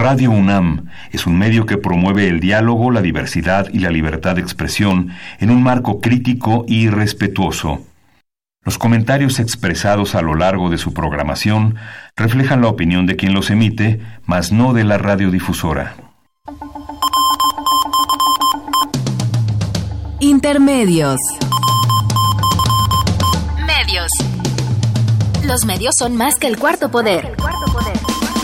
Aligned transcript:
Radio 0.00 0.30
UNAM 0.30 0.86
es 1.12 1.26
un 1.26 1.38
medio 1.38 1.66
que 1.66 1.76
promueve 1.76 2.26
el 2.26 2.40
diálogo, 2.40 2.90
la 2.90 3.02
diversidad 3.02 3.68
y 3.70 3.80
la 3.80 3.90
libertad 3.90 4.36
de 4.36 4.40
expresión 4.40 5.10
en 5.40 5.50
un 5.50 5.62
marco 5.62 6.00
crítico 6.00 6.64
y 6.66 6.88
respetuoso. 6.88 7.84
Los 8.64 8.78
comentarios 8.78 9.38
expresados 9.40 10.14
a 10.14 10.22
lo 10.22 10.34
largo 10.36 10.70
de 10.70 10.78
su 10.78 10.94
programación 10.94 11.76
reflejan 12.16 12.62
la 12.62 12.68
opinión 12.68 13.04
de 13.04 13.16
quien 13.16 13.34
los 13.34 13.50
emite, 13.50 14.00
mas 14.24 14.52
no 14.52 14.72
de 14.72 14.84
la 14.84 14.96
radiodifusora. 14.96 15.94
Intermedios. 20.20 21.18
Medios. 23.66 24.10
Los 25.44 25.66
medios 25.66 25.94
son 25.98 26.16
más 26.16 26.36
que 26.36 26.46
el 26.46 26.58
cuarto 26.58 26.90
poder. 26.90 27.36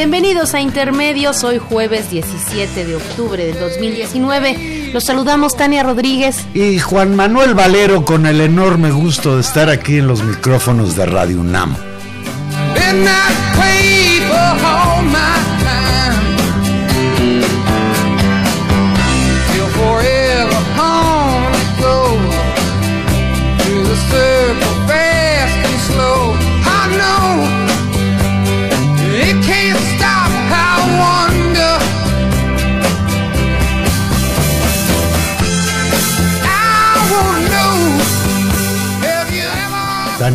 Bienvenidos 0.00 0.54
a 0.54 0.60
Intermedios, 0.60 1.44
hoy 1.44 1.58
jueves 1.58 2.10
17 2.10 2.86
de 2.86 2.96
octubre 2.96 3.44
del 3.44 3.60
2019. 3.60 4.90
Los 4.94 5.04
saludamos 5.04 5.54
Tania 5.56 5.82
Rodríguez 5.82 6.46
y 6.54 6.78
Juan 6.78 7.14
Manuel 7.14 7.54
Valero 7.54 8.04
con 8.04 8.24
el 8.24 8.40
enorme 8.40 8.92
gusto 8.92 9.34
de 9.34 9.42
estar 9.42 9.68
aquí 9.68 9.98
en 9.98 10.06
los 10.06 10.22
micrófonos 10.22 10.96
de 10.96 11.04
Radio 11.04 11.40
UNAM. 11.40 11.76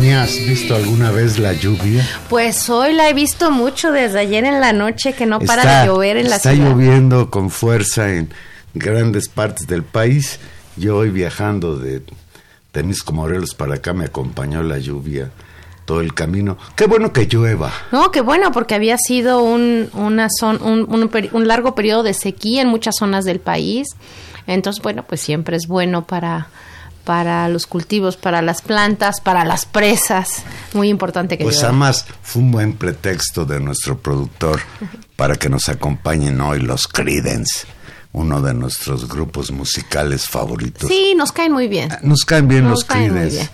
Tania, 0.06 0.22
¿has 0.22 0.38
visto 0.46 0.76
alguna 0.76 1.10
vez 1.10 1.40
la 1.40 1.52
lluvia? 1.52 2.06
Pues 2.28 2.70
hoy 2.70 2.92
la 2.92 3.10
he 3.10 3.12
visto 3.12 3.50
mucho 3.50 3.90
desde 3.90 4.20
ayer 4.20 4.44
en 4.44 4.60
la 4.60 4.72
noche 4.72 5.14
que 5.14 5.26
no 5.26 5.40
para 5.40 5.80
de 5.80 5.86
llover 5.88 6.16
en 6.16 6.30
la 6.30 6.38
ciudad. 6.38 6.54
Está 6.54 6.68
lloviendo 6.68 7.28
con 7.28 7.50
fuerza 7.50 8.14
en 8.14 8.30
grandes 8.72 9.28
partes 9.28 9.66
del 9.66 9.82
país. 9.82 10.38
Yo 10.76 10.98
hoy 10.98 11.10
viajando 11.10 11.76
de 11.76 12.04
Temisco 12.70 13.12
Morelos 13.14 13.54
para 13.54 13.74
acá 13.74 13.94
me 13.94 14.04
acompañó 14.04 14.62
la 14.62 14.78
lluvia 14.78 15.32
todo 15.86 16.00
el 16.00 16.14
camino. 16.14 16.56
Qué 16.76 16.86
bueno 16.86 17.12
que 17.12 17.26
llueva. 17.26 17.72
No, 17.90 18.12
qué 18.12 18.20
bueno, 18.20 18.52
porque 18.52 18.76
había 18.76 18.98
sido 18.98 19.42
un, 19.42 19.90
una 19.92 20.28
un, 20.40 21.10
un 21.32 21.48
largo 21.48 21.74
periodo 21.74 22.04
de 22.04 22.14
sequía 22.14 22.62
en 22.62 22.68
muchas 22.68 22.94
zonas 22.96 23.24
del 23.24 23.40
país. 23.40 23.88
Entonces, 24.46 24.80
bueno, 24.84 25.02
pues 25.02 25.20
siempre 25.20 25.56
es 25.56 25.66
bueno 25.66 26.06
para 26.06 26.46
para 27.06 27.48
los 27.48 27.66
cultivos, 27.66 28.16
para 28.16 28.42
las 28.42 28.62
plantas, 28.62 29.20
para 29.20 29.44
las 29.44 29.64
presas. 29.64 30.42
Muy 30.74 30.88
importante 30.88 31.38
que 31.38 31.44
Pues 31.44 31.62
además 31.62 32.04
fue 32.20 32.42
un 32.42 32.50
buen 32.50 32.72
pretexto 32.72 33.44
de 33.44 33.60
nuestro 33.60 33.96
productor 33.96 34.60
para 35.14 35.36
que 35.36 35.48
nos 35.48 35.68
acompañen 35.68 36.40
hoy 36.40 36.60
los 36.60 36.88
Creedence, 36.88 37.64
uno 38.12 38.42
de 38.42 38.54
nuestros 38.54 39.08
grupos 39.08 39.52
musicales 39.52 40.26
favoritos. 40.26 40.90
Sí, 40.90 41.14
nos 41.16 41.30
caen 41.30 41.52
muy 41.52 41.68
bien. 41.68 41.90
Nos 42.02 42.24
caen 42.24 42.48
bien 42.48 42.68
los 42.68 42.84
Creedence 42.84 43.48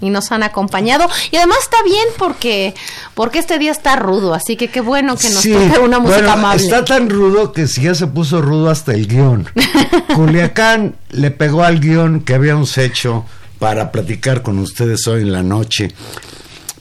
y 0.00 0.10
nos 0.10 0.32
han 0.32 0.42
acompañado. 0.42 1.08
Y 1.30 1.36
además 1.36 1.58
está 1.62 1.82
bien 1.82 2.06
porque 2.18 2.74
porque 3.14 3.38
este 3.38 3.58
día 3.58 3.72
está 3.72 3.96
rudo, 3.96 4.34
así 4.34 4.56
que 4.56 4.68
qué 4.68 4.80
bueno 4.80 5.16
que 5.16 5.30
nos 5.30 5.40
sí, 5.40 5.52
una 5.82 5.98
música 5.98 6.18
bueno, 6.20 6.32
amable. 6.32 6.62
Está 6.62 6.84
tan 6.84 7.08
rudo 7.08 7.52
que 7.52 7.66
si 7.66 7.82
ya 7.82 7.94
se 7.94 8.06
puso 8.06 8.42
rudo 8.42 8.70
hasta 8.70 8.92
el 8.92 9.06
guion. 9.06 9.48
Culiacán 10.14 10.96
le 11.10 11.30
pegó 11.30 11.64
al 11.64 11.80
guion 11.80 12.20
que 12.20 12.34
habíamos 12.34 12.76
hecho 12.78 13.24
para 13.58 13.92
platicar 13.92 14.42
con 14.42 14.58
ustedes 14.58 15.06
hoy 15.06 15.22
en 15.22 15.32
la 15.32 15.42
noche. 15.42 15.92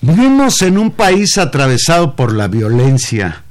Vivimos 0.01 0.61
en 0.61 0.77
un 0.77 0.91
país 0.91 1.37
atravesado 1.37 2.15
por 2.15 2.33
la 2.33 2.49
violencia. 2.49 3.43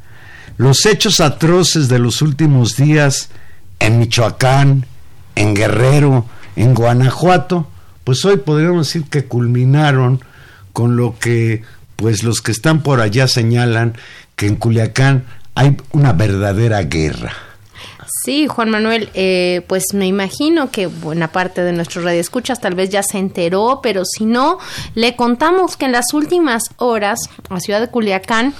Los 0.58 0.84
hechos 0.84 1.20
atroces 1.20 1.88
de 1.88 1.98
los 1.98 2.20
últimos 2.20 2.76
días 2.76 3.30
en 3.78 3.98
Michoacán, 3.98 4.86
en 5.34 5.54
Guerrero, 5.54 6.26
en 6.56 6.74
Guanajuato, 6.74 7.68
pues 8.04 8.24
hoy 8.24 8.38
podríamos 8.38 8.86
decir 8.86 9.08
que 9.08 9.24
culminaron 9.24 10.20
con 10.72 10.96
lo 10.96 11.18
que 11.18 11.62
pues 11.96 12.22
los 12.22 12.40
que 12.40 12.52
están 12.52 12.82
por 12.82 13.00
allá 13.00 13.28
señalan 13.28 13.94
que 14.34 14.46
en 14.46 14.56
Culiacán 14.56 15.24
hay 15.54 15.76
una 15.92 16.12
verdadera 16.12 16.82
guerra. 16.82 17.32
Sí, 18.24 18.46
Juan 18.46 18.70
Manuel, 18.70 19.10
eh, 19.14 19.62
pues 19.68 19.94
me 19.94 20.06
imagino 20.06 20.70
que 20.70 20.86
buena 20.86 21.32
parte 21.32 21.62
de 21.62 21.72
nuestros 21.72 22.04
radioescuchas 22.04 22.60
tal 22.60 22.74
vez 22.74 22.90
ya 22.90 23.02
se 23.02 23.18
enteró, 23.18 23.80
pero 23.82 24.04
si 24.04 24.26
no, 24.26 24.58
le 24.94 25.16
contamos 25.16 25.76
que 25.76 25.86
en 25.86 25.92
las 25.92 26.12
últimas 26.12 26.62
horas 26.76 27.18
la 27.48 27.60
ciudad 27.60 27.80
de 27.80 27.88
Culiacán 27.88 28.54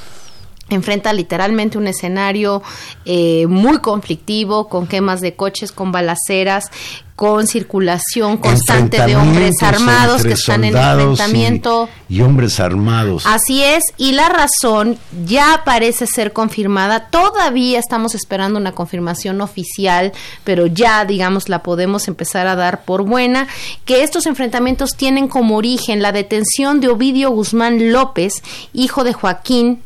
enfrenta 0.68 1.12
literalmente 1.12 1.78
un 1.78 1.86
escenario 1.86 2.62
eh, 3.04 3.46
muy 3.48 3.78
conflictivo, 3.78 4.68
con 4.68 4.86
quemas 4.86 5.20
de 5.20 5.34
coches, 5.34 5.72
con 5.72 5.92
balaceras, 5.92 6.70
con 7.14 7.46
circulación 7.46 8.36
constante 8.38 9.00
de 9.04 9.14
hombres 9.14 9.62
armados 9.62 10.24
que 10.24 10.32
están 10.32 10.64
en 10.64 10.76
enfrentamiento. 10.76 11.88
Y, 12.08 12.22
hombres 12.22 12.58
armados. 12.58 13.26
Así 13.26 13.62
es, 13.62 13.84
y 13.96 14.12
la 14.12 14.28
razón 14.28 14.98
ya 15.24 15.62
parece 15.64 16.06
ser 16.06 16.32
confirmada. 16.32 17.10
Todavía 17.10 17.78
estamos 17.78 18.14
esperando 18.14 18.58
una 18.58 18.72
confirmación 18.72 19.40
oficial, 19.40 20.12
pero 20.42 20.66
ya, 20.66 21.04
digamos, 21.04 21.48
la 21.48 21.62
podemos 21.62 22.08
empezar 22.08 22.46
a 22.46 22.56
dar 22.56 22.84
por 22.84 23.02
buena, 23.04 23.46
que 23.84 24.02
estos 24.02 24.26
enfrentamientos 24.26 24.96
tienen 24.96 25.28
como 25.28 25.56
origen 25.56 26.02
la 26.02 26.12
detención 26.12 26.80
de 26.80 26.88
Ovidio 26.88 27.30
Guzmán 27.30 27.92
López, 27.92 28.42
hijo 28.72 29.04
de 29.04 29.12
Joaquín 29.12 29.82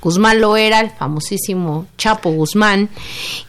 Guzmán 0.00 0.40
Loera, 0.40 0.80
el 0.80 0.90
famosísimo 0.90 1.86
Chapo 1.96 2.30
Guzmán, 2.30 2.88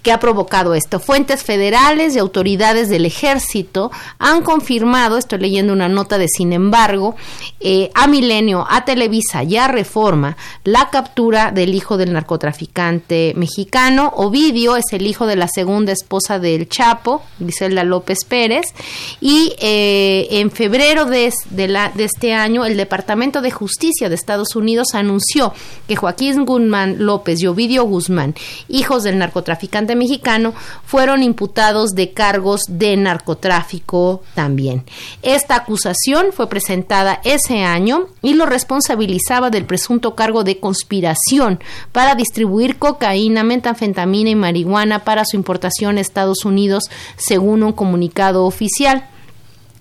que 0.01 0.11
ha 0.11 0.19
provocado 0.19 0.73
esto. 0.73 0.99
Fuentes 0.99 1.43
federales 1.43 2.15
y 2.15 2.19
autoridades 2.19 2.89
del 2.89 3.05
ejército 3.05 3.91
han 4.17 4.41
confirmado, 4.41 5.17
estoy 5.17 5.39
leyendo 5.39 5.73
una 5.73 5.89
nota 5.89 6.17
de 6.17 6.27
sin 6.27 6.53
embargo, 6.53 7.15
eh, 7.59 7.91
a 7.93 8.07
Milenio, 8.07 8.65
a 8.69 8.85
Televisa 8.85 9.43
y 9.43 9.57
a 9.57 9.67
Reforma, 9.67 10.37
la 10.63 10.89
captura 10.89 11.51
del 11.51 11.75
hijo 11.75 11.97
del 11.97 12.13
narcotraficante 12.13 13.33
mexicano. 13.35 14.11
Ovidio 14.15 14.75
es 14.75 14.91
el 14.91 15.05
hijo 15.05 15.27
de 15.27 15.35
la 15.35 15.47
segunda 15.47 15.91
esposa 15.91 16.39
del 16.39 16.67
Chapo, 16.67 17.21
Griselda 17.39 17.83
López 17.83 18.25
Pérez, 18.25 18.73
y 19.21 19.53
eh, 19.59 20.27
en 20.31 20.51
febrero 20.51 21.05
de, 21.05 21.31
de 21.51 22.03
este 22.03 22.33
año 22.33 22.65
el 22.65 22.77
Departamento 22.77 23.41
de 23.41 23.51
Justicia 23.51 24.09
de 24.09 24.15
Estados 24.15 24.55
Unidos 24.55 24.89
anunció 24.93 25.53
que 25.87 25.95
Joaquín 25.95 26.38
Guzmán 26.45 27.05
López 27.05 27.41
y 27.41 27.47
Ovidio 27.47 27.83
Guzmán, 27.83 28.35
hijos 28.67 29.03
del 29.03 29.17
narcotraficante 29.17 29.95
mexicano, 29.95 30.53
fueron 30.85 31.23
imputados 31.23 31.91
de 31.91 32.11
cargos 32.11 32.61
de 32.67 32.97
narcotráfico 32.97 34.23
también. 34.35 34.83
Esta 35.21 35.55
acusación 35.55 36.27
fue 36.31 36.49
presentada 36.49 37.21
ese 37.23 37.63
año 37.63 38.07
y 38.21 38.33
lo 38.33 38.45
responsabilizaba 38.45 39.49
del 39.49 39.65
presunto 39.65 40.15
cargo 40.15 40.43
de 40.43 40.59
conspiración 40.59 41.59
para 41.91 42.15
distribuir 42.15 42.77
cocaína, 42.77 43.43
metanfetamina 43.43 44.29
y 44.29 44.35
marihuana 44.35 45.03
para 45.03 45.25
su 45.25 45.35
importación 45.35 45.97
a 45.97 46.01
Estados 46.01 46.45
Unidos, 46.45 46.83
según 47.17 47.63
un 47.63 47.73
comunicado 47.73 48.45
oficial. 48.45 49.07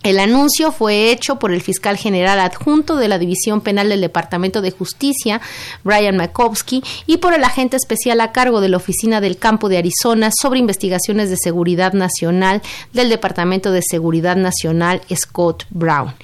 El 0.04 0.20
anuncio 0.20 0.70
fue 0.70 1.10
hecho 1.10 1.40
por 1.40 1.52
el 1.52 1.60
fiscal 1.60 1.96
general 1.96 2.38
adjunto 2.38 2.96
de 2.96 3.08
la 3.08 3.18
División 3.18 3.60
Penal 3.60 3.88
del 3.88 4.00
Departamento 4.00 4.62
de 4.62 4.70
Justicia, 4.70 5.40
Brian 5.82 6.16
Makovsky, 6.16 6.84
y 7.06 7.16
por 7.16 7.34
el 7.34 7.42
agente 7.42 7.76
especial 7.76 8.20
a 8.20 8.30
cargo 8.30 8.60
de 8.60 8.68
la 8.68 8.76
Oficina 8.76 9.20
del 9.20 9.38
Campo 9.38 9.68
de 9.68 9.78
Arizona 9.78 10.30
sobre 10.40 10.60
investigaciones 10.60 11.30
de 11.30 11.36
seguridad 11.36 11.94
nacional 11.94 12.62
del 12.92 13.08
Departamento 13.08 13.72
de 13.72 13.82
Seguridad 13.82 14.36
Nacional, 14.36 15.02
Scott 15.12 15.66
Brown. 15.70 16.14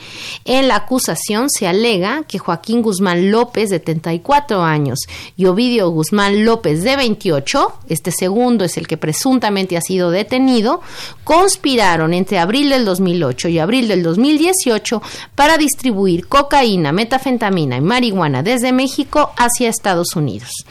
En 0.44 0.68
la 0.68 0.76
acusación 0.76 1.50
se 1.50 1.66
alega 1.66 2.22
que 2.28 2.38
Joaquín 2.38 2.80
Guzmán 2.80 3.32
López, 3.32 3.70
de 3.70 3.80
34 3.80 4.62
años, 4.62 5.00
y 5.36 5.46
Ovidio 5.46 5.90
Guzmán 5.90 6.44
López, 6.44 6.84
de 6.84 6.96
28, 6.96 7.72
este 7.88 8.12
segundo 8.12 8.64
es 8.64 8.76
el 8.76 8.86
que 8.86 8.96
presuntamente 8.96 9.76
ha 9.76 9.80
sido 9.80 10.12
detenido, 10.12 10.80
conspiraron 11.24 12.14
entre 12.14 12.38
abril 12.38 12.70
del 12.70 12.84
2008 12.84 13.48
y 13.48 13.63
abril 13.64 13.88
del 13.88 14.02
2018 14.02 15.02
para 15.34 15.58
distribuir 15.58 16.28
cocaína, 16.28 16.92
metafentamina 16.92 17.76
y 17.76 17.80
marihuana 17.80 18.42
desde 18.42 18.72
México 18.72 19.32
hacia 19.36 19.68
Estados 19.68 20.14
Unidos. 20.16 20.64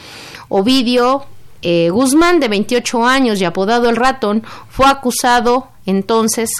Ovidio 0.48 1.24
eh, 1.62 1.90
Guzmán, 1.90 2.40
de 2.40 2.48
28 2.48 3.06
años 3.06 3.40
y 3.40 3.44
apodado 3.44 3.88
El 3.88 3.96
Ratón, 3.96 4.42
fue 4.68 4.86
acusado 4.86 5.68
entonces 5.86 6.50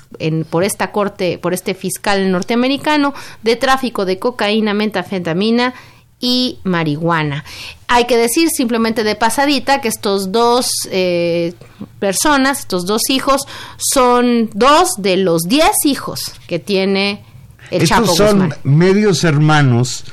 por 0.51 0.65
esta 0.65 0.93
corte, 0.93 1.39
por 1.39 1.55
este 1.55 1.75
fiscal 1.75 2.31
norteamericano, 2.31 3.15
de 3.43 3.57
tráfico 3.57 4.05
de 4.05 4.19
cocaína, 4.19 4.75
metafentamina 4.75 5.75
y 6.25 6.59
marihuana. 6.65 7.44
Hay 7.87 8.06
que 8.06 8.17
decir 8.17 8.49
simplemente 8.49 9.05
de 9.05 9.15
pasadita 9.15 9.82
que 9.82 9.88
estos 9.88 10.32
dos 10.32 10.69
eh, 10.91 11.53
personas, 11.99 12.61
estos 12.61 12.87
dos 12.87 13.03
hijos, 13.11 13.43
son 13.76 14.49
dos 14.55 14.94
de 14.97 15.19
los 15.19 15.43
diez 15.43 15.76
hijos 15.85 16.32
que 16.49 16.59
tiene 16.59 17.23
el 17.71 17.82
estos 17.82 18.17
son 18.17 18.55
medios 18.65 19.23
hermanos 19.23 20.05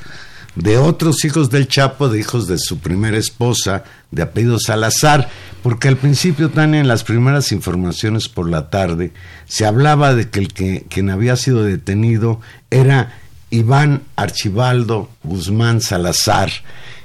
de 0.54 0.76
otros 0.76 1.24
hijos 1.24 1.48
del 1.48 1.66
Chapo, 1.66 2.10
de 2.10 2.20
hijos 2.20 2.46
de 2.46 2.58
su 2.58 2.78
primera 2.78 3.16
esposa, 3.16 3.84
de 4.10 4.20
apellido 4.20 4.58
Salazar, 4.58 5.30
porque 5.62 5.88
al 5.88 5.96
principio, 5.96 6.50
Tania, 6.50 6.80
en 6.80 6.88
las 6.88 7.04
primeras 7.04 7.52
informaciones 7.52 8.28
por 8.28 8.50
la 8.50 8.68
tarde, 8.68 9.12
se 9.46 9.64
hablaba 9.64 10.14
de 10.14 10.28
que 10.28 10.40
el 10.40 10.52
que 10.52 10.84
quien 10.90 11.08
había 11.08 11.36
sido 11.36 11.64
detenido 11.64 12.42
era 12.70 13.21
Iván 13.52 14.02
Archibaldo 14.16 15.10
Guzmán 15.22 15.82
Salazar, 15.82 16.50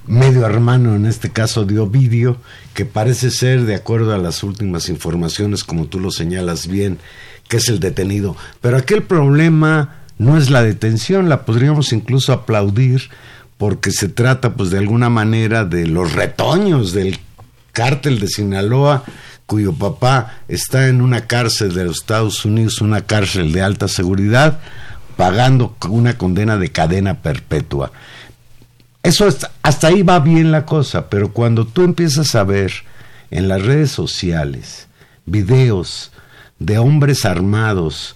medio 0.07 0.45
hermano 0.45 0.95
en 0.95 1.05
este 1.05 1.29
caso 1.29 1.65
de 1.65 1.77
Ovidio, 1.77 2.37
que 2.73 2.85
parece 2.85 3.31
ser, 3.31 3.65
de 3.65 3.75
acuerdo 3.75 4.15
a 4.15 4.17
las 4.17 4.43
últimas 4.43 4.87
informaciones, 4.87 5.65
como 5.65 5.87
tú 5.87 5.99
lo 5.99 6.09
señalas 6.09 6.67
bien, 6.67 6.99
que 7.49 7.57
es 7.57 7.67
el 7.67 7.81
detenido. 7.81 8.37
Pero 8.61 8.77
aquí 8.77 8.93
el 8.93 9.03
problema 9.03 9.97
no 10.17 10.37
es 10.37 10.49
la 10.49 10.63
detención, 10.63 11.27
la 11.27 11.45
podríamos 11.45 11.91
incluso 11.91 12.31
aplaudir 12.31 13.09
porque 13.57 13.91
se 13.91 14.07
trata 14.07 14.55
pues 14.55 14.69
de 14.69 14.77
alguna 14.77 15.09
manera 15.09 15.65
de 15.65 15.85
los 15.85 16.13
retoños 16.13 16.93
del 16.93 17.19
cártel 17.73 18.19
de 18.19 18.27
Sinaloa 18.27 19.03
cuyo 19.45 19.73
papá 19.73 20.41
está 20.47 20.87
en 20.87 21.01
una 21.01 21.27
cárcel 21.27 21.73
de 21.73 21.85
los 21.85 21.97
Estados 21.97 22.45
Unidos, 22.45 22.81
una 22.81 23.01
cárcel 23.01 23.51
de 23.51 23.61
alta 23.61 23.87
seguridad, 23.87 24.59
pagando 25.17 25.75
una 25.89 26.17
condena 26.17 26.57
de 26.57 26.69
cadena 26.69 27.21
perpetua. 27.21 27.91
Eso 29.03 29.27
hasta 29.61 29.87
ahí 29.87 30.03
va 30.03 30.19
bien 30.19 30.51
la 30.51 30.65
cosa, 30.65 31.09
pero 31.09 31.33
cuando 31.33 31.65
tú 31.65 31.83
empiezas 31.83 32.35
a 32.35 32.43
ver 32.43 32.71
en 33.31 33.47
las 33.47 33.63
redes 33.63 33.91
sociales 33.91 34.87
videos 35.25 36.11
de 36.59 36.77
hombres 36.77 37.25
armados 37.25 38.15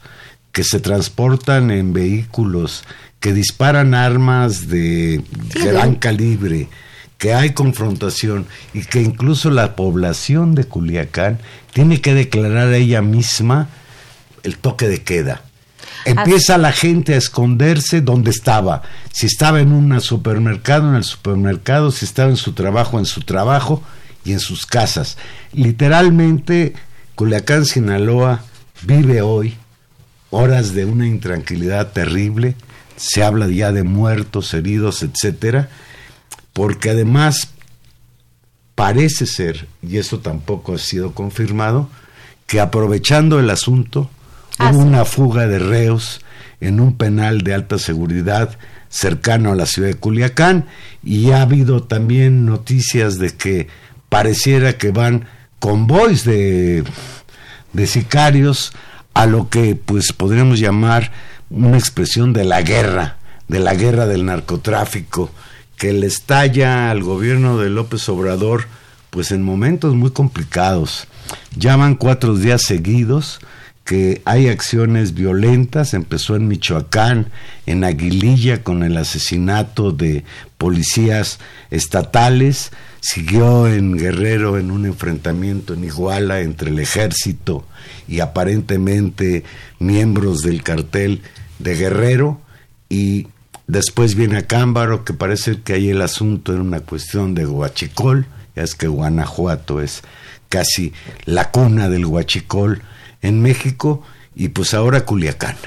que 0.52 0.64
se 0.64 0.80
transportan 0.80 1.72
en 1.72 1.94
vehículos, 1.94 2.84
que 3.20 3.34
disparan 3.34 3.94
armas 3.94 4.68
de 4.68 5.24
gran 5.54 5.96
calibre, 5.96 6.70
que 7.18 7.34
hay 7.34 7.52
confrontación 7.52 8.48
y 8.74 8.82
que 8.82 9.02
incluso 9.02 9.50
la 9.52 9.76
población 9.76 10.56
de 10.56 10.64
Culiacán 10.64 11.40
tiene 11.72 12.02
que 12.02 12.14
declarar 12.14 12.74
ella 12.74 13.02
misma 13.02 13.70
el 14.44 14.58
toque 14.58 14.88
de 14.88 15.04
queda. 15.04 15.44
Empieza 16.06 16.58
la 16.58 16.72
gente 16.72 17.14
a 17.14 17.18
esconderse 17.18 18.02
donde 18.02 18.32
estaba. 18.32 18.82
Si 19.14 19.26
estaba 19.26 19.62
en 19.62 19.72
un 19.72 20.00
supermercado, 20.02 20.90
en 20.90 20.96
el 20.96 21.04
supermercado, 21.04 21.92
si 21.92 22.06
estaba 22.06 22.30
en 22.30 22.38
su 22.38 22.54
trabajo, 22.54 23.00
en 23.00 23.06
su 23.06 23.22
trabajo 23.22 23.84
y 24.24 24.34
en 24.34 24.40
sus 24.40 24.66
casas. 24.66 25.18
Literalmente, 25.54 26.74
Culiacán, 27.16 27.66
Sinaloa, 27.66 28.44
vive 28.84 29.22
hoy 29.22 29.56
horas 30.32 30.74
de 30.74 30.86
una 30.86 31.06
intranquilidad 31.06 31.92
terrible. 31.92 32.56
Se 32.96 33.24
habla 33.24 33.48
ya 33.48 33.72
de 33.72 33.84
muertos, 33.84 34.54
heridos, 34.54 35.04
etcétera, 35.04 35.70
porque 36.54 36.90
además 36.90 37.50
parece 38.76 39.28
ser, 39.28 39.68
y 39.82 39.98
eso 39.98 40.20
tampoco 40.20 40.74
ha 40.74 40.78
sido 40.78 41.14
confirmado, 41.14 41.90
que 42.48 42.60
aprovechando 42.60 43.40
el 43.40 43.50
asunto, 43.50 44.10
Hubo 44.60 44.80
una 44.80 45.06
fuga 45.06 45.48
de 45.48 45.60
reos 45.60 46.22
en 46.60 46.80
un 46.80 46.96
penal 46.96 47.42
de 47.42 47.54
alta 47.54 47.78
seguridad 47.78 48.58
cercano 48.90 49.52
a 49.52 49.56
la 49.56 49.66
ciudad 49.66 49.88
de 49.88 49.96
Culiacán 49.96 50.66
y 51.04 51.32
ha 51.32 51.42
habido 51.42 51.84
también 51.84 52.46
noticias 52.46 53.18
de 53.18 53.36
que 53.36 53.68
pareciera 54.10 54.78
que 54.78 54.92
van 54.92 55.26
convoys 55.60 56.26
de, 56.26 56.84
de 57.74 57.88
sicarios 57.88 58.74
a 59.14 59.26
lo 59.26 59.50
que 59.50 59.76
pues 59.76 60.14
podríamos 60.14 60.60
llamar 60.60 61.12
una 61.50 61.78
expresión 61.78 62.34
de 62.34 62.44
la 62.44 62.62
guerra, 62.62 63.18
de 63.48 63.60
la 63.60 63.74
guerra 63.74 64.06
del 64.06 64.26
narcotráfico, 64.26 65.32
que 65.78 65.94
le 65.94 66.08
estalla 66.08 66.92
al 66.92 67.04
gobierno 67.04 67.58
de 67.58 67.70
López 67.70 68.08
Obrador 68.10 68.68
pues 69.10 69.32
en 69.32 69.44
momentos 69.44 69.94
muy 69.96 70.12
complicados. 70.12 71.08
Llaman 71.56 71.96
cuatro 71.96 72.36
días 72.36 72.62
seguidos 72.64 73.40
que 73.84 74.22
hay 74.26 74.48
acciones 74.48 75.14
violentas, 75.14 75.94
empezó 75.94 76.36
en 76.36 76.48
Michoacán, 76.48 77.32
en 77.66 77.84
Aguililla 77.84 78.64
con 78.64 78.84
el 78.84 78.96
asesinato 78.98 79.92
de 79.92 80.24
policías 80.58 81.40
estatales, 81.72 82.72
siguió 83.02 83.68
en 83.68 83.98
Guerrero 83.98 84.58
en 84.58 84.72
un 84.72 84.86
enfrentamiento 84.86 85.74
en 85.74 85.84
Iguala 85.84 86.42
entre 86.42 86.70
el 86.70 86.80
ejército 86.80 87.66
y 88.08 88.20
aparentemente 88.20 89.44
miembros 89.80 90.42
del 90.42 90.62
cartel 90.64 91.22
de 91.60 91.76
Guerrero. 91.76 92.40
Y 92.90 93.28
después 93.68 94.16
viene 94.16 94.38
a 94.38 94.48
Cámbaro 94.48 95.04
que 95.04 95.14
parece 95.14 95.62
que 95.62 95.74
ahí 95.74 95.90
el 95.90 96.02
asunto 96.02 96.54
era 96.54 96.62
una 96.62 96.82
cuestión 96.82 97.34
de 97.34 97.48
Huachicol, 97.48 98.28
ya 98.56 98.64
es 98.64 98.76
que 98.76 98.88
Guanajuato 98.88 99.82
es 99.82 100.04
casi 100.50 100.94
la 101.26 101.50
cuna 101.52 101.90
del 101.90 102.06
Huachicol, 102.06 102.84
en 103.22 103.42
México 103.42 104.02
y 104.34 104.48
pues 104.48 104.74
ahora 104.74 105.06
Culiacán. 105.06 105.58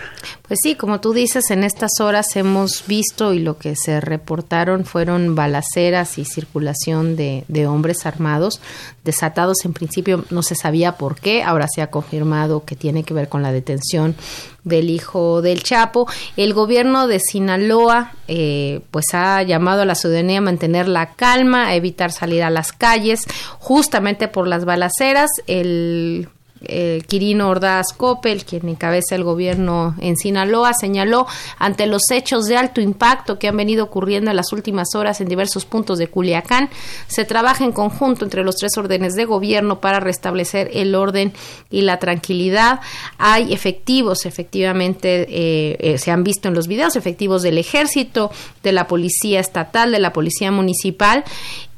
Pues 0.49 0.58
sí, 0.62 0.75
como 0.75 1.00
tú 1.00 1.12
dices, 1.12 1.50
en 1.50 1.64
estas 1.64 2.00
horas 2.00 2.34
hemos 2.34 2.87
visto 2.87 3.34
y 3.34 3.38
lo 3.38 3.58
que 3.58 3.76
se 3.76 4.00
reportaron 4.00 4.87
fueron 4.87 5.34
balaceras 5.34 6.16
y 6.16 6.25
circulación 6.25 7.14
de, 7.14 7.44
de, 7.49 7.66
hombres 7.66 8.06
armados, 8.06 8.61
desatados 9.04 9.64
en 9.64 9.75
principio 9.75 10.25
no 10.30 10.42
se 10.42 10.54
sabía 10.54 10.96
por 10.96 11.16
qué, 11.16 11.42
ahora 11.42 11.66
se 11.68 11.82
ha 11.82 11.90
confirmado 11.90 12.64
que 12.64 12.75
tiene 12.75 13.04
que 13.04 13.12
ver 13.12 13.28
con 13.28 13.42
la 13.42 13.52
detención 13.52 14.16
del 14.64 14.88
hijo 14.88 15.42
del 15.42 15.62
Chapo. 15.62 16.08
El 16.37 16.54
gobierno 16.54 17.06
de 17.06 17.20
Sinaloa 17.20 18.12
eh, 18.28 18.80
pues 18.90 19.06
ha 19.12 19.42
llamado 19.42 19.82
a 19.82 19.87
la 19.87 19.94
ciudadanía 19.94 20.38
a 20.38 20.42
mantener 20.42 20.88
la 20.88 21.14
calma, 21.14 21.68
a 21.68 21.75
evitar 21.75 22.12
salir 22.12 22.42
a 22.42 22.50
las 22.50 22.73
calles, 22.73 23.26
justamente 23.58 24.26
por 24.28 24.49
las 24.49 24.64
balaceras. 24.64 25.30
El 25.46 26.28
eh, 26.62 27.02
Quirino 27.06 27.49
Ordaz 27.49 27.92
Coppel, 27.96 28.44
quien 28.44 28.68
encabeza 28.68 29.14
el 29.14 29.25
gobierno 29.25 29.94
en 30.00 30.16
Sinaloa, 30.16 30.73
señaló 30.73 31.26
ante 31.58 31.87
los 31.87 32.02
hechos 32.11 32.46
de 32.46 32.56
alto 32.56 32.80
impacto 32.80 33.38
que 33.38 33.49
han 33.49 33.56
venido 33.56 33.84
ocurriendo 33.84 34.30
en 34.30 34.37
las 34.37 34.52
últimas 34.52 34.94
horas 34.94 35.20
en 35.20 35.28
diversos 35.28 35.64
puntos 35.64 35.99
de 35.99 36.08
Culiacán, 36.08 36.70
se 37.06 37.25
trabaja 37.25 37.64
en 37.64 37.73
conjunto 37.73 38.25
entre 38.25 38.44
los 38.44 38.56
tres 38.56 38.76
órdenes 38.76 39.14
de 39.14 39.25
gobierno 39.25 39.80
para 39.80 40.00
restablecer 40.00 40.70
el 40.73 40.94
orden 40.94 41.32
y 41.70 41.82
la 41.82 41.99
tranquilidad. 41.99 42.80
Hay 43.18 43.52
efectivos, 43.52 44.25
efectivamente, 44.26 45.26
eh, 45.28 45.76
eh, 45.80 45.99
se 45.99 46.11
han 46.11 46.25
visto 46.25 46.49
en 46.49 46.54
los 46.54 46.68
videos, 46.68 46.96
efectivos 46.96 47.42
del 47.42 47.58
ejército, 47.58 48.30
de 48.62 48.73
la 48.73 48.87
policía 48.87 49.40
estatal, 49.40 49.92
de 49.92 49.99
la 49.99 50.12
policía 50.12 50.50
municipal 50.50 51.25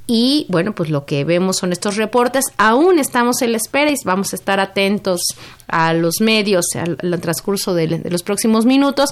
y 0.06 0.46
bueno, 0.48 0.74
pues 0.74 0.90
lo 0.90 1.04
que 1.04 1.24
vemos 1.24 1.56
son 1.56 1.72
estos 1.72 1.96
reportes. 1.96 2.44
Aún 2.58 2.98
estamos 2.98 3.42
en 3.42 3.52
la 3.52 3.56
espera 3.56 3.90
y 3.90 3.96
vamos 4.04 4.32
a 4.32 4.36
estar 4.36 4.60
atentos 4.60 5.20
a 5.66 5.92
los 5.94 6.20
medios 6.20 6.66
al, 6.74 7.20
transcurso 7.20 7.74
de, 7.74 8.00
los 8.08 8.22
próximos 8.22 8.66
minutos. 8.66 9.10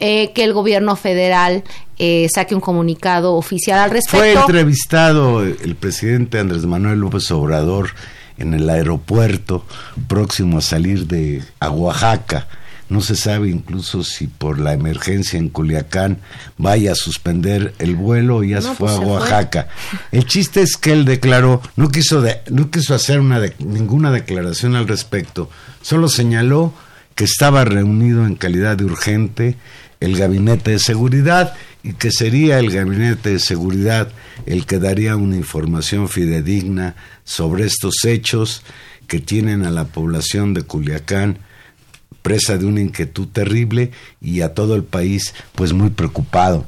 Eh, 0.00 0.32
que 0.34 0.42
el 0.42 0.52
gobierno 0.52 0.96
federal 0.96 1.62
eh, 2.00 2.26
saque 2.34 2.56
un 2.56 2.60
comunicado 2.60 3.36
oficial 3.36 3.78
al 3.78 3.90
respecto. 3.90 4.18
Fue 4.18 4.32
entrevistado 4.32 5.44
el 5.44 5.76
presidente 5.76 6.40
Andrés 6.40 6.66
Manuel 6.66 6.98
López 6.98 7.30
Obrador 7.30 7.90
en 8.36 8.54
el 8.54 8.68
aeropuerto 8.68 9.64
próximo 10.08 10.58
a 10.58 10.62
salir 10.62 11.06
de 11.06 11.44
a 11.60 11.70
Oaxaca 11.70 12.48
no 12.94 13.00
se 13.00 13.16
sabe 13.16 13.50
incluso 13.50 14.04
si 14.04 14.28
por 14.28 14.60
la 14.60 14.72
emergencia 14.72 15.36
en 15.36 15.48
Culiacán 15.48 16.18
vaya 16.58 16.92
a 16.92 16.94
suspender 16.94 17.74
el 17.80 17.96
vuelo 17.96 18.36
o 18.36 18.44
ya 18.44 18.62
se 18.62 18.72
fue 18.72 18.88
a 18.88 19.00
Oaxaca. 19.00 19.66
El 20.12 20.26
chiste 20.26 20.62
es 20.62 20.76
que 20.76 20.92
él 20.92 21.04
declaró, 21.04 21.60
no 21.74 21.88
quiso, 21.88 22.24
no 22.50 22.70
quiso 22.70 22.94
hacer 22.94 23.18
una 23.18 23.40
ninguna 23.58 24.12
declaración 24.12 24.76
al 24.76 24.86
respecto, 24.86 25.50
solo 25.82 26.06
señaló 26.06 26.72
que 27.16 27.24
estaba 27.24 27.64
reunido 27.64 28.26
en 28.26 28.36
calidad 28.36 28.76
de 28.76 28.84
urgente 28.84 29.56
el 29.98 30.16
gabinete 30.16 30.70
de 30.70 30.78
seguridad 30.78 31.54
y 31.82 31.94
que 31.94 32.12
sería 32.12 32.60
el 32.60 32.70
gabinete 32.70 33.30
de 33.30 33.38
seguridad 33.40 34.12
el 34.46 34.66
que 34.66 34.78
daría 34.78 35.16
una 35.16 35.34
información 35.34 36.08
fidedigna 36.08 36.94
sobre 37.24 37.66
estos 37.66 38.04
hechos 38.04 38.62
que 39.08 39.18
tienen 39.18 39.64
a 39.64 39.72
la 39.72 39.86
población 39.86 40.54
de 40.54 40.62
Culiacán 40.62 41.38
presa 42.24 42.56
de 42.56 42.64
una 42.64 42.80
inquietud 42.80 43.28
terrible 43.28 43.90
y 44.18 44.40
a 44.40 44.54
todo 44.54 44.76
el 44.76 44.82
país 44.82 45.34
pues 45.54 45.74
muy 45.74 45.90
preocupado. 45.90 46.66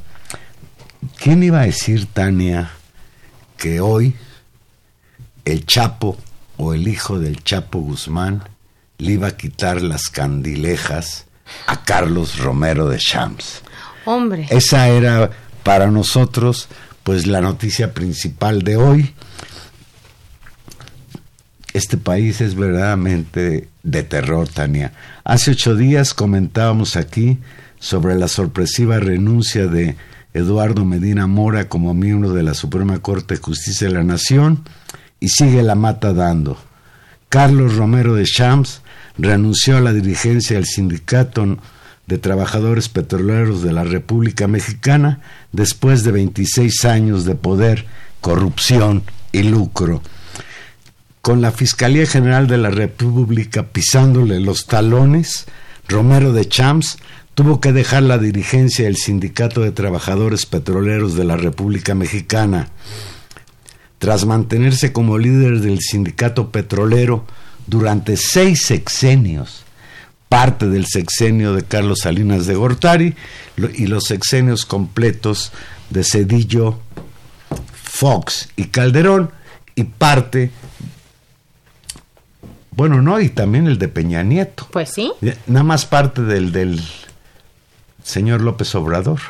¿Quién 1.19 1.43
iba 1.43 1.63
a 1.63 1.65
decir, 1.67 2.07
Tania, 2.13 2.73
que 3.57 3.81
hoy 3.81 4.15
el 5.47 5.65
Chapo 5.65 6.19
o 6.59 6.75
el 6.75 6.87
hijo 6.87 7.19
del 7.19 7.43
Chapo 7.43 7.79
Guzmán 7.79 8.43
le 8.99 9.13
iba 9.13 9.29
a 9.29 9.37
quitar 9.39 9.81
las 9.81 10.11
candilejas 10.11 11.25
a 11.67 11.83
Carlos 11.85 12.37
Romero 12.37 12.91
de 12.91 12.99
Champs? 12.99 13.63
Hombre. 14.05 14.47
Esa 14.51 14.89
era 14.91 15.31
para 15.63 15.91
nosotros 15.91 16.69
pues 17.03 17.27
la 17.27 17.41
noticia 17.41 17.95
principal 17.95 18.61
de 18.61 18.77
hoy. 18.77 19.15
Este 21.77 21.99
país 21.99 22.41
es 22.41 22.55
verdaderamente 22.55 23.69
de 23.83 24.03
terror, 24.03 24.49
Tania. 24.49 24.95
Hace 25.25 25.51
ocho 25.51 25.77
días 25.77 26.15
comentábamos 26.15 26.97
aquí 26.97 27.37
sobre 27.79 28.15
la 28.15 28.29
sorpresiva 28.29 28.99
renuncia 28.99 29.67
de 29.67 29.95
Eduardo 30.33 30.87
Medina 30.87 31.27
Mora 31.27 31.69
como 31.69 31.93
miembro 31.93 32.33
de 32.33 32.43
la 32.43 32.55
Suprema 32.55 33.01
Corte 33.01 33.35
de 33.35 33.43
Justicia 33.43 33.89
de 33.89 33.93
la 33.93 34.05
Nación 34.05 34.63
y 35.21 35.29
sigue 35.29 35.63
la 35.63 35.75
mata 35.75 36.15
dando. 36.15 36.57
Carlos 37.29 37.77
Romero 37.77 38.15
de 38.15 38.25
Champs 38.25 38.81
renunció 39.19 39.77
a 39.77 39.83
la 39.83 39.93
dirigencia 39.93 40.57
del 40.57 40.65
Sindicato 40.65 41.59
de 42.07 42.17
Trabajadores 42.17 42.89
Petroleros 42.89 43.63
de 43.63 43.75
la 43.75 43.85
República 43.85 44.49
Mexicana 44.49 45.21
después 45.53 46.05
de 46.05 46.13
26 46.13 46.87
años 46.87 47.27
de 47.27 47.35
poder, 47.35 47.85
corrupción 48.23 49.03
y 49.31 49.43
lucro 49.43 50.01
con 51.27 51.43
la 51.43 51.51
Fiscalía 51.51 52.07
General 52.07 52.47
de 52.47 52.57
la 52.57 52.71
República 52.71 53.65
pisándole 53.65 54.39
los 54.39 54.67
talones, 54.67 55.47
Romero 55.89 56.33
de 56.33 56.49
Champs 56.49 56.99
tuvo 57.35 57.61
que 57.61 57.73
dejar 57.73 58.05
la 58.05 58.19
dirigencia 58.19 58.85
del 58.85 58.95
Sindicato 58.95 59.63
de 59.63 59.73
Trabajadores 59.73 60.47
Petroleros 60.47 61.17
de 61.17 61.25
la 61.25 61.37
República 61.37 61.97
Mexicana. 61.97 62.69
Tras 63.99 64.25
mantenerse 64.25 64.93
como 64.93 65.19
líder 65.19 65.59
del 65.59 65.81
sindicato 65.81 66.53
petrolero 66.53 67.27
durante 67.67 68.17
seis 68.17 68.65
sexenios, 68.65 69.65
parte 70.29 70.69
del 70.69 70.87
sexenio 70.87 71.55
de 71.55 71.65
Carlos 71.65 72.03
Salinas 72.03 72.47
de 72.47 72.55
Gortari 72.55 73.17
y 73.75 73.89
los 73.89 74.05
sexenios 74.05 74.65
completos 74.65 75.51
de 75.91 76.05
Cedillo, 76.05 76.79
Fox 77.83 78.49
y 78.55 78.67
Calderón, 78.67 79.33
y 79.75 79.85
parte 79.85 80.51
bueno, 82.77 83.01
no, 83.01 83.19
y 83.21 83.31
también 83.31 83.67
el 83.67 83.79
de 83.79 83.89
Peña 83.89 84.23
Nieto. 84.23 84.69
Pues 84.71 84.91
sí. 84.91 85.13
Nada 85.47 85.65
más 85.65 85.87
parte 85.87 86.23
del, 86.23 86.53
del 86.53 86.81
señor 88.03 88.43
López 88.43 88.75
Obrador. 88.75 89.21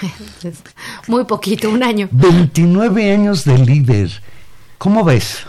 Muy 1.06 1.24
poquito, 1.24 1.70
un 1.70 1.82
año. 1.82 2.08
29 2.10 3.12
años 3.12 3.44
de 3.44 3.58
líder. 3.58 4.10
¿Cómo 4.78 5.04
ves? 5.04 5.40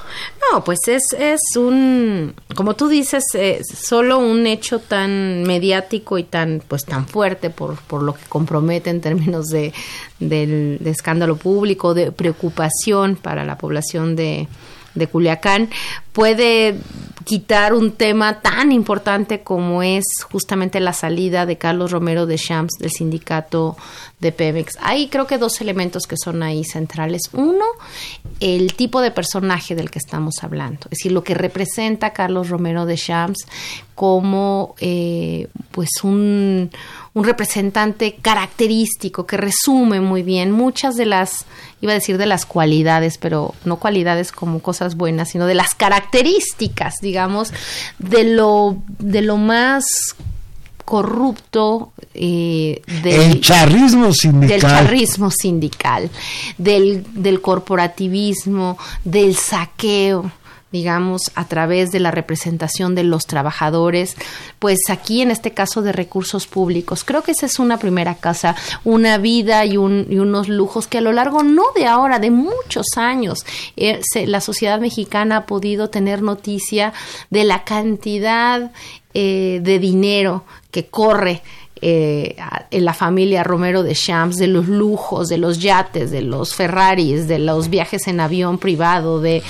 No, 0.51 0.63
pues 0.63 0.80
es, 0.88 1.04
es 1.18 1.39
un, 1.56 2.34
como 2.56 2.75
tú 2.75 2.88
dices, 2.88 3.24
eh, 3.36 3.62
solo 3.63 4.18
un 4.18 4.48
hecho 4.48 4.80
tan 4.80 5.44
mediático 5.44 6.18
y 6.18 6.24
tan, 6.24 6.63
pues 6.68 6.84
tan 6.84 7.08
fuerte 7.08 7.51
por, 7.51 7.75
por 7.78 8.01
lo 8.01 8.16
que 8.16 8.25
compromete 8.28 8.89
en 8.89 9.01
términos 9.01 9.50
de, 9.50 9.72
del, 10.20 10.78
de 10.80 10.89
escándalo 10.89 11.36
público, 11.36 11.94
de 11.94 12.12
preocupación 12.12 13.16
para 13.16 13.46
la 13.46 13.60
población 13.60 14.16
de, 14.16 14.48
de 14.96 15.08
Culiacán 15.08 15.69
puede 16.13 16.75
quitar 17.29 17.74
un 17.75 17.91
tema 17.91 18.41
tan 18.41 18.72
importante 18.72 19.43
como 19.43 19.84
es 19.84 20.03
justamente 20.31 20.79
la 20.79 20.93
salida 20.93 21.46
de 21.46 21.60
Carlos 21.60 21.91
Romero 21.91 22.25
de 22.25 22.38
Champs 22.38 22.74
del 22.79 22.89
sindicato 22.89 23.77
de 24.19 24.31
Pemex. 24.31 24.77
Hay 24.81 25.10
creo 25.10 25.27
que 25.27 25.38
dos 25.38 25.62
elementos 25.62 26.08
que 26.08 26.15
son 26.17 26.41
ahí 26.41 26.63
centrales. 26.63 27.22
Uno, 27.34 27.65
el 28.39 28.74
tipo 28.74 29.00
de 29.01 29.12
personaje 29.12 29.75
del 29.75 29.91
que 29.91 30.00
estamos 30.00 30.36
hablando, 30.41 30.79
es 30.86 30.98
decir, 30.98 31.12
lo 31.12 31.24
que 31.24 31.36
representa 31.36 32.13
Carlos 32.13 32.50
Romero 32.50 32.86
de 32.86 32.96
Champs 32.96 33.46
como 33.93 34.75
eh, 34.79 35.50
pues 35.72 35.89
un 36.03 36.72
un 37.13 37.24
representante 37.24 38.16
característico 38.22 39.25
que 39.25 39.38
resume 39.38 40.00
muy 40.00 40.24
bien 40.24 40.51
muchas 40.51 40.96
de 40.96 41.06
las, 41.06 41.46
iba 41.82 41.92
a 41.92 41.96
decir 41.96 42.18
de 42.18 42.25
las 42.25 42.46
cualidades, 42.46 43.18
pero 43.18 43.56
no 43.66 43.78
cualidades 43.78 44.32
como 44.32 44.60
cosas 44.60 44.96
buenas, 44.96 45.30
sino 45.30 45.46
de 45.46 45.56
las 45.56 45.75
características, 45.75 46.96
digamos, 47.01 47.51
de 47.98 48.24
lo, 48.24 48.78
de 49.00 49.22
lo 49.22 49.38
más 49.38 50.16
corrupto 50.89 51.92
eh, 52.16 52.82
del 53.04 53.42
charrismo 53.42 54.12
sindical. 54.12 54.50
del 54.50 54.62
charrismo 54.62 55.30
sindical 55.30 56.10
del, 56.58 57.06
del 57.13 57.42
corporativismo 57.42 58.75
del 59.04 59.36
saqueo 59.36 60.32
digamos, 60.72 61.22
a 61.36 61.48
través 61.48 61.92
de 61.92 62.00
la 62.00 62.12
representación 62.12 62.96
de 62.96 63.04
los 63.04 63.26
trabajadores, 63.26 64.16
pues 64.60 64.78
aquí 64.90 65.22
en 65.22 65.32
este 65.32 65.52
caso 65.52 65.82
de 65.82 65.92
recursos 65.92 66.48
públicos. 66.48 67.04
Creo 67.04 67.24
que 67.24 67.32
esa 67.32 67.48
es 67.48 67.60
una 67.60 67.78
primera 67.78 68.16
casa, 68.16 68.56
una 68.84 69.18
vida 69.18 69.66
y, 69.66 69.78
unos 69.78 70.48
lujos 70.48 70.88
que 70.88 71.00
a 71.00 71.02
lo 71.02 71.12
largo, 71.12 71.44
no 71.44 71.64
de 71.76 71.88
ahora, 71.88 72.20
de 72.20 72.32
muchos 72.32 72.86
años, 72.98 73.46
eh, 73.78 74.00
la 74.26 74.42
sociedad 74.42 74.80
mexicana 74.80 75.38
ha 75.38 75.46
podido 75.46 75.90
tener 75.90 76.22
noticia 76.22 76.94
de 77.30 77.44
la 77.44 77.64
cantidad 77.64 78.72
eh, 79.14 79.60
de 79.64 79.80
dinero 79.80 80.44
que 80.72 80.86
corre 80.86 81.42
eh, 81.82 82.36
en 82.72 82.84
la 82.84 82.94
familia 82.94 83.42
Romero 83.42 83.84
de 83.84 83.94
Champs, 83.94 84.36
de 84.36 84.48
los 84.48 84.68
lujos, 84.68 85.30
de 85.30 85.38
los 85.38 85.60
yates, 85.60 86.12
de 86.12 86.22
los 86.22 86.54
Ferraris, 86.54 87.28
de 87.30 87.40
los 87.40 87.70
viajes 87.70 88.08
en 88.08 88.20
avión 88.20 88.58
privado, 88.58 89.22
de 89.22 89.42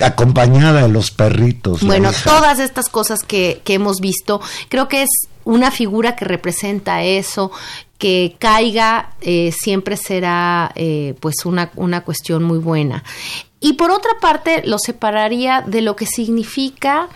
acompañada 0.00 0.82
de 0.82 0.88
los 0.88 1.10
perritos. 1.10 1.82
Bueno, 1.82 2.10
todas 2.24 2.58
estas 2.58 2.88
cosas 2.88 3.22
que, 3.22 3.60
que 3.64 3.74
hemos 3.74 4.00
visto, 4.00 4.40
creo 4.68 4.88
que 4.88 5.02
es 5.02 5.10
una 5.44 5.70
figura 5.70 6.16
que 6.16 6.24
representa 6.24 7.02
eso, 7.02 7.50
que 7.98 8.36
caiga 8.38 9.10
eh, 9.20 9.52
siempre 9.52 9.96
será 9.96 10.72
eh, 10.74 11.14
pues 11.20 11.44
una, 11.44 11.70
una 11.76 12.02
cuestión 12.02 12.42
muy 12.42 12.58
buena. 12.58 13.04
Y 13.60 13.74
por 13.74 13.90
otra 13.90 14.12
parte, 14.20 14.62
lo 14.66 14.78
separaría 14.78 15.62
de 15.62 15.80
lo 15.80 15.96
que 15.96 16.06
significa 16.06 17.08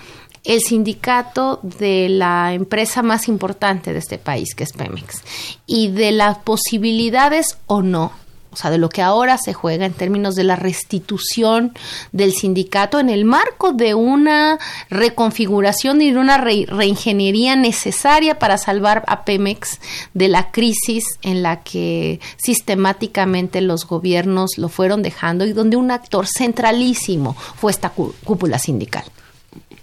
el 0.45 0.61
sindicato 0.61 1.61
de 1.63 2.09
la 2.09 2.55
empresa 2.55 3.03
más 3.03 3.29
importante 3.29 3.93
de 3.93 3.99
este 3.99 4.19
país, 4.19 4.55
que 4.55 4.65
es 4.65 4.73
Pemex, 4.73 5.23
y 5.67 5.89
de 5.89 6.13
las 6.13 6.39
posibilidades 6.39 7.59
o 7.67 7.83
no 7.83 8.13
o 8.51 8.57
sea, 8.57 8.71
de 8.71 8.79
lo 8.79 8.89
que 8.89 9.03
ahora 9.03 9.37
se 9.39 9.53
juega 9.53 9.85
en 9.85 9.93
términos 9.93 10.35
de 10.35 10.45
la 10.45 10.57
restitución 10.57 11.73
del 12.13 12.33
sindicato 12.33 12.99
en 12.99 13.11
el 13.11 13.25
marco 13.25 13.73
de 13.73 13.95
una 13.95 14.59
reconfiguración 14.89 16.01
y 16.01 16.13
de 16.13 16.19
una 16.19 16.39
reingeniería 16.39 17.57
necesaria 17.57 18.39
para 18.39 18.57
salvar 18.57 19.05
a 19.07 19.25
Pemex 19.25 19.81
de 20.15 20.29
la 20.29 20.51
crisis 20.51 21.05
en 21.23 21.43
la 21.43 21.63
que 21.63 22.21
sistemáticamente 22.37 23.61
los 23.61 23.87
gobiernos 23.87 24.57
lo 24.57 24.69
fueron 24.69 25.03
dejando 25.03 25.45
y 25.45 25.53
donde 25.53 25.77
un 25.77 25.91
actor 25.91 26.27
centralísimo 26.27 27.35
fue 27.35 27.71
esta 27.71 27.91
cúpula 27.91 28.59
sindical. 28.59 29.05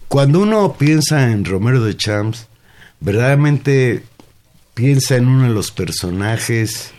Cuando 0.07 0.39
uno 0.39 0.73
piensa 0.73 1.31
en 1.31 1.45
Romero 1.45 1.83
de 1.83 1.95
Champs, 1.97 2.47
verdaderamente 2.99 4.03
piensa 4.73 5.15
en 5.15 5.27
uno 5.27 5.43
de 5.43 5.53
los 5.53 5.71
personajes 5.71 6.94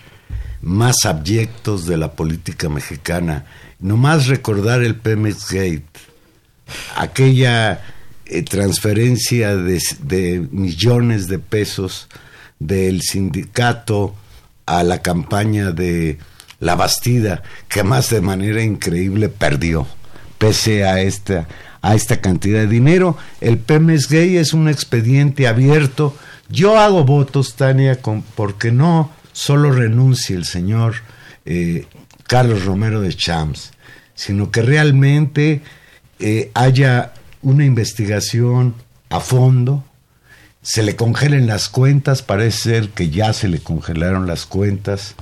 más 0.66 1.04
abyectos 1.04 1.86
de 1.86 1.96
la 1.96 2.12
política 2.12 2.68
mexicana. 2.68 3.46
Nomás 3.78 4.26
recordar 4.26 4.82
el 4.82 4.96
Pemex 4.96 5.48
Gate, 5.52 5.86
aquella 6.96 7.84
eh, 8.24 8.42
transferencia 8.42 9.56
de, 9.56 10.48
millones 10.50 11.28
de 11.28 11.38
pesos 11.38 12.08
del 12.58 13.02
sindicato 13.02 14.16
a 14.66 14.82
la 14.82 15.02
campaña 15.02 15.70
de 15.70 16.18
La 16.58 16.74
Bastida, 16.74 17.44
que 17.68 17.84
más 17.84 18.10
de 18.10 18.20
manera 18.20 18.60
increíble 18.60 19.28
perdió, 19.28 19.86
pese 20.38 20.84
a 20.84 21.00
esta, 21.00 21.46
a 21.80 21.94
esta 21.94 22.20
cantidad 22.20 22.58
de 22.58 22.66
dinero. 22.66 23.16
El 23.40 23.58
Pemex 23.58 24.08
Gate 24.08 24.40
es 24.40 24.52
un 24.52 24.68
expediente 24.68 25.46
abierto. 25.46 26.16
Yo 26.48 26.76
hago 26.76 27.04
votos, 27.04 27.54
Tania, 27.54 28.02
con, 28.02 28.22
porque 28.22 28.72
no 28.72 29.12
solo 29.36 29.70
renuncie 29.70 30.34
el 30.34 30.46
señor 30.46 30.94
eh, 31.44 31.84
Carlos 32.26 32.64
Romero 32.64 33.02
de 33.02 33.14
Champs, 33.14 33.72
sino 34.14 34.50
que 34.50 34.62
realmente 34.62 35.60
eh, 36.18 36.50
haya 36.54 37.12
una 37.42 37.66
investigación 37.66 38.74
a 39.10 39.20
fondo, 39.20 39.84
se 40.62 40.82
le 40.82 40.96
congelen 40.96 41.46
las 41.46 41.68
cuentas, 41.68 42.22
parece 42.22 42.58
ser 42.58 42.88
que 42.88 43.10
ya 43.10 43.34
se 43.34 43.48
le 43.48 43.60
congelaron 43.60 44.26
las 44.26 44.46
cuentas, 44.46 45.16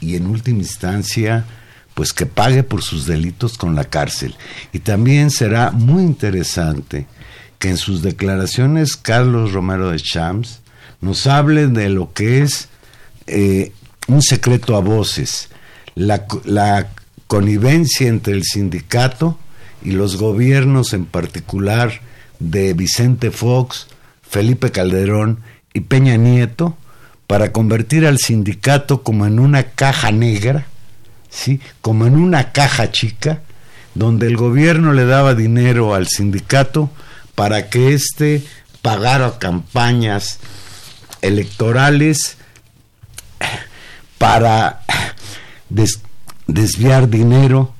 y 0.00 0.14
en 0.14 0.28
última 0.28 0.60
instancia, 0.60 1.46
pues 1.94 2.12
que 2.12 2.26
pague 2.26 2.62
por 2.62 2.82
sus 2.82 3.06
delitos 3.06 3.58
con 3.58 3.74
la 3.74 3.84
cárcel. 3.84 4.36
Y 4.72 4.78
también 4.78 5.32
será 5.32 5.72
muy 5.72 6.04
interesante 6.04 7.08
que 7.58 7.70
en 7.70 7.76
sus 7.76 8.02
declaraciones 8.02 8.96
Carlos 8.96 9.52
Romero 9.52 9.90
de 9.90 9.98
Champs 9.98 10.60
nos 11.00 11.26
hable 11.26 11.66
de 11.66 11.88
lo 11.88 12.12
que 12.12 12.42
es 12.42 12.68
eh, 13.26 13.72
un 14.08 14.22
secreto 14.22 14.76
a 14.76 14.80
voces, 14.80 15.48
la, 15.94 16.26
la 16.44 16.88
connivencia 17.26 18.08
entre 18.08 18.34
el 18.34 18.44
sindicato 18.44 19.38
y 19.82 19.92
los 19.92 20.16
gobiernos 20.16 20.92
en 20.92 21.06
particular 21.06 22.00
de 22.38 22.74
Vicente 22.74 23.30
Fox, 23.30 23.88
Felipe 24.22 24.70
Calderón 24.70 25.40
y 25.72 25.80
Peña 25.80 26.16
Nieto 26.16 26.76
para 27.26 27.52
convertir 27.52 28.06
al 28.06 28.18
sindicato 28.18 29.02
como 29.02 29.26
en 29.26 29.38
una 29.38 29.64
caja 29.64 30.12
negra, 30.12 30.66
¿sí? 31.28 31.60
como 31.80 32.06
en 32.06 32.16
una 32.16 32.52
caja 32.52 32.92
chica, 32.92 33.40
donde 33.94 34.26
el 34.26 34.36
gobierno 34.36 34.92
le 34.92 35.06
daba 35.06 35.34
dinero 35.34 35.94
al 35.94 36.06
sindicato 36.06 36.90
para 37.34 37.68
que 37.68 37.94
éste 37.94 38.44
pagara 38.82 39.38
campañas 39.38 40.38
electorales 41.22 42.36
para 44.18 44.82
desviar 46.46 47.08
dinero 47.08 47.74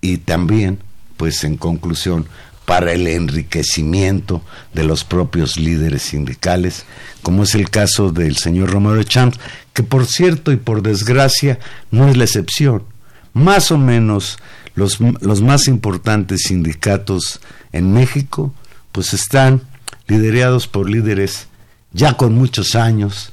y 0.00 0.18
también, 0.18 0.78
pues 1.16 1.44
en 1.44 1.56
conclusión, 1.56 2.26
para 2.64 2.92
el 2.92 3.06
enriquecimiento 3.06 4.42
de 4.72 4.84
los 4.84 5.04
propios 5.04 5.58
líderes 5.58 6.02
sindicales, 6.02 6.84
como 7.22 7.42
es 7.42 7.54
el 7.54 7.70
caso 7.70 8.12
del 8.12 8.36
señor 8.36 8.70
Romero 8.70 9.02
Champs, 9.02 9.38
que 9.72 9.82
por 9.82 10.06
cierto 10.06 10.52
y 10.52 10.56
por 10.56 10.82
desgracia 10.82 11.58
no 11.90 12.08
es 12.08 12.16
la 12.16 12.24
excepción. 12.24 12.84
Más 13.32 13.70
o 13.70 13.78
menos 13.78 14.38
los, 14.74 15.00
los 15.00 15.42
más 15.42 15.66
importantes 15.68 16.42
sindicatos 16.46 17.40
en 17.72 17.92
México, 17.92 18.54
pues 18.92 19.12
están 19.12 19.62
liderados 20.06 20.66
por 20.66 20.88
líderes 20.88 21.48
ya 21.92 22.16
con 22.16 22.34
muchos 22.34 22.74
años, 22.74 23.31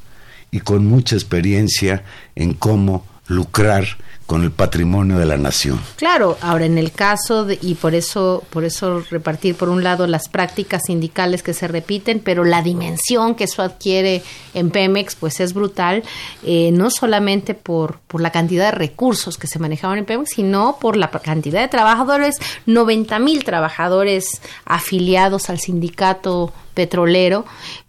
y 0.51 0.59
con 0.61 0.85
mucha 0.85 1.15
experiencia 1.15 2.03
en 2.35 2.53
cómo 2.53 3.05
lucrar 3.27 3.85
con 4.29 4.43
el 4.43 4.51
patrimonio 4.51 5.17
de 5.17 5.25
la 5.25 5.38
nación. 5.38 5.81
Claro, 5.95 6.38
ahora 6.41 6.65
en 6.65 6.77
el 6.77 6.91
caso 6.91 7.45
de, 7.45 7.57
y 7.63 7.73
por 7.73 7.95
eso 7.95 8.43
por 8.51 8.63
eso 8.63 9.03
repartir 9.09 9.55
por 9.55 9.69
un 9.69 9.83
lado 9.83 10.05
las 10.05 10.29
prácticas 10.29 10.83
sindicales 10.85 11.41
que 11.41 11.55
se 11.55 11.67
repiten, 11.67 12.19
pero 12.19 12.43
la 12.43 12.62
dimensión 12.62 13.33
que 13.33 13.45
eso 13.45 13.63
adquiere 13.63 14.21
en 14.53 14.69
Pemex 14.69 15.15
pues 15.15 15.39
es 15.39 15.55
brutal, 15.55 16.03
eh, 16.43 16.69
no 16.71 16.91
solamente 16.91 17.55
por 17.55 18.01
por 18.05 18.21
la 18.21 18.31
cantidad 18.31 18.65
de 18.65 18.77
recursos 18.77 19.39
que 19.39 19.47
se 19.47 19.57
manejaban 19.57 19.97
en 19.97 20.05
Pemex, 20.05 20.29
sino 20.29 20.77
por 20.79 20.95
la 20.95 21.09
cantidad 21.09 21.62
de 21.62 21.67
trabajadores, 21.67 22.38
90 22.67 23.17
mil 23.17 23.43
trabajadores 23.43 24.43
afiliados 24.63 25.49
al 25.49 25.59
sindicato 25.59 26.53
petrolero 26.79 27.43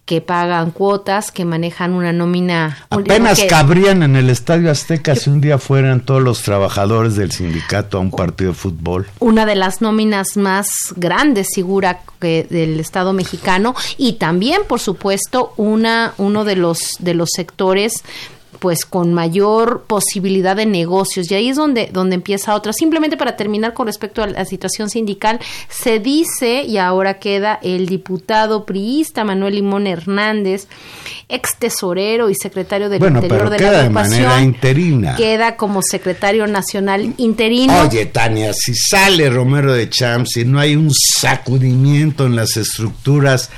que 0.05 0.21
pagan 0.21 0.73
cuotas, 0.73 1.31
que 1.31 1.45
manejan 1.45 1.93
una 1.93 2.13
nómina. 2.13 2.77
Apenas 2.91 3.45
cabrían 3.49 4.03
en 4.03 4.17
el 4.17 4.29
Estadio 4.29 4.69
Azteca 4.69 5.15
si 5.15 5.31
un 5.31 5.41
día 5.41 5.59
fueran 5.59 6.01
todos 6.01 6.21
los 6.21 6.43
trabajadores 6.43 7.15
del 7.15 7.31
sindicato 7.31 7.99
a 7.99 8.01
un 8.01 8.11
partido 8.11 8.51
de 8.51 8.57
fútbol. 8.57 9.07
Una 9.21 9.47
de 9.47 9.55
las 9.55 9.81
nóminas 9.81 10.37
más 10.37 10.67
grandes, 10.97 11.51
segura, 11.55 12.01
que 12.21 12.45
del 12.51 12.81
Estado 12.81 13.13
mexicano 13.13 13.77
y 13.97 14.15
también, 14.15 14.63
por 14.67 14.81
supuesto, 14.81 15.53
una 15.57 16.15
uno 16.19 16.45
de 16.45 16.57
los 16.57 16.97
de 16.99 17.15
los 17.15 17.29
sectores 17.33 18.03
pues 18.59 18.85
con 18.85 19.15
mayor 19.15 19.85
posibilidad 19.87 20.57
de 20.57 20.67
negocios 20.67 21.31
y 21.31 21.35
ahí 21.35 21.49
es 21.49 21.57
donde, 21.57 21.89
donde 21.93 22.17
empieza 22.17 22.55
otra. 22.55 22.73
Simplemente 22.73 23.17
para 23.17 23.37
terminar 23.37 23.75
con 23.75 23.87
respecto 23.87 24.23
a 24.23 24.27
la 24.27 24.45
situación 24.45 24.91
sindical, 24.91 25.41
se 25.69 25.99
dice, 25.99 26.65
y 26.65 26.77
ahora 26.79 27.19
queda 27.19 27.59
el 27.63 27.87
diputado 27.87 28.67
priista 28.67 29.25
Manuel 29.25 29.55
Limón 29.55 29.87
Hernández, 29.87 30.69
ex 31.29 31.57
tesorero 31.59 32.29
y 32.29 32.35
secretario 32.35 32.89
del 32.89 33.03
Interior 33.03 33.51
de 33.51 33.59
la 33.61 33.83
de 33.83 33.91
manera 33.91 34.43
interina. 34.43 35.15
Queda 35.17 35.57
como 35.57 35.81
secretario 35.83 36.47
nacional 36.47 37.15
interino. 37.17 37.83
Oye, 37.83 38.07
Tania, 38.07 38.53
si 38.53 38.75
sale 38.75 39.31
Romero 39.31 39.73
de 39.73 39.89
Champs 39.89 40.37
y 40.37 40.45
no 40.45 40.59
hay 40.59 40.77
un 40.77 40.91
sacudimiento 40.93 42.27
en 42.27 42.37
las 42.37 42.57
estructuras 42.57 43.51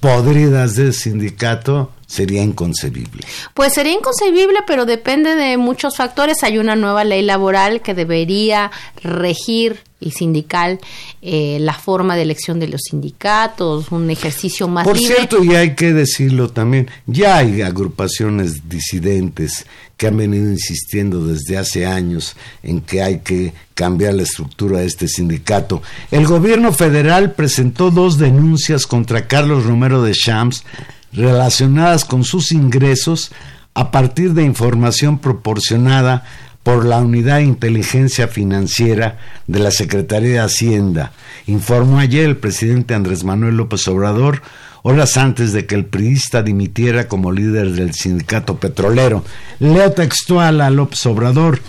podridas 0.00 0.76
del 0.76 0.94
sindicato, 0.94 1.90
sería 2.06 2.42
inconcebible. 2.42 3.22
Pues 3.54 3.74
sería 3.74 3.92
inconcebible, 3.92 4.60
pero 4.66 4.86
depende 4.86 5.34
de 5.34 5.56
muchos 5.56 5.96
factores. 5.96 6.42
Hay 6.42 6.58
una 6.58 6.76
nueva 6.76 7.04
ley 7.04 7.22
laboral 7.22 7.82
que 7.82 7.94
debería 7.94 8.70
regir 9.02 9.80
y 9.98 10.10
sindical 10.10 10.78
eh, 11.22 11.56
la 11.60 11.72
forma 11.72 12.16
de 12.16 12.22
elección 12.22 12.60
de 12.60 12.68
los 12.68 12.82
sindicatos, 12.90 13.90
un 13.90 14.10
ejercicio 14.10 14.68
más 14.68 14.84
Por 14.84 14.98
cierto, 14.98 15.42
y 15.42 15.54
hay 15.54 15.74
que 15.74 15.92
decirlo 15.94 16.50
también, 16.50 16.90
ya 17.06 17.38
hay 17.38 17.62
agrupaciones 17.62 18.68
disidentes 18.68 19.66
que 19.96 20.06
han 20.06 20.18
venido 20.18 20.50
insistiendo 20.50 21.26
desde 21.26 21.56
hace 21.56 21.86
años 21.86 22.36
en 22.62 22.82
que 22.82 23.02
hay 23.02 23.20
que 23.20 23.54
cambiar 23.74 24.14
la 24.14 24.24
estructura 24.24 24.80
de 24.80 24.86
este 24.86 25.08
sindicato. 25.08 25.82
El 26.10 26.26
gobierno 26.26 26.72
federal 26.74 27.32
presentó 27.32 27.90
dos 27.90 28.18
denuncias 28.18 28.86
contra 28.86 29.26
Carlos 29.26 29.64
Romero 29.64 30.02
de 30.02 30.12
Champs 30.12 30.64
relacionadas 31.16 32.04
con 32.04 32.24
sus 32.24 32.52
ingresos 32.52 33.32
a 33.74 33.90
partir 33.90 34.34
de 34.34 34.44
información 34.44 35.18
proporcionada 35.18 36.24
por 36.62 36.84
la 36.84 36.98
Unidad 36.98 37.36
de 37.36 37.44
Inteligencia 37.44 38.26
Financiera 38.26 39.18
de 39.46 39.60
la 39.60 39.70
Secretaría 39.70 40.32
de 40.32 40.40
Hacienda, 40.40 41.12
informó 41.46 41.98
ayer 41.98 42.24
el 42.24 42.38
presidente 42.38 42.94
Andrés 42.94 43.22
Manuel 43.22 43.56
López 43.56 43.86
Obrador, 43.86 44.42
horas 44.82 45.16
antes 45.16 45.52
de 45.52 45.66
que 45.66 45.74
el 45.74 45.84
priista 45.84 46.42
dimitiera 46.42 47.06
como 47.06 47.32
líder 47.32 47.72
del 47.72 47.94
sindicato 47.94 48.58
petrolero. 48.58 49.24
Leo 49.58 49.92
textual 49.92 50.60
a 50.60 50.70
López 50.70 51.04
Obrador. 51.06 51.60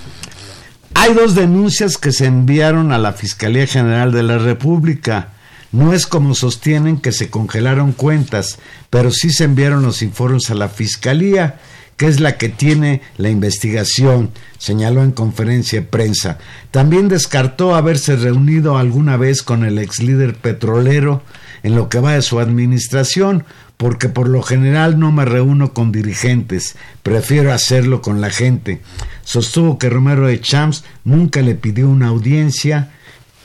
Hay 0.95 1.13
dos 1.13 1.35
denuncias 1.35 1.97
que 1.97 2.11
se 2.11 2.25
enviaron 2.25 2.91
a 2.91 2.97
la 2.97 3.13
Fiscalía 3.13 3.67
General 3.67 4.11
de 4.11 4.23
la 4.23 4.39
República. 4.39 5.29
No 5.71 5.93
es 5.93 6.07
como 6.07 6.33
sostienen 6.33 6.97
que 6.97 7.11
se 7.11 7.29
congelaron 7.29 7.91
cuentas, 7.91 8.57
pero 8.89 9.11
sí 9.11 9.31
se 9.31 9.43
enviaron 9.43 9.83
los 9.83 10.01
informes 10.01 10.49
a 10.49 10.55
la 10.55 10.69
Fiscalía, 10.69 11.59
que 11.97 12.07
es 12.07 12.19
la 12.19 12.37
que 12.37 12.47
tiene 12.47 13.01
la 13.17 13.29
investigación, 13.29 14.31
señaló 14.59 15.03
en 15.03 15.11
conferencia 15.11 15.81
de 15.81 15.87
prensa. 15.87 16.37
También 16.71 17.09
descartó 17.09 17.75
haberse 17.75 18.15
reunido 18.15 18.77
alguna 18.77 19.17
vez 19.17 19.41
con 19.41 19.65
el 19.65 19.79
ex 19.79 19.99
líder 19.99 20.35
petrolero 20.35 21.23
en 21.63 21.75
lo 21.75 21.89
que 21.89 21.99
va 21.99 22.13
de 22.13 22.21
su 22.21 22.39
administración, 22.39 23.43
porque 23.77 24.09
por 24.09 24.29
lo 24.29 24.43
general 24.43 24.99
no 24.99 25.11
me 25.11 25.25
reúno 25.25 25.73
con 25.73 25.91
dirigentes, 25.91 26.75
prefiero 27.03 27.51
hacerlo 27.51 28.01
con 28.01 28.21
la 28.21 28.29
gente. 28.29 28.81
Sostuvo 29.23 29.77
que 29.77 29.89
Romero 29.89 30.27
de 30.27 30.39
Champs 30.39 30.83
nunca 31.03 31.41
le 31.41 31.55
pidió 31.55 31.89
una 31.89 32.07
audiencia 32.07 32.91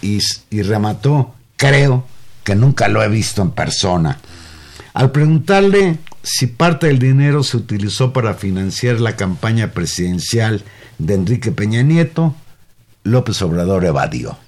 y, 0.03 0.21
y 0.51 0.63
remató, 0.63 1.35
creo 1.57 2.07
que 2.45 2.55
nunca 2.55 2.89
lo 2.89 3.03
he 3.03 3.09
visto 3.09 3.43
en 3.43 3.51
persona. 3.51 4.19
Al 4.95 5.11
preguntarle 5.11 5.99
si 6.23 6.47
parte 6.47 6.87
del 6.87 6.99
dinero 6.99 7.43
se 7.43 7.57
utilizó 7.57 8.13
para 8.13 8.35
financiar 8.35 9.01
la 9.01 9.17
campaña 9.17 9.73
presidencial 9.73 10.63
de 10.99 11.15
Enrique 11.15 11.51
Peña 11.51 11.83
Nieto, 11.83 12.35
López 13.05 13.43
Obrador 13.43 13.85
evadió. 13.85 14.39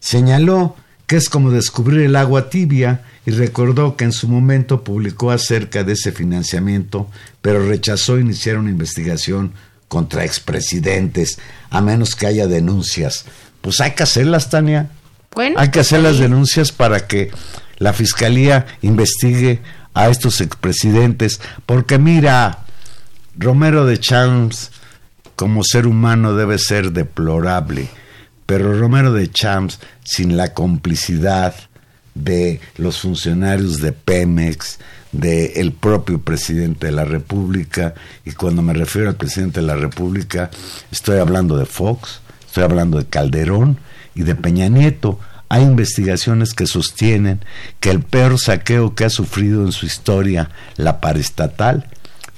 Señaló 0.00 0.76
que 1.06 1.16
es 1.16 1.30
como 1.30 1.50
descubrir 1.50 2.02
el 2.02 2.16
agua 2.16 2.50
tibia 2.50 3.02
y 3.24 3.30
recordó 3.30 3.96
que 3.96 4.04
en 4.04 4.12
su 4.12 4.28
momento 4.28 4.84
publicó 4.84 5.30
acerca 5.30 5.82
de 5.82 5.94
ese 5.94 6.12
financiamiento, 6.12 7.08
pero 7.40 7.66
rechazó 7.66 8.18
iniciar 8.18 8.58
una 8.58 8.70
investigación 8.70 9.52
contra 9.88 10.24
expresidentes, 10.24 11.38
a 11.70 11.80
menos 11.80 12.14
que 12.14 12.26
haya 12.26 12.46
denuncias. 12.46 13.24
Pues 13.62 13.80
hay 13.80 13.92
que 13.92 14.02
hacerlas, 14.02 14.50
Tania. 14.50 14.90
Bueno, 15.34 15.58
hay 15.58 15.70
que 15.70 15.80
hacer 15.80 16.00
las 16.00 16.18
denuncias 16.18 16.72
para 16.72 17.06
que 17.06 17.30
la 17.78 17.92
fiscalía 17.92 18.66
investigue 18.82 19.60
a 19.94 20.08
estos 20.08 20.40
expresidentes, 20.40 21.40
porque 21.66 21.98
mira, 21.98 22.64
Romero 23.36 23.84
de 23.84 23.98
Champs 23.98 24.70
como 25.36 25.62
ser 25.62 25.86
humano 25.86 26.34
debe 26.34 26.58
ser 26.58 26.92
deplorable, 26.92 27.88
pero 28.46 28.78
Romero 28.78 29.12
de 29.12 29.30
Champs 29.30 29.78
sin 30.04 30.36
la 30.36 30.54
complicidad 30.54 31.54
de 32.14 32.60
los 32.76 33.00
funcionarios 33.00 33.80
de 33.80 33.92
Pemex, 33.92 34.78
del 35.12 35.52
el 35.54 35.72
propio 35.72 36.20
presidente 36.20 36.86
de 36.86 36.92
la 36.92 37.04
República, 37.04 37.94
y 38.24 38.32
cuando 38.32 38.62
me 38.62 38.74
refiero 38.74 39.08
al 39.08 39.16
presidente 39.16 39.60
de 39.60 39.66
la 39.66 39.76
República, 39.76 40.50
estoy 40.90 41.18
hablando 41.18 41.56
de 41.56 41.66
Fox, 41.66 42.20
estoy 42.46 42.64
hablando 42.64 42.98
de 42.98 43.06
Calderón 43.06 43.78
y 44.18 44.24
de 44.24 44.34
Peña 44.34 44.68
Nieto. 44.68 45.18
Hay 45.48 45.62
investigaciones 45.62 46.52
que 46.52 46.66
sostienen 46.66 47.40
que 47.80 47.90
el 47.90 48.02
peor 48.02 48.38
saqueo 48.38 48.94
que 48.94 49.04
ha 49.04 49.10
sufrido 49.10 49.64
en 49.64 49.72
su 49.72 49.86
historia 49.86 50.50
la 50.76 51.00
paraestatal 51.00 51.88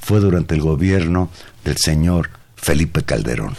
fue 0.00 0.20
durante 0.20 0.54
el 0.54 0.60
gobierno 0.60 1.30
del 1.64 1.76
señor 1.78 2.30
Felipe 2.54 3.02
Calderón. 3.02 3.56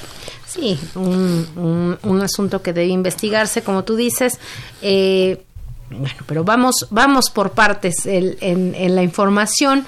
Sí, 0.47 0.79
un, 0.95 1.97
un, 2.03 2.21
asunto 2.21 2.61
que 2.61 2.73
debe 2.73 2.87
investigarse, 2.87 3.63
como 3.63 3.83
tú 3.83 3.95
dices. 3.95 4.37
Eh, 4.81 5.41
bueno, 5.89 6.15
pero 6.27 6.43
vamos, 6.43 6.87
vamos 6.89 7.29
por 7.29 7.51
partes 7.51 8.05
en, 8.05 8.35
en, 8.41 8.95
la 8.95 9.01
información. 9.01 9.85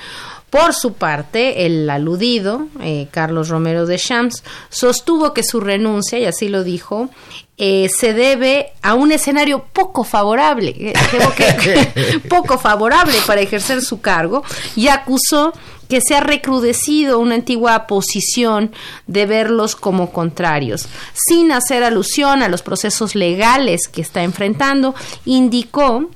Por 0.53 0.75
su 0.75 0.93
parte, 0.93 1.65
el 1.65 1.89
aludido, 1.89 2.67
eh, 2.79 3.07
Carlos 3.09 3.49
Romero 3.49 3.87
de 3.87 3.97
Champs, 3.97 4.43
sostuvo 4.69 5.33
que 5.33 5.41
su 5.41 5.59
renuncia, 5.59 6.19
y 6.19 6.25
así 6.25 6.47
lo 6.47 6.63
dijo, 6.63 7.09
eh, 7.57 7.89
se 7.89 8.13
debe 8.13 8.71
a 8.83 8.93
un 8.93 9.11
escenario 9.11 9.65
poco 9.73 10.03
favorable, 10.03 10.75
eh, 10.77 12.21
poco 12.29 12.59
favorable 12.59 13.15
para 13.25 13.41
ejercer 13.41 13.81
su 13.81 13.99
cargo, 13.99 14.43
y 14.75 14.89
acusó 14.89 15.53
que 15.89 16.01
se 16.01 16.13
ha 16.13 16.19
recrudecido 16.19 17.17
una 17.17 17.33
antigua 17.33 17.87
posición 17.87 18.71
de 19.07 19.25
verlos 19.25 19.75
como 19.75 20.11
contrarios. 20.11 20.87
Sin 21.15 21.51
hacer 21.51 21.83
alusión 21.83 22.43
a 22.43 22.47
los 22.47 22.61
procesos 22.61 23.15
legales 23.15 23.87
que 23.87 24.03
está 24.03 24.21
enfrentando, 24.21 24.93
indicó 25.25 26.11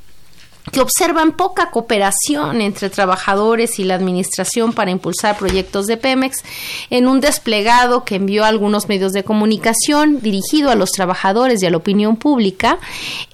que 0.72 0.82
observan 0.82 1.34
poca 1.34 1.72
cooperación 1.72 2.62
entre 2.62 2.90
trabajadores 2.90 3.80
y 3.80 3.84
la 3.84 3.96
administración 3.96 4.74
para 4.74 4.92
impulsar 4.92 5.38
proyectos 5.38 5.88
de 5.88 5.98
Pemex 5.98 6.44
en 6.90 7.08
un 7.08 7.20
desplegado 7.20 8.04
que 8.04 8.16
envió 8.16 8.44
a 8.44 8.48
algunos 8.48 8.88
medios 8.90 9.14
de 9.14 9.24
comunicación 9.24 10.22
dirigido 10.22 10.70
a 10.70 10.76
los 10.76 10.92
trabajadores 10.92 11.62
y 11.62 11.66
a 11.66 11.70
la 11.70 11.78
opinión 11.78 12.18
pública. 12.18 12.80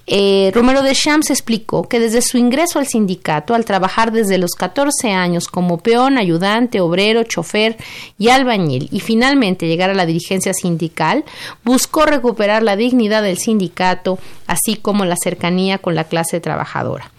Eh, 0.06 0.52
Romero 0.54 0.82
de 0.82 0.94
Champs 0.94 1.30
explicó 1.30 1.88
que 1.88 1.98
desde 1.98 2.20
su 2.20 2.36
ingreso 2.36 2.78
al 2.78 2.86
sindicato, 2.86 3.54
al 3.54 3.64
trabajar 3.64 4.12
desde 4.12 4.36
los 4.36 4.52
14 4.52 5.10
años 5.12 5.48
como 5.48 5.78
peón, 5.78 6.18
ayudante, 6.18 6.80
obrero, 6.80 7.24
chofer 7.24 7.78
y 8.18 8.28
albañil, 8.28 8.88
y 8.92 9.00
finalmente 9.00 9.66
llegar 9.66 9.90
a 9.90 9.94
la 9.94 10.04
dirigencia 10.04 10.52
sindical, 10.52 11.24
buscó 11.64 12.04
recuperar 12.04 12.62
la 12.62 12.76
dignidad 12.76 13.22
del 13.22 13.38
sindicato, 13.38 14.18
así 14.46 14.76
como 14.76 15.06
la 15.06 15.16
cercanía 15.16 15.78
con 15.78 15.94
la 15.94 16.04
clase 16.04 16.40
trabajadora 16.40 17.10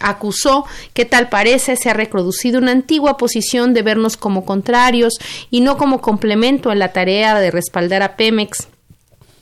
acusó 0.00 0.64
que 0.94 1.04
tal 1.04 1.28
parece 1.28 1.76
se 1.76 1.90
ha 1.90 1.94
reproducido 1.94 2.58
una 2.58 2.72
antigua 2.72 3.16
posición 3.16 3.74
de 3.74 3.82
vernos 3.82 4.16
como 4.16 4.44
contrarios 4.44 5.14
y 5.50 5.60
no 5.60 5.76
como 5.76 6.00
complemento 6.00 6.72
en 6.72 6.78
la 6.78 6.92
tarea 6.92 7.38
de 7.40 7.50
respaldar 7.50 8.02
a 8.02 8.16
Pemex 8.16 8.68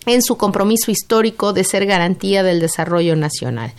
en 0.07 0.23
su 0.23 0.37
compromiso 0.37 0.91
histórico 0.91 1.53
de 1.53 1.65
ser 1.65 1.85
garantía 1.87 2.43
del 2.43 2.61
desarrollo 2.61 3.17
nacional. 3.17 3.73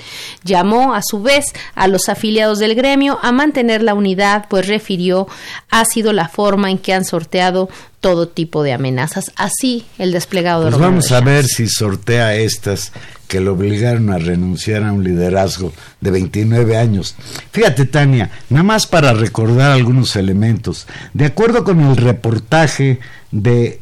Llamó, 0.44 0.94
a 0.94 1.02
su 1.02 1.22
vez, 1.22 1.46
a 1.74 1.88
los 1.88 2.10
afiliados 2.10 2.60
del 2.60 2.76
gremio 2.76 3.18
a 3.22 3.32
mantener 3.32 3.82
la 3.82 3.94
unidad, 3.94 4.46
pues 4.50 4.68
refirió 4.68 5.28
ha 5.70 5.86
sido 5.86 6.13
la 6.13 6.28
forma 6.28 6.70
en 6.70 6.78
que 6.78 6.94
han 6.94 7.06
sorteado 7.06 7.70
todo 8.00 8.28
tipo 8.28 8.63
de 8.63 8.74
amenazas. 8.74 9.32
Así 9.36 9.86
el 9.98 10.12
desplegado 10.12 10.66
de 10.66 10.72
pues 10.72 10.82
Vamos 10.82 11.12
a 11.12 11.22
ver 11.22 11.46
si 11.46 11.68
sortea 11.68 12.36
estas 12.36 12.92
que 13.28 13.42
lo 13.42 13.54
obligaron 13.54 14.10
a 14.10 14.18
renunciar 14.18 14.84
a 14.84 14.94
un 14.94 15.04
liderazgo 15.04 15.74
de 16.00 16.12
29 16.12 16.78
años. 16.78 17.16
Fíjate, 17.52 17.86
Tania, 17.86 18.32
nada 18.50 18.63
más 18.63 18.88
para 18.88 19.13
recordar 19.13 19.72
algunos 19.72 20.16
elementos. 20.16 20.88
De 21.13 21.26
acuerdo 21.26 21.63
con 21.63 21.82
el 21.82 21.98
reportaje 21.98 23.00
de 23.32 23.82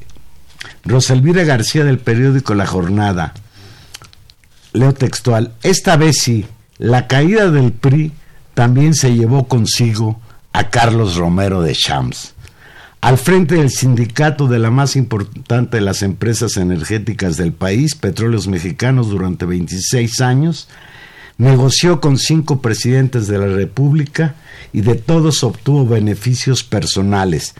Rosalvira 0.85 1.43
García 1.43 1.83
del 1.83 1.99
periódico 1.99 2.53
La 2.53 2.65
Jornada, 2.65 3.33
leo 4.73 4.93
textual, 4.93 5.53
esta 5.63 5.97
vez 5.97 6.17
sí, 6.21 6.45
la 6.77 7.07
caída 7.07 7.49
del 7.51 7.71
PRI 7.71 8.11
también 8.53 8.93
se 8.93 9.13
llevó 9.15 9.47
consigo 9.47 10.19
a 10.53 10.69
Carlos 10.69 11.15
Romero 11.15 11.61
de 11.61 11.73
Champs 11.73 12.35
al 13.05 13.19
frente 13.19 13.53
del 13.53 13.69
sindicato 13.69 14.47
de 14.47 14.57
la 14.57 14.71
más 14.71 14.95
importante 14.95 15.77
de 15.77 15.81
las 15.81 16.01
empresas 16.01 16.57
energéticas 16.57 17.37
del 17.37 17.53
país, 17.53 17.93
Petróleos 17.93 18.47
Mexicanos, 18.47 19.11
durante 19.11 19.45
26 19.45 20.21
años, 20.21 20.67
negoció 21.37 22.01
con 22.01 22.17
cinco 22.17 22.63
presidentes 22.63 23.27
de 23.27 23.37
la 23.37 23.45
República 23.45 24.33
y 24.73 24.81
de 24.81 24.95
todos 24.95 25.43
obtuvo 25.43 25.85
beneficios 25.85 26.63
personales. 26.63 27.53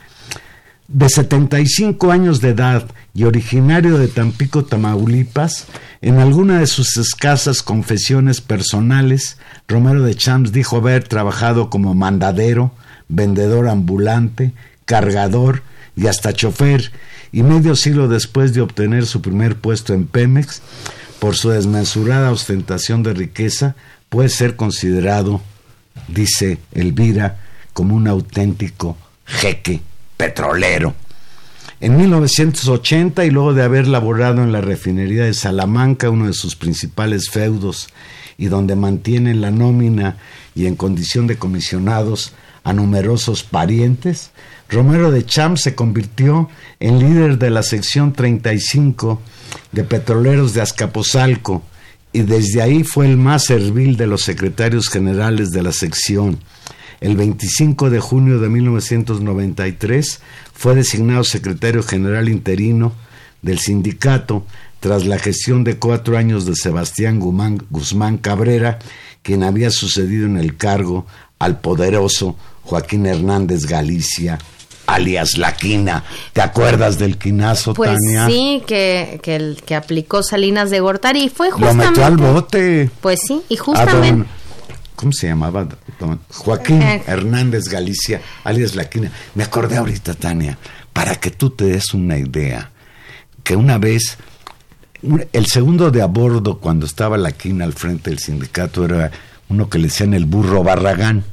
De 0.88 1.10
75 1.10 2.12
años 2.12 2.41
de 2.41 2.50
edad 2.50 2.86
y 3.15 3.24
originario 3.24 3.98
de 3.98 4.08
Tampico, 4.08 4.65
Tamaulipas, 4.65 5.65
en 6.02 6.19
alguna 6.19 6.60
de 6.60 6.67
sus 6.67 6.98
escasas 6.98 7.63
confesiones 7.63 8.39
personales, 8.39 9.39
Romero 9.67 10.04
de 10.04 10.13
Champs 10.13 10.52
dijo 10.52 10.78
haber 10.78 11.08
trabajado 11.08 11.71
como 11.71 11.95
mandadero, 11.95 12.71
vendedor 13.08 13.67
ambulante, 13.67 14.54
cargador 14.86 15.63
y 15.95 16.06
hasta 16.06 16.34
chofer, 16.34 16.91
y 17.32 17.41
medio 17.41 17.76
siglo 17.76 18.08
después 18.08 18.54
de 18.54 18.62
obtener 18.62 19.08
su 19.08 19.24
primer 19.24 19.56
puesto 19.56 19.95
en 19.95 20.06
Pemex, 20.06 20.62
por 21.17 21.36
su 21.36 21.50
desmesurada 21.50 22.32
ostentación 22.32 23.02
de 23.02 23.15
riqueza, 23.15 23.76
puede 24.10 24.30
ser 24.30 24.56
considerado, 24.56 25.41
dice 26.08 26.60
Elvira, 26.74 27.39
como 27.74 27.95
un 27.95 28.08
auténtico 28.08 28.98
jeque 29.26 29.82
petrolero. 30.17 30.93
En 31.82 31.97
1980, 31.97 33.25
y 33.25 33.32
luego 33.32 33.54
de 33.54 33.63
haber 33.63 33.88
laborado 33.88 34.41
en 34.41 34.51
la 34.51 34.62
refinería 34.62 35.25
de 35.25 35.34
Salamanca, 35.34 36.10
uno 36.10 36.28
de 36.28 36.34
sus 36.34 36.56
principales 36.56 37.30
feudos, 37.30 37.89
y 38.38 38.47
donde 38.47 38.75
mantienen 38.75 39.41
la 39.41 39.51
nómina 39.51 40.17
y 40.56 40.67
en 40.67 40.75
condición 40.75 41.28
de 41.28 41.38
comisionados 41.38 42.34
a 42.63 42.73
numerosos 42.73 43.43
parientes, 43.43 44.32
Romero 44.69 45.12
de 45.12 45.25
Champs 45.25 45.62
se 45.62 45.75
convirtió 45.75 46.49
en 46.80 46.99
líder 46.99 47.38
de 47.38 47.49
la 47.49 47.62
sección 47.62 48.13
35 48.13 49.21
de 49.71 49.84
petroleros 49.84 50.54
de 50.54 50.62
Azcapotzalco 50.62 51.63
y 52.12 52.21
desde 52.21 52.62
ahí 52.62 52.84
fue 52.84 53.06
el 53.06 53.17
más 53.17 53.43
servil 53.43 53.97
de 53.97 54.08
los 54.08 54.23
secretarios 54.23 54.89
generales 54.89 55.51
de 55.51 55.62
la 55.62 55.71
sección. 55.71 56.39
El 57.01 57.15
25 57.15 57.89
de 57.89 57.99
junio 57.99 58.39
de 58.39 58.49
1993 58.49 60.21
fue 60.53 60.75
designado 60.75 61.23
secretario 61.23 61.84
general 61.84 62.29
interino 62.29 62.93
del 63.41 63.60
sindicato 63.60 64.45
tras 64.79 65.05
la 65.05 65.17
gestión 65.17 65.63
de 65.63 65.77
cuatro 65.77 66.17
años 66.17 66.45
de 66.45 66.55
Sebastián 66.55 67.19
Guzmán 67.19 68.17
Cabrera, 68.17 68.79
quien 69.21 69.43
había 69.43 69.71
sucedido 69.71 70.25
en 70.25 70.38
el 70.38 70.58
cargo 70.58 71.05
al 71.39 71.60
poderoso 71.60 72.36
Joaquín 72.63 73.05
Hernández 73.05 73.65
Galicia, 73.65 74.38
alias 74.88 75.38
La 75.38 75.55
Quina. 75.55 76.03
¿Te 76.34 76.41
acuerdas 76.41 76.97
del 76.99 77.17
quinazo, 77.17 77.73
pues 77.73 77.91
Tania? 77.91 78.27
sí, 78.27 78.63
que, 78.65 79.19
que, 79.23 79.36
el, 79.36 79.62
que 79.65 79.75
aplicó 79.75 80.23
Salinas 80.23 80.69
de 80.69 80.79
Gortari. 80.79 81.29
Fue 81.29 81.51
justamente... 81.51 81.84
Lo 81.84 81.89
metió 81.89 82.05
al 82.05 82.17
bote. 82.17 82.89
Pues 83.01 83.19
sí, 83.25 83.41
y 83.49 83.58
justamente... 83.58 84.25
¿Cómo 84.95 85.12
se 85.12 85.27
llamaba? 85.27 85.67
Joaquín 86.29 86.81
eh. 86.81 87.03
Hernández 87.08 87.67
Galicia, 87.67 88.21
alias 88.43 88.75
La 88.75 88.89
Quina. 88.89 89.12
Me 89.34 89.43
acordé 89.43 89.77
ahorita, 89.77 90.13
Tania, 90.13 90.58
para 90.93 91.15
que 91.15 91.31
tú 91.31 91.49
te 91.49 91.65
des 91.65 91.93
una 91.93 92.17
idea, 92.17 92.71
que 93.43 93.55
una 93.55 93.77
vez... 93.77 94.17
El 95.34 95.45
segundo 95.45 95.91
de 95.91 96.01
a 96.01 96.08
bordo, 96.08 96.58
cuando 96.58 96.88
estaba 96.88 97.17
La 97.17 97.31
Quina 97.31 97.63
al 97.65 97.73
frente 97.73 98.10
del 98.10 98.17
sindicato, 98.17 98.86
era 98.86 99.12
uno 99.49 99.69
que 99.69 99.77
le 99.77 99.86
decían 99.86 100.15
el 100.15 100.25
burro 100.25 100.63
Barragán. 100.63 101.23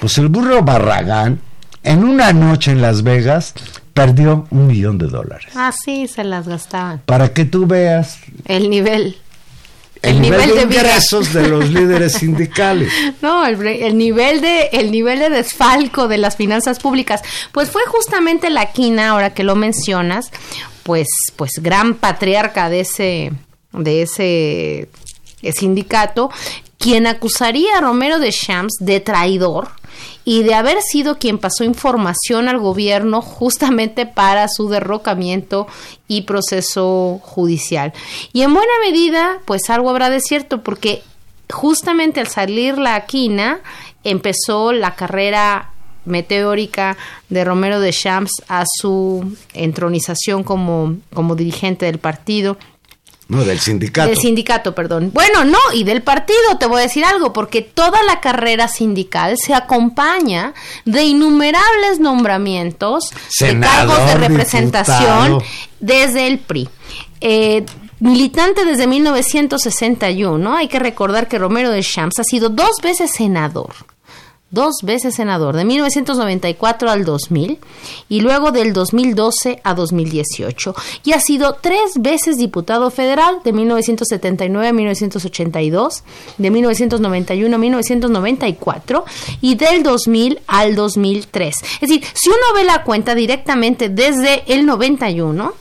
Pues 0.00 0.16
el 0.16 0.28
burro 0.28 0.62
Barragán 0.62 1.40
en 1.82 2.04
una 2.04 2.32
noche 2.32 2.70
en 2.72 2.80
Las 2.80 3.02
Vegas 3.02 3.52
perdió 3.92 4.46
un 4.50 4.66
millón 4.66 4.98
de 4.98 5.06
dólares. 5.06 5.52
Ah, 5.54 5.72
sí, 5.72 6.08
se 6.08 6.24
las 6.24 6.48
gastaban. 6.48 7.02
Para 7.06 7.32
que 7.32 7.44
tú 7.44 7.66
veas 7.66 8.18
el 8.46 8.70
nivel. 8.70 9.16
El, 10.04 10.20
nivel, 10.20 10.54
de, 10.54 10.62
ingresos 10.62 11.32
de 11.32 11.48
los 11.48 11.70
líderes 11.70 12.14
sindicales. 12.14 12.92
No, 13.22 13.46
el, 13.46 13.96
nivel 13.96 14.40
de 14.40 14.68
el 14.72 14.90
nivel 14.90 15.18
de 15.18 15.30
desfalco 15.30 16.08
de 16.08 16.18
las 16.18 16.36
finanzas 16.36 16.78
públicas, 16.78 17.22
pues 17.52 17.70
fue 17.70 17.82
justamente 17.86 18.50
la 18.50 18.72
quina, 18.72 19.10
ahora 19.10 19.32
que 19.32 19.44
lo 19.44 19.56
mencionas, 19.56 20.30
pues 20.82 21.06
pues 21.36 21.52
gran 21.60 21.94
patriarca 21.94 22.68
de 22.68 22.80
ese 22.80 23.32
de 23.72 24.02
ese 24.02 24.88
sindicato, 25.54 26.30
quien 26.78 27.06
acusaría 27.06 27.78
a 27.78 27.80
Romero 27.80 28.18
de 28.18 28.30
Shams 28.30 28.74
de 28.80 29.00
traidor 29.00 29.70
y 30.24 30.42
de 30.42 30.54
haber 30.54 30.80
sido 30.82 31.18
quien 31.18 31.38
pasó 31.38 31.64
información 31.64 32.48
al 32.48 32.58
gobierno 32.58 33.20
justamente 33.20 34.06
para 34.06 34.48
su 34.48 34.68
derrocamiento 34.68 35.66
y 36.08 36.22
proceso 36.22 37.20
judicial. 37.22 37.92
Y 38.32 38.42
en 38.42 38.54
buena 38.54 38.72
medida, 38.84 39.38
pues 39.44 39.68
algo 39.70 39.90
habrá 39.90 40.10
de 40.10 40.20
cierto, 40.20 40.62
porque 40.62 41.02
justamente 41.50 42.20
al 42.20 42.28
salir 42.28 42.78
la 42.78 43.04
quina, 43.06 43.60
empezó 44.02 44.72
la 44.72 44.94
carrera 44.94 45.70
meteórica 46.04 46.96
de 47.28 47.44
Romero 47.44 47.80
de 47.80 47.92
Champs 47.92 48.42
a 48.48 48.64
su 48.66 49.36
entronización 49.54 50.44
como, 50.44 50.96
como 51.12 51.34
dirigente 51.34 51.86
del 51.86 51.98
partido 51.98 52.58
no, 53.28 53.44
del 53.44 53.58
sindicato. 53.58 54.08
Del 54.08 54.18
sindicato, 54.18 54.74
perdón. 54.74 55.10
Bueno, 55.14 55.44
no, 55.44 55.58
y 55.72 55.84
del 55.84 56.02
partido, 56.02 56.58
te 56.58 56.66
voy 56.66 56.80
a 56.80 56.82
decir 56.82 57.04
algo, 57.04 57.32
porque 57.32 57.62
toda 57.62 58.02
la 58.02 58.20
carrera 58.20 58.68
sindical 58.68 59.36
se 59.38 59.54
acompaña 59.54 60.52
de 60.84 61.04
innumerables 61.04 62.00
nombramientos 62.00 63.10
de 63.40 63.58
cargos 63.58 64.06
de 64.06 64.14
representación 64.16 65.42
desde 65.80 66.26
el 66.26 66.38
PRI. 66.38 66.68
Eh, 67.22 67.64
militante 68.00 68.66
desde 68.66 68.86
1961, 68.86 70.56
hay 70.56 70.68
que 70.68 70.78
recordar 70.78 71.26
que 71.26 71.38
Romero 71.38 71.70
de 71.70 71.82
Champs 71.82 72.18
ha 72.18 72.24
sido 72.24 72.50
dos 72.50 72.76
veces 72.82 73.10
senador 73.10 73.72
dos 74.54 74.76
veces 74.82 75.16
senador, 75.16 75.56
de 75.56 75.64
1994 75.64 76.88
al 76.88 77.04
2000 77.04 77.58
y 78.08 78.20
luego 78.20 78.52
del 78.52 78.72
2012 78.72 79.60
a 79.62 79.74
2018. 79.74 80.74
Y 81.04 81.12
ha 81.12 81.20
sido 81.20 81.58
tres 81.60 81.92
veces 81.98 82.38
diputado 82.38 82.90
federal, 82.90 83.40
de 83.44 83.52
1979 83.52 84.68
a 84.68 84.72
1982, 84.72 86.04
de 86.38 86.50
1991 86.50 87.54
a 87.54 87.58
1994 87.58 89.04
y 89.40 89.56
del 89.56 89.82
2000 89.82 90.40
al 90.46 90.74
2003. 90.74 91.54
Es 91.62 91.80
decir, 91.80 92.04
si 92.14 92.30
uno 92.30 92.54
ve 92.54 92.64
la 92.64 92.84
cuenta 92.84 93.14
directamente 93.14 93.88
desde 93.88 94.44
el 94.46 94.64
91, 94.64 95.52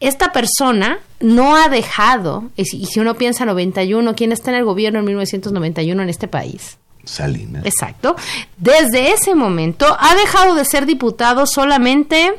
esta 0.00 0.32
persona 0.32 0.98
no 1.20 1.56
ha 1.56 1.68
dejado, 1.68 2.50
y 2.56 2.64
si 2.64 3.00
uno 3.00 3.14
piensa 3.14 3.46
91, 3.46 4.14
¿quién 4.14 4.32
está 4.32 4.50
en 4.50 4.58
el 4.58 4.64
gobierno 4.64 4.98
en 4.98 5.06
1991 5.06 6.02
en 6.02 6.08
este 6.10 6.28
país? 6.28 6.78
Salinas. 7.04 7.64
Exacto. 7.64 8.16
Desde 8.56 9.12
ese 9.12 9.34
momento 9.34 9.96
ha 9.98 10.14
dejado 10.14 10.54
de 10.54 10.64
ser 10.64 10.86
diputado 10.86 11.46
solamente... 11.46 12.34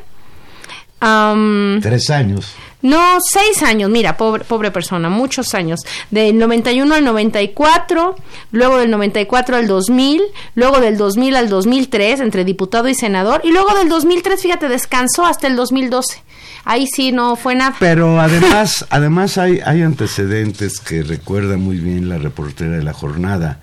Tres 1.81 2.09
años. 2.09 2.55
No, 2.85 3.17
seis 3.19 3.63
años, 3.63 3.89
mira, 3.89 4.15
pobre, 4.15 4.43
pobre 4.43 4.69
persona, 4.69 5.09
muchos 5.09 5.55
años. 5.55 5.79
Del 6.11 6.37
91 6.37 6.93
al 6.93 7.03
94, 7.03 8.15
luego 8.51 8.77
del 8.77 8.91
94 8.91 9.55
al 9.55 9.65
2000, 9.65 10.21
luego 10.53 10.79
del 10.79 10.95
2000 10.95 11.35
al 11.35 11.49
2003, 11.49 12.19
entre 12.19 12.45
diputado 12.45 12.87
y 12.87 12.93
senador, 12.93 13.41
y 13.43 13.51
luego 13.51 13.73
del 13.73 13.89
2003, 13.89 14.39
fíjate, 14.39 14.69
descansó 14.69 15.25
hasta 15.25 15.47
el 15.47 15.55
2012. 15.55 16.21
Ahí 16.63 16.85
sí 16.85 17.11
no 17.11 17.35
fue 17.35 17.55
nada. 17.55 17.75
Pero 17.79 18.19
además, 18.21 18.85
además 18.91 19.39
hay, 19.39 19.61
hay 19.65 19.81
antecedentes 19.81 20.79
que 20.79 21.01
recuerda 21.01 21.57
muy 21.57 21.77
bien 21.77 22.07
la 22.07 22.19
reportera 22.19 22.77
de 22.77 22.83
la 22.83 22.93
jornada. 22.93 23.61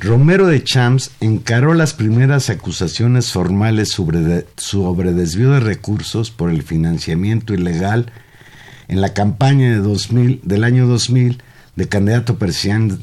Romero 0.00 0.46
de 0.46 0.64
Champs 0.64 1.10
encaró 1.20 1.74
las 1.74 1.92
primeras 1.92 2.48
acusaciones 2.48 3.32
formales 3.32 3.90
sobre, 3.90 4.46
sobre, 4.56 5.12
desvío 5.12 5.50
de 5.50 5.60
recursos 5.60 6.30
por 6.30 6.48
el 6.50 6.62
financiamiento 6.62 7.52
ilegal 7.52 8.10
en 8.88 9.02
la 9.02 9.12
campaña 9.12 9.68
de 9.68 9.76
2000, 9.76 10.40
del 10.42 10.64
año 10.64 10.86
2000 10.86 11.42
de 11.76 11.88
candidato 11.88 12.38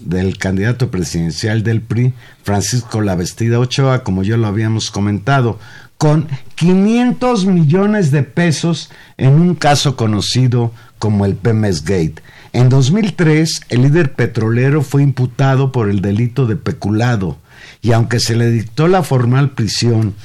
del 0.02 0.40
candidato 0.40 0.90
presidencial 0.90 1.62
del 1.62 1.82
PRI, 1.82 2.16
Francisco 2.42 3.00
Lavestida 3.02 3.60
Ochoa, 3.60 4.04
como 4.04 4.24
ya 4.24 4.36
lo 4.36 4.48
habíamos 4.48 4.90
comentado, 4.90 5.60
con 6.00 6.28
500 6.56 7.46
millones 7.46 8.10
de 8.10 8.24
pesos 8.24 8.90
en 9.18 9.34
un 9.34 9.54
caso 9.54 9.96
conocido 9.96 10.74
como 10.98 11.28
el 11.28 11.36
Pemes 11.36 11.84
Gate 11.84 12.24
en 12.54 12.70
2003, 12.70 13.62
el 13.70 13.82
líder 13.82 14.14
petrolero 14.14 14.82
fue 14.82 15.04
imputado 15.04 15.72
por 15.72 15.90
el 15.90 16.02
delito 16.02 16.46
de 16.46 16.56
peculado 16.56 17.38
y 17.82 17.92
aunque 17.92 18.20
se 18.20 18.36
le 18.36 18.50
dictó 18.50 18.88
la 18.88 19.04
formal 19.04 19.52
prisión 19.52 20.16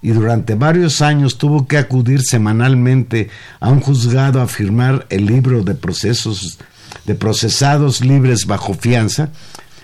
y 0.00 0.10
durante 0.10 0.54
varios 0.54 1.00
años 1.02 1.38
tuvo 1.38 1.66
que 1.66 1.78
acudir 1.78 2.22
semanalmente 2.22 3.30
a 3.60 3.70
un 3.70 3.80
juzgado 3.80 4.40
a 4.40 4.48
firmar 4.48 5.06
el 5.10 5.26
libro 5.26 5.62
de 5.62 5.74
procesos 5.74 6.58
de 7.06 7.14
procesados 7.14 8.02
libres 8.04 8.46
bajo 8.46 8.74
fianza, 8.74 9.30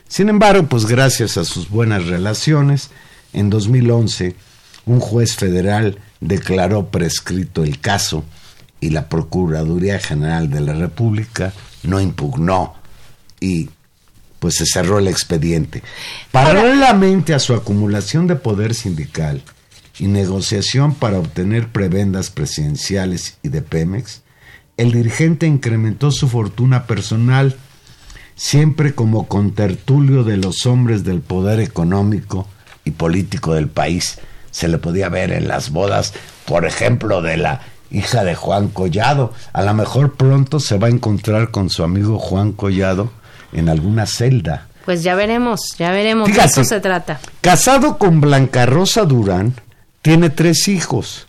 sin 0.08 0.30
embargo, 0.30 0.66
pues 0.66 0.86
gracias 0.86 1.36
a 1.36 1.44
sus 1.44 1.68
buenas 1.68 2.06
relaciones, 2.06 2.90
en 3.32 3.50
2011 3.50 4.36
un 4.86 5.00
juez 5.00 5.36
federal 5.36 5.98
declaró 6.20 6.86
prescrito 6.86 7.62
el 7.62 7.78
caso 7.78 8.24
y 8.80 8.90
la 8.90 9.08
Procuraduría 9.08 9.98
General 9.98 10.48
de 10.48 10.60
la 10.60 10.72
República 10.72 11.52
no 11.82 12.00
impugnó 12.00 12.74
y 13.40 13.70
pues 14.38 14.56
se 14.56 14.66
cerró 14.66 14.98
el 14.98 15.08
expediente. 15.08 15.82
Paralelamente 16.30 17.34
a 17.34 17.38
su 17.38 17.54
acumulación 17.54 18.26
de 18.26 18.36
poder 18.36 18.74
sindical 18.74 19.42
y 19.98 20.06
negociación 20.06 20.94
para 20.94 21.18
obtener 21.18 21.68
prebendas 21.68 22.30
presidenciales 22.30 23.38
y 23.42 23.48
de 23.48 23.62
Pemex, 23.62 24.22
el 24.76 24.92
dirigente 24.92 25.46
incrementó 25.46 26.12
su 26.12 26.28
fortuna 26.28 26.86
personal, 26.86 27.56
siempre 28.36 28.94
como 28.94 29.26
contertulio 29.26 30.22
de 30.22 30.36
los 30.36 30.66
hombres 30.66 31.02
del 31.02 31.20
poder 31.20 31.58
económico 31.58 32.46
y 32.84 32.92
político 32.92 33.54
del 33.54 33.68
país. 33.68 34.20
Se 34.52 34.68
le 34.68 34.78
podía 34.78 35.08
ver 35.08 35.32
en 35.32 35.48
las 35.48 35.70
bodas, 35.70 36.14
por 36.46 36.64
ejemplo, 36.64 37.22
de 37.22 37.38
la 37.38 37.60
hija 37.90 38.24
de 38.24 38.34
Juan 38.34 38.68
Collado. 38.68 39.32
A 39.52 39.62
lo 39.62 39.74
mejor 39.74 40.14
pronto 40.14 40.60
se 40.60 40.78
va 40.78 40.88
a 40.88 40.90
encontrar 40.90 41.50
con 41.50 41.70
su 41.70 41.82
amigo 41.84 42.18
Juan 42.18 42.52
Collado 42.52 43.10
en 43.52 43.68
alguna 43.68 44.06
celda. 44.06 44.68
Pues 44.84 45.02
ya 45.02 45.14
veremos, 45.14 45.74
ya 45.78 45.90
veremos 45.90 46.32
de 46.32 46.42
eso 46.42 46.64
se 46.64 46.80
trata. 46.80 47.20
Casado 47.40 47.98
con 47.98 48.20
Blanca 48.20 48.64
Rosa 48.64 49.04
Durán, 49.04 49.54
tiene 50.00 50.30
tres 50.30 50.68
hijos, 50.68 51.26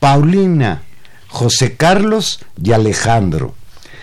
Paulina, 0.00 0.82
José 1.28 1.76
Carlos 1.76 2.40
y 2.60 2.72
Alejandro. 2.72 3.54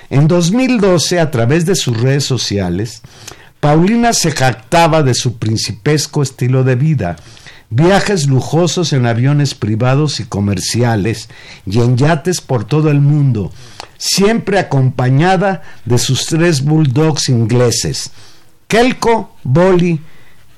En 0.10 0.28
2012, 0.28 1.20
a 1.20 1.32
través 1.32 1.66
de 1.66 1.76
sus 1.76 2.00
redes 2.00 2.24
sociales, 2.24 3.02
Paulina 3.60 4.14
se 4.14 4.32
jactaba 4.32 5.04
de 5.04 5.14
su 5.14 5.38
principesco 5.38 6.22
estilo 6.22 6.64
de 6.64 6.76
vida 6.76 7.16
viajes 7.76 8.28
lujosos 8.28 8.94
en 8.94 9.06
aviones 9.06 9.56
privados 9.56 10.20
y 10.20 10.26
comerciales 10.26 11.30
y 11.66 11.80
en 11.80 11.98
yates 11.98 12.42
por 12.42 12.66
todo 12.66 12.90
el 12.90 13.02
mundo, 13.02 13.52
siempre 13.98 14.60
acompañada 14.60 15.62
de 15.86 15.98
sus 15.98 16.26
tres 16.26 16.64
bulldogs 16.64 17.30
ingleses, 17.30 18.12
Kelko, 18.68 19.36
Bolly 19.44 20.00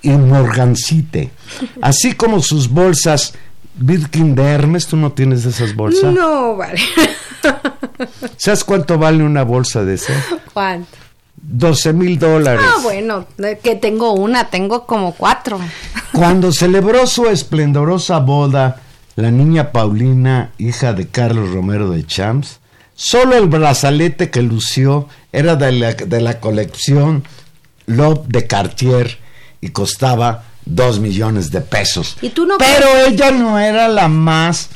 y 0.01 0.10
Morgancite, 0.10 1.32
así 1.82 2.13
como 2.13 2.41
sus 2.41 2.69
bolsas 2.69 3.34
Birkin 3.78 4.36
de 4.36 4.43
Hermes, 4.43 4.88
¿tú 4.88 4.95
no 4.95 5.12
tienes 5.12 5.45
esas 5.45 5.75
bolsas? 5.75 6.13
No, 6.13 6.56
vale. 6.56 6.80
¿Sabes 8.38 8.63
cuánto 8.63 8.97
vale 8.97 9.23
una 9.23 9.43
bolsa 9.43 9.84
de 9.84 9.95
ese? 9.95 10.13
¿Cuánto? 10.54 10.97
12 11.36 11.93
mil 11.93 12.17
dólares. 12.17 12.65
Ah, 12.65 12.80
bueno, 12.82 13.28
que 13.62 13.75
tengo 13.75 14.13
una, 14.13 14.49
tengo 14.49 14.86
como 14.86 15.13
cuatro. 15.13 15.60
Cuando 16.15 16.51
celebró 16.51 17.08
su 17.08 17.28
esplendorosa 17.28 18.19
boda, 18.19 18.82
la 19.15 19.32
niña 19.32 19.71
Paulina, 19.71 20.51
hija 20.58 20.93
de 20.93 21.08
Carlos 21.08 21.51
Romero 21.51 21.89
de 21.89 22.06
Champs, 22.06 22.60
solo 22.95 23.36
el 23.36 23.47
brazalete 23.47 24.30
que 24.30 24.41
lució 24.41 25.10
era 25.32 25.56
de 25.56 25.71
la, 25.73 25.93
de 25.93 26.21
la 26.21 26.39
colección 26.39 27.25
Love 27.88 28.28
de 28.28 28.47
Cartier 28.47 29.19
y 29.62 29.69
costaba 29.69 30.43
dos 30.65 30.99
millones 30.99 31.51
de 31.51 31.62
pesos. 31.62 32.17
¿Y 32.21 32.30
tú 32.30 32.45
no 32.45 32.58
Pero 32.58 32.88
ella 33.08 33.32
no 33.32 33.60
era 33.60 33.88
la 33.88 34.08
más 34.08 34.69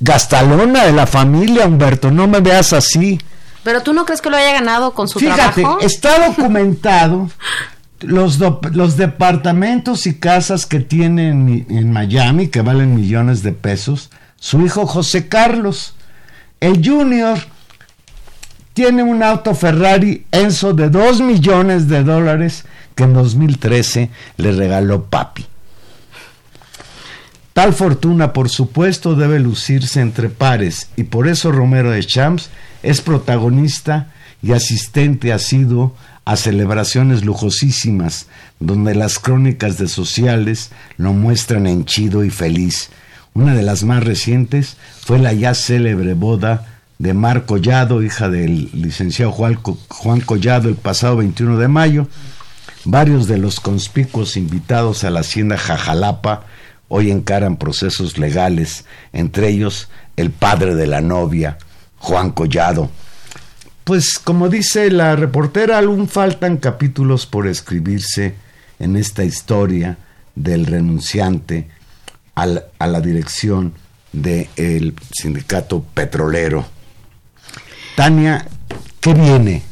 gastalona 0.00 0.84
de 0.86 0.92
la 0.92 1.06
familia, 1.06 1.66
Humberto, 1.66 2.10
no 2.10 2.26
me 2.26 2.40
veas 2.40 2.72
así. 2.72 3.20
Pero 3.62 3.82
tú 3.82 3.94
no 3.94 4.04
crees 4.04 4.20
que 4.20 4.28
lo 4.28 4.36
haya 4.36 4.52
ganado 4.52 4.92
con 4.92 5.08
su 5.08 5.18
Fíjate, 5.18 5.62
trabajo? 5.62 5.80
está 5.80 6.26
documentado 6.26 7.30
los, 8.06 8.38
los 8.72 8.96
departamentos 8.96 10.06
y 10.06 10.14
casas 10.14 10.66
que 10.66 10.80
tiene 10.80 11.28
en, 11.28 11.66
en 11.68 11.92
Miami, 11.92 12.48
que 12.48 12.62
valen 12.62 12.94
millones 12.94 13.42
de 13.42 13.52
pesos, 13.52 14.10
su 14.38 14.64
hijo 14.64 14.86
José 14.86 15.28
Carlos. 15.28 15.94
El 16.60 16.86
Junior 16.86 17.38
tiene 18.74 19.02
un 19.02 19.22
auto 19.22 19.54
Ferrari 19.54 20.26
Enzo 20.32 20.74
de 20.74 20.90
2 20.90 21.20
millones 21.20 21.88
de 21.88 22.02
dólares 22.02 22.64
que 22.94 23.04
en 23.04 23.14
2013 23.14 24.10
le 24.36 24.52
regaló 24.52 25.04
papi. 25.04 25.46
Tal 27.52 27.72
fortuna, 27.72 28.32
por 28.32 28.48
supuesto, 28.48 29.14
debe 29.14 29.38
lucirse 29.38 30.00
entre 30.00 30.28
pares 30.28 30.90
y 30.96 31.04
por 31.04 31.28
eso 31.28 31.52
Romero 31.52 31.92
de 31.92 32.04
Champs 32.04 32.50
es 32.82 33.00
protagonista 33.00 34.08
y 34.42 34.52
asistente 34.52 35.32
asiduo 35.32 35.94
a 36.24 36.36
celebraciones 36.36 37.24
lujosísimas 37.24 38.26
donde 38.60 38.94
las 38.94 39.18
crónicas 39.18 39.76
de 39.78 39.88
sociales 39.88 40.70
lo 40.96 41.12
muestran 41.12 41.66
henchido 41.66 42.24
y 42.24 42.30
feliz. 42.30 42.90
Una 43.34 43.54
de 43.54 43.62
las 43.62 43.82
más 43.84 44.04
recientes 44.04 44.76
fue 45.00 45.18
la 45.18 45.32
ya 45.32 45.54
célebre 45.54 46.14
boda 46.14 46.66
de 46.98 47.12
Mar 47.12 47.44
Collado, 47.46 48.02
hija 48.02 48.28
del 48.28 48.70
licenciado 48.72 49.32
Juan, 49.32 49.54
Co- 49.54 49.76
Juan 49.88 50.20
Collado, 50.20 50.68
el 50.68 50.76
pasado 50.76 51.16
21 51.16 51.58
de 51.58 51.68
mayo. 51.68 52.08
Varios 52.84 53.26
de 53.26 53.38
los 53.38 53.60
conspicuos 53.60 54.36
invitados 54.36 55.04
a 55.04 55.10
la 55.10 55.20
hacienda 55.20 55.56
Jajalapa 55.58 56.44
hoy 56.88 57.10
encaran 57.10 57.56
procesos 57.56 58.18
legales, 58.18 58.84
entre 59.12 59.48
ellos 59.48 59.88
el 60.16 60.30
padre 60.30 60.74
de 60.74 60.86
la 60.86 61.00
novia, 61.00 61.58
Juan 61.98 62.30
Collado. 62.30 62.90
Pues 63.84 64.18
como 64.18 64.48
dice 64.48 64.90
la 64.90 65.14
reportera, 65.14 65.78
aún 65.78 66.08
faltan 66.08 66.56
capítulos 66.56 67.26
por 67.26 67.46
escribirse 67.46 68.34
en 68.78 68.96
esta 68.96 69.24
historia 69.24 69.98
del 70.34 70.66
renunciante 70.66 71.68
al- 72.34 72.64
a 72.78 72.86
la 72.86 73.00
dirección 73.00 73.74
del 74.12 74.94
sindicato 75.12 75.82
petrolero. 75.94 76.66
Tania, 77.96 78.46
¿qué 79.00 79.12
viene? 79.14 79.62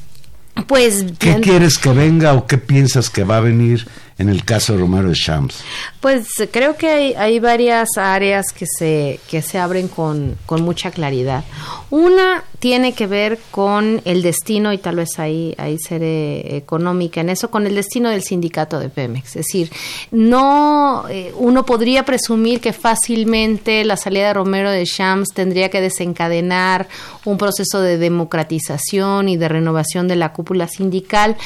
Pues 0.66 1.04
¿Qué 1.18 1.40
quieres 1.40 1.78
que 1.78 1.90
venga 1.92 2.34
o 2.34 2.46
qué 2.46 2.58
piensas 2.58 3.08
que 3.08 3.24
va 3.24 3.38
a 3.38 3.40
venir 3.40 3.88
en 4.18 4.28
el 4.28 4.44
caso 4.44 4.72
de 4.72 4.80
Romero 4.80 5.08
de 5.08 5.14
Champs? 5.14 5.62
Pues 6.00 6.26
creo 6.50 6.76
que 6.76 6.88
hay, 6.88 7.14
hay 7.14 7.38
varias 7.40 7.88
áreas 7.96 8.46
que 8.52 8.66
se, 8.66 9.20
que 9.30 9.42
se 9.42 9.58
abren 9.58 9.88
con, 9.88 10.36
con 10.46 10.62
mucha 10.62 10.90
claridad. 10.90 11.44
Una 11.90 12.44
tiene 12.58 12.92
que 12.92 13.08
ver 13.08 13.40
con 13.50 14.00
el 14.04 14.22
destino, 14.22 14.72
y 14.72 14.78
tal 14.78 14.94
vez 14.94 15.18
ahí, 15.18 15.52
ahí 15.58 15.78
seré 15.78 16.56
económica 16.56 17.20
en 17.20 17.28
eso, 17.28 17.50
con 17.50 17.66
el 17.66 17.74
destino 17.74 18.08
del 18.08 18.22
sindicato 18.22 18.78
de 18.78 18.88
Pemex. 18.88 19.30
Es 19.30 19.46
decir, 19.46 19.70
no, 20.12 21.04
eh, 21.08 21.32
uno 21.36 21.66
podría 21.66 22.04
presumir 22.04 22.60
que 22.60 22.72
fácilmente 22.72 23.84
la 23.84 23.96
salida 23.96 24.28
de 24.28 24.34
Romero 24.34 24.70
de 24.70 24.84
Shams 24.84 25.30
tendría 25.34 25.70
que 25.70 25.80
desencadenar 25.80 26.88
un 27.24 27.36
proceso 27.36 27.80
de 27.80 27.98
democratización 27.98 29.28
y 29.28 29.36
de 29.36 29.48
renovación 29.48 30.06
de 30.06 30.16
la 30.16 30.32
cúpula 30.32 30.68
sindical, 30.68 31.36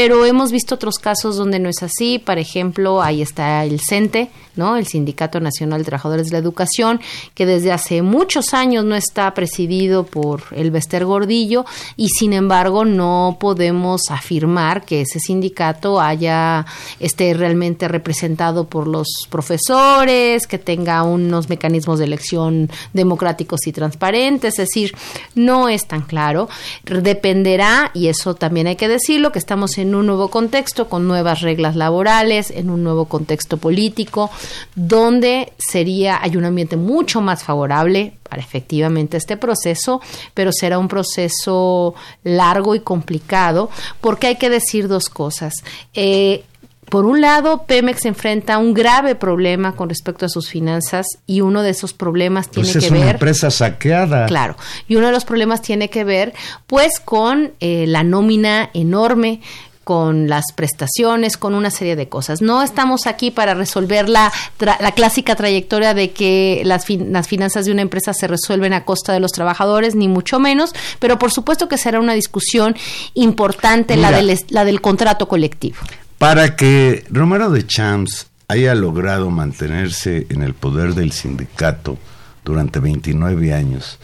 pero 0.00 0.24
hemos 0.24 0.52
visto 0.52 0.76
otros 0.76 1.00
casos 1.00 1.36
donde 1.36 1.58
no 1.58 1.68
es 1.68 1.82
así. 1.82 2.20
Por 2.20 2.38
ejemplo, 2.38 3.02
ahí 3.02 3.20
está 3.20 3.64
el 3.64 3.80
CENTE, 3.80 4.30
¿no? 4.54 4.76
El 4.76 4.86
Sindicato 4.86 5.40
Nacional 5.40 5.80
de 5.80 5.86
Trabajadores 5.86 6.28
de 6.28 6.34
la 6.34 6.38
Educación, 6.38 7.00
que 7.34 7.46
desde 7.46 7.72
hace 7.72 8.02
muchos 8.02 8.54
años 8.54 8.84
no 8.84 8.94
está 8.94 9.34
presidido 9.34 10.04
por 10.04 10.42
el 10.52 10.70
Bester 10.70 11.04
Gordillo 11.04 11.64
y 11.96 12.10
sin 12.10 12.32
embargo 12.32 12.84
no 12.84 13.38
podemos 13.40 14.02
afirmar 14.08 14.84
que 14.84 15.00
ese 15.00 15.18
sindicato 15.18 16.00
haya 16.00 16.64
esté 17.00 17.34
realmente 17.34 17.88
representado 17.88 18.68
por 18.68 18.86
los 18.86 19.08
profesores, 19.28 20.46
que 20.46 20.58
tenga 20.58 21.02
unos 21.02 21.48
mecanismos 21.48 21.98
de 21.98 22.04
elección 22.04 22.70
democráticos 22.92 23.66
y 23.66 23.72
transparentes, 23.72 24.60
es 24.60 24.68
decir, 24.68 24.94
no 25.34 25.68
es 25.68 25.88
tan 25.88 26.02
claro. 26.02 26.48
Dependerá, 26.84 27.90
y 27.94 28.06
eso 28.06 28.34
también 28.34 28.68
hay 28.68 28.76
que 28.76 28.86
decirlo, 28.86 29.32
que 29.32 29.40
estamos 29.40 29.76
en 29.78 29.87
un 29.94 30.06
nuevo 30.06 30.28
contexto 30.28 30.88
con 30.88 31.06
nuevas 31.06 31.40
reglas 31.40 31.76
laborales, 31.76 32.50
en 32.50 32.70
un 32.70 32.82
nuevo 32.82 33.06
contexto 33.06 33.56
político, 33.56 34.30
donde 34.74 35.52
sería, 35.58 36.18
hay 36.22 36.36
un 36.36 36.44
ambiente 36.44 36.76
mucho 36.76 37.20
más 37.20 37.44
favorable 37.44 38.14
para 38.28 38.42
efectivamente 38.42 39.16
este 39.16 39.36
proceso, 39.36 40.00
pero 40.34 40.52
será 40.52 40.78
un 40.78 40.88
proceso 40.88 41.94
largo 42.24 42.74
y 42.74 42.80
complicado, 42.80 43.70
porque 44.00 44.28
hay 44.28 44.36
que 44.36 44.50
decir 44.50 44.88
dos 44.88 45.08
cosas. 45.08 45.54
Eh, 45.94 46.44
por 46.88 47.04
un 47.04 47.20
lado, 47.20 47.64
Pemex 47.66 48.06
enfrenta 48.06 48.56
un 48.58 48.72
grave 48.72 49.14
problema 49.14 49.76
con 49.76 49.90
respecto 49.90 50.24
a 50.24 50.28
sus 50.28 50.48
finanzas 50.48 51.06
y 51.26 51.42
uno 51.42 51.62
de 51.62 51.70
esos 51.70 51.92
problemas 51.92 52.48
tiene 52.48 52.72
Pues 52.72 52.76
es 52.76 52.84
que 52.84 52.96
una 52.96 53.04
ver 53.04 53.14
empresa 53.16 53.50
saqueada. 53.50 54.26
Claro, 54.26 54.56
y 54.86 54.96
uno 54.96 55.06
de 55.08 55.12
los 55.12 55.24
problemas 55.24 55.60
tiene 55.60 55.90
que 55.90 56.04
ver 56.04 56.32
pues 56.66 56.98
con 57.00 57.52
eh, 57.60 57.84
la 57.86 58.04
nómina 58.04 58.70
enorme 58.72 59.40
con 59.88 60.28
las 60.28 60.52
prestaciones, 60.54 61.38
con 61.38 61.54
una 61.54 61.70
serie 61.70 61.96
de 61.96 62.10
cosas. 62.10 62.42
No 62.42 62.62
estamos 62.62 63.06
aquí 63.06 63.30
para 63.30 63.54
resolver 63.54 64.06
la, 64.10 64.30
tra- 64.60 64.76
la 64.80 64.92
clásica 64.92 65.34
trayectoria 65.34 65.94
de 65.94 66.10
que 66.10 66.60
las, 66.66 66.84
fin- 66.84 67.10
las 67.10 67.26
finanzas 67.26 67.64
de 67.64 67.72
una 67.72 67.80
empresa 67.80 68.12
se 68.12 68.26
resuelven 68.26 68.74
a 68.74 68.84
costa 68.84 69.14
de 69.14 69.20
los 69.20 69.32
trabajadores, 69.32 69.94
ni 69.94 70.06
mucho 70.06 70.38
menos, 70.40 70.74
pero 70.98 71.18
por 71.18 71.30
supuesto 71.30 71.68
que 71.68 71.78
será 71.78 72.00
una 72.00 72.12
discusión 72.12 72.76
importante 73.14 73.96
la 73.96 74.12
del, 74.12 74.38
la 74.50 74.66
del 74.66 74.82
contrato 74.82 75.26
colectivo. 75.26 75.78
Para 76.18 76.54
que 76.54 77.06
Romero 77.08 77.48
de 77.48 77.66
Champs 77.66 78.26
haya 78.46 78.74
logrado 78.74 79.30
mantenerse 79.30 80.26
en 80.28 80.42
el 80.42 80.52
poder 80.52 80.94
del 80.96 81.12
sindicato 81.12 81.96
durante 82.44 82.78
29 82.78 83.54
años, 83.54 83.98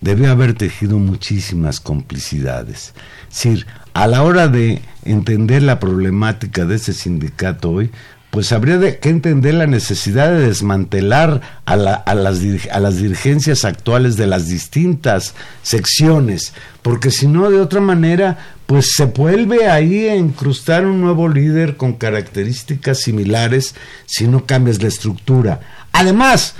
debió 0.00 0.30
haber 0.30 0.54
tejido 0.54 0.98
muchísimas 0.98 1.80
complicidades. 1.80 2.92
Es 3.30 3.34
decir, 3.34 3.66
a 3.94 4.06
la 4.06 4.22
hora 4.22 4.48
de 4.48 4.80
entender 5.04 5.62
la 5.62 5.80
problemática 5.80 6.64
de 6.64 6.76
ese 6.76 6.92
sindicato 6.92 7.70
hoy, 7.70 7.90
pues 8.30 8.52
habría 8.52 8.76
de- 8.76 8.98
que 8.98 9.08
entender 9.08 9.54
la 9.54 9.66
necesidad 9.66 10.28
de 10.30 10.46
desmantelar 10.46 11.40
a, 11.64 11.76
la- 11.76 11.94
a 11.94 12.14
las, 12.14 12.40
a 12.70 12.78
las 12.78 12.98
dirigencias 12.98 13.64
actuales 13.64 14.16
de 14.16 14.26
las 14.26 14.46
distintas 14.48 15.34
secciones, 15.62 16.52
porque 16.82 17.10
si 17.10 17.26
no, 17.26 17.50
de 17.50 17.60
otra 17.60 17.80
manera, 17.80 18.38
pues 18.66 18.92
se 18.94 19.06
vuelve 19.06 19.68
ahí 19.70 20.08
a 20.08 20.16
incrustar 20.16 20.84
un 20.84 21.00
nuevo 21.00 21.28
líder 21.28 21.76
con 21.78 21.94
características 21.94 23.00
similares 23.00 23.74
si 24.06 24.26
no 24.28 24.44
cambias 24.44 24.82
la 24.82 24.88
estructura. 24.88 25.60
Además, 25.92 26.54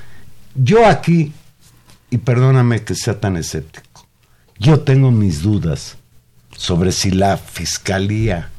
yo 0.55 0.87
aquí, 0.87 1.33
y 2.11 2.19
perdóname 2.19 2.85
que 2.85 2.95
sea 2.95 3.21
tan 3.21 3.37
escéptico, 3.37 4.07
yo 4.59 4.81
tengo 4.81 5.11
mis 5.11 5.43
dudas 5.43 5.97
sobre 6.57 6.93
si 6.93 7.11
la 7.11 7.37
Fiscalía 7.37 8.51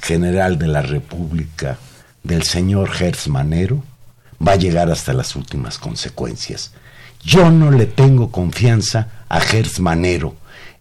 General 0.00 0.58
de 0.58 0.68
la 0.68 0.82
República 0.82 1.78
del 2.22 2.44
señor 2.44 2.90
Hertz 3.00 3.28
Manero 3.28 3.82
va 4.46 4.52
a 4.52 4.56
llegar 4.56 4.90
hasta 4.90 5.12
las 5.12 5.34
últimas 5.34 5.78
consecuencias. 5.78 6.72
Yo 7.24 7.50
no 7.50 7.70
le 7.70 7.86
tengo 7.86 8.30
confianza 8.30 9.08
a 9.28 9.40
Hertz 9.40 9.80
Manero. 9.80 10.36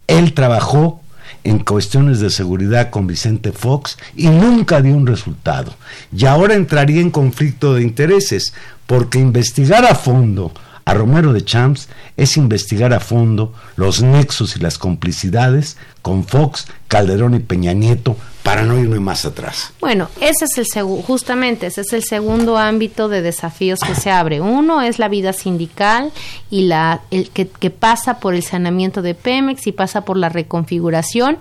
Él 0.06 0.34
trabajó 0.34 1.02
en 1.44 1.60
cuestiones 1.60 2.20
de 2.20 2.30
seguridad 2.30 2.90
con 2.90 3.08
Vicente 3.08 3.52
Fox 3.52 3.98
y 4.16 4.28
nunca 4.28 4.82
dio 4.82 4.96
un 4.96 5.08
resultado. 5.08 5.74
Y 6.16 6.26
ahora 6.26 6.54
entraría 6.54 7.02
en 7.02 7.10
conflicto 7.10 7.74
de 7.74 7.84
intereses, 7.84 8.54
porque 8.86 9.20
investigar 9.20 9.86
a 9.86 9.96
fondo 9.96 10.54
a 10.88 10.94
Romero 10.94 11.34
de 11.34 11.44
Champs 11.44 11.90
es 12.16 12.38
investigar 12.38 12.94
a 12.94 13.02
fondo 13.02 13.52
los 13.76 14.02
nexos 14.02 14.56
y 14.56 14.62
las 14.62 14.78
complicidades 14.78 15.76
con 16.02 16.24
Fox, 16.24 16.66
Calderón 16.88 17.36
y 17.36 17.40
Peña 17.40 17.74
Nieto 17.74 18.16
para 18.42 18.64
no 18.64 18.80
irme 18.80 18.98
más 19.02 19.26
atrás. 19.26 19.74
Bueno, 19.82 20.08
ese 20.22 20.46
es 20.46 20.58
el 20.58 20.66
segundo, 20.66 21.04
justamente, 21.04 21.68
ese 21.68 21.82
es 21.82 21.92
el 21.92 22.06
segundo 22.06 22.58
ámbito 22.58 23.10
de 23.10 23.22
desafíos 23.22 23.82
que 23.82 23.96
se 23.96 24.12
abre. 24.12 24.40
Uno 24.40 24.82
es 24.82 24.98
la 24.98 25.10
vida 25.10 25.34
sindical 25.34 26.14
y 26.50 26.68
la 26.68 27.02
el 27.12 27.32
que, 27.32 27.50
que 27.50 27.70
pasa 27.70 28.22
por 28.22 28.34
el 28.34 28.44
saneamiento 28.44 29.02
de 29.02 29.14
Pemex 29.14 29.68
y 29.68 29.74
pasa 29.74 30.06
por 30.06 30.16
la 30.16 30.30
reconfiguración 30.30 31.38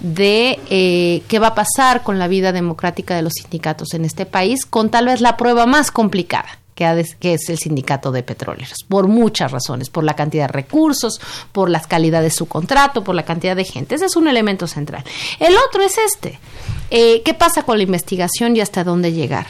de 0.00 0.58
eh, 0.70 1.22
qué 1.28 1.38
va 1.38 1.48
a 1.48 1.54
pasar 1.54 2.02
con 2.02 2.18
la 2.18 2.26
vida 2.26 2.50
democrática 2.50 3.14
de 3.14 3.22
los 3.22 3.34
sindicatos 3.34 3.94
en 3.94 4.04
este 4.04 4.26
país, 4.26 4.66
con 4.66 4.90
tal 4.90 5.06
vez 5.06 5.20
la 5.20 5.36
prueba 5.36 5.66
más 5.66 5.92
complicada 5.92 6.48
que, 6.78 7.34
es 7.34 7.48
el 7.48 7.58
sindicato 7.58 8.12
de 8.12 8.22
petroleros, 8.22 8.84
por 8.88 9.08
muchas 9.08 9.50
razones, 9.50 9.90
por 9.90 10.04
la 10.04 10.14
cantidad 10.14 10.46
de 10.46 10.52
recursos, 10.52 11.20
por 11.50 11.70
las 11.70 11.86
calidades 11.88 12.32
de 12.32 12.36
su 12.36 12.46
contrato, 12.46 13.02
por 13.02 13.14
la 13.14 13.24
cantidad 13.24 13.56
de 13.56 13.64
gente. 13.64 13.96
Ese 13.96 14.06
es 14.06 14.16
un 14.16 14.28
elemento 14.28 14.66
central. 14.66 15.02
El 15.40 15.56
otro 15.56 15.82
es 15.82 15.98
este. 15.98 16.38
Eh, 16.90 17.22
¿Qué 17.22 17.34
pasa 17.34 17.64
con 17.64 17.76
la 17.76 17.82
investigación 17.82 18.56
y 18.56 18.60
hasta 18.60 18.84
dónde 18.84 19.12
llegar? 19.12 19.46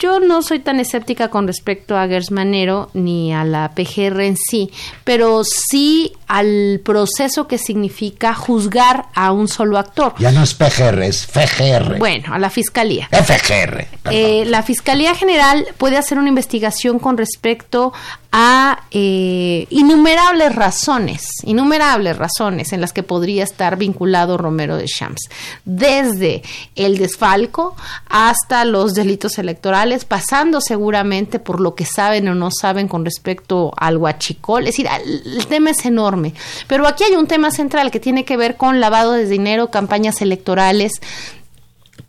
Yo 0.00 0.18
no 0.18 0.42
soy 0.42 0.60
tan 0.60 0.80
escéptica 0.80 1.28
con 1.28 1.46
respecto 1.46 1.96
a 1.96 2.08
Gersmanero 2.08 2.90
ni 2.94 3.34
a 3.34 3.44
la 3.44 3.72
PGR 3.74 4.22
en 4.22 4.36
sí, 4.36 4.70
pero 5.04 5.42
sí 5.44 6.14
al 6.26 6.80
proceso 6.84 7.46
que 7.46 7.58
significa 7.58 8.34
juzgar 8.34 9.06
a 9.14 9.30
un 9.30 9.46
solo 9.46 9.78
actor. 9.78 10.14
Ya 10.18 10.32
no 10.32 10.42
es 10.42 10.54
PGR, 10.54 11.02
es 11.02 11.26
FGR. 11.26 11.98
Bueno, 11.98 12.32
a 12.32 12.38
la 12.38 12.48
Fiscalía. 12.48 13.08
FGR. 13.12 13.86
Eh, 14.10 14.44
la 14.46 14.62
Fiscalía 14.62 15.14
General 15.14 15.66
puede 15.76 15.98
hacer 15.98 16.18
una 16.18 16.28
investigación 16.28 16.69
con 17.00 17.16
respecto 17.16 17.92
a 18.32 18.84
eh, 18.92 19.66
innumerables 19.70 20.54
razones, 20.54 21.22
innumerables 21.42 22.16
razones 22.16 22.72
en 22.72 22.80
las 22.80 22.92
que 22.92 23.02
podría 23.02 23.42
estar 23.42 23.76
vinculado 23.76 24.36
Romero 24.36 24.76
de 24.76 24.84
Champs, 24.86 25.28
desde 25.64 26.42
el 26.76 26.98
desfalco 26.98 27.74
hasta 28.08 28.64
los 28.64 28.94
delitos 28.94 29.38
electorales, 29.38 30.04
pasando 30.04 30.60
seguramente 30.60 31.40
por 31.40 31.60
lo 31.60 31.74
que 31.74 31.84
saben 31.84 32.28
o 32.28 32.34
no 32.34 32.50
saben 32.50 32.86
con 32.86 33.04
respecto 33.04 33.72
al 33.76 33.96
huachicol, 33.96 34.62
es 34.62 34.76
decir, 34.76 34.88
el 35.04 35.46
tema 35.46 35.70
es 35.70 35.84
enorme, 35.84 36.34
pero 36.68 36.86
aquí 36.86 37.04
hay 37.04 37.14
un 37.14 37.26
tema 37.26 37.50
central 37.50 37.90
que 37.90 38.00
tiene 38.00 38.24
que 38.24 38.36
ver 38.36 38.56
con 38.56 38.80
lavado 38.80 39.12
de 39.12 39.26
dinero, 39.26 39.70
campañas 39.70 40.22
electorales 40.22 40.92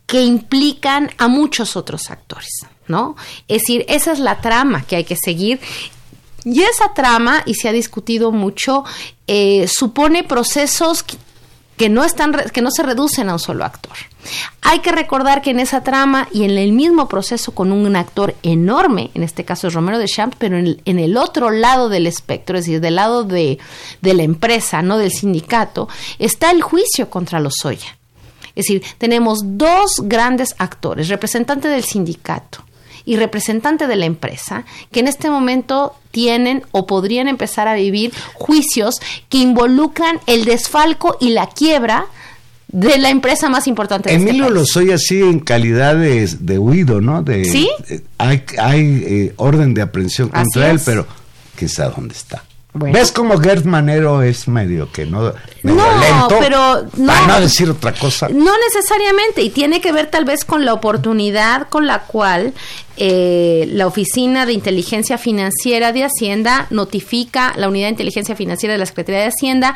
que 0.05 0.22
implican 0.22 1.09
a 1.18 1.28
muchos 1.28 1.76
otros 1.76 2.12
actores. 2.12 2.68
¿No? 2.91 3.15
Es 3.47 3.61
decir, 3.61 3.85
esa 3.87 4.11
es 4.11 4.19
la 4.19 4.39
trama 4.41 4.83
que 4.83 4.97
hay 4.97 5.03
que 5.03 5.15
seguir 5.15 5.59
y 6.43 6.61
esa 6.63 6.93
trama, 6.93 7.43
y 7.45 7.53
se 7.55 7.69
ha 7.69 7.71
discutido 7.71 8.31
mucho, 8.31 8.83
eh, 9.27 9.67
supone 9.71 10.23
procesos 10.23 11.05
que 11.77 11.89
no, 11.89 12.03
están, 12.03 12.31
que 12.53 12.61
no 12.61 12.69
se 12.71 12.83
reducen 12.83 13.29
a 13.29 13.33
un 13.33 13.39
solo 13.39 13.63
actor. 13.63 13.93
Hay 14.61 14.79
que 14.79 14.91
recordar 14.91 15.41
que 15.41 15.51
en 15.51 15.59
esa 15.59 15.83
trama 15.83 16.27
y 16.31 16.43
en 16.43 16.51
el 16.51 16.73
mismo 16.73 17.07
proceso 17.07 17.53
con 17.53 17.71
un 17.71 17.95
actor 17.95 18.35
enorme, 18.43 19.09
en 19.13 19.23
este 19.23 19.45
caso 19.45 19.67
es 19.67 19.73
Romero 19.73 19.97
de 19.97 20.05
Champs, 20.05 20.37
pero 20.39 20.57
en 20.57 20.99
el, 20.99 21.17
otro 21.17 21.49
lado 21.49 21.89
del 21.89 22.07
espectro, 22.07 22.57
es 22.57 22.65
decir, 22.65 22.81
del 22.81 22.95
lado 22.95 23.23
de, 23.23 23.57
de 24.01 24.13
la 24.13 24.23
empresa, 24.23 24.81
no 24.81 24.97
del 24.97 25.11
sindicato, 25.11 25.89
está 26.19 26.51
el 26.51 26.61
juicio 26.61 27.09
contra 27.09 27.39
Lozoya. 27.39 27.97
Es 28.53 28.65
decir, 28.65 28.83
tenemos 28.97 29.39
dos 29.43 30.01
grandes 30.03 30.55
actores, 30.57 31.07
representante 31.07 31.67
del 31.67 31.83
sindicato 31.83 32.63
y 33.06 33.16
representante 33.16 33.88
de 33.88 33.95
la 33.95 34.06
empresa 34.06 34.66
que 34.91 34.99
en 34.99 35.08
este 35.08 35.30
momento 35.30 35.95
tienen 36.12 36.64
o 36.72 36.86
podrían 36.88 37.28
empezar 37.28 37.68
a 37.68 37.74
vivir 37.74 38.12
juicios 38.34 39.02
que 39.30 39.38
involucran 39.39 40.20
el 40.28 40.45
desfalco 40.45 41.18
y 41.20 41.30
la 41.30 41.47
quiebra 41.47 42.06
de 42.68 42.97
la 42.97 43.10
empresa 43.10 43.49
más 43.49 43.68
importante 43.68 44.10
de 44.10 44.16
este 44.16 44.30
Emilio 44.30 44.45
este 44.45 44.60
lo 44.60 44.66
soy 44.66 44.91
así 44.91 45.22
en 45.22 45.39
calidad 45.39 45.95
de, 45.95 46.60
huido, 46.60 47.02
¿no? 47.02 47.22
De, 47.22 47.43
¿Sí? 47.45 47.70
hay 48.18 48.43
hay 48.58 49.04
eh, 49.06 49.34
orden 49.38 49.74
de 49.74 49.82
aprehensión 49.82 50.30
contra 50.30 50.72
él, 50.72 50.80
pero 50.84 51.06
quién 51.56 51.70
sabe 51.70 51.93
dónde 51.95 52.16
está. 52.16 52.43
¿Ves 52.74 53.11
cómo 53.11 53.38
Gert 53.38 53.65
Manero 53.65 54.22
es 54.22 54.47
medio 54.47 54.89
que 54.91 55.05
no 55.05 55.34
no, 55.63 55.99
lento? 55.99 56.38
pero 56.39 56.88
no, 56.95 57.07
para 57.07 57.28
no 57.28 57.41
decir 57.41 57.69
otra 57.69 57.91
cosa. 57.93 58.30
No 58.30 58.53
necesariamente, 58.57 59.41
y 59.41 59.49
tiene 59.49 59.82
que 59.82 59.91
ver 59.91 60.07
tal 60.07 60.24
vez 60.24 60.45
con 60.45 60.63
la 60.63 60.74
oportunidad 60.74 61.67
con 61.67 61.86
la 61.86 62.03
cual 62.03 62.53
eh, 62.95 63.67
la 63.74 63.88
Oficina 63.88 64.45
de 64.45 64.53
Inteligencia 64.53 65.17
Financiera 65.17 65.91
de 65.91 66.05
Hacienda 66.05 66.67
notifica, 66.69 67.53
la 67.57 67.67
Unidad 67.67 67.88
de 67.88 67.91
Inteligencia 67.91 68.38
Financiera 68.38 68.74
de 68.74 68.80
la 68.80 68.86
Secretaría 68.86 69.22
de 69.22 69.28
Hacienda 69.28 69.76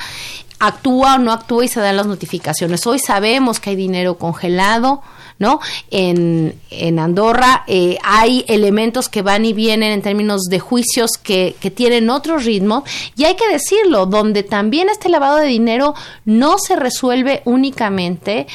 actúa 0.60 1.16
o 1.16 1.18
no 1.18 1.34
actúa 1.34 1.66
y 1.66 1.68
se 1.68 1.82
dan 1.82 1.98
las 1.98 2.08
notificaciones. 2.08 2.88
Hoy 2.88 3.00
sabemos 3.00 3.60
que 3.60 3.72
hay 3.72 3.76
dinero 3.76 4.16
congelado 4.18 5.02
¿no? 5.40 5.60
En, 5.92 6.56
en 6.70 7.00
Andorra 7.00 7.64
eh, 7.68 7.98
hay 8.04 8.46
elementos 8.48 9.10
que 9.10 9.22
van 9.22 9.46
y 9.46 9.54
vienen 9.54 9.92
en 9.92 10.02
términos 10.02 10.44
de 10.50 10.60
juicios 10.60 11.12
que, 11.22 11.56
que 11.60 11.72
tienen 11.72 12.10
otro 12.10 12.38
ritmo 12.38 12.84
y 13.16 13.26
hay 13.26 13.36
que 13.36 13.48
decirlo, 13.50 14.06
donde 14.06 14.44
también 14.44 14.90
este 14.90 15.10
lavado 15.10 15.38
de 15.38 15.48
dinero 15.48 15.94
no 16.26 16.58
se 16.58 16.76
resuelve 16.76 17.42
únicamente 17.46 18.48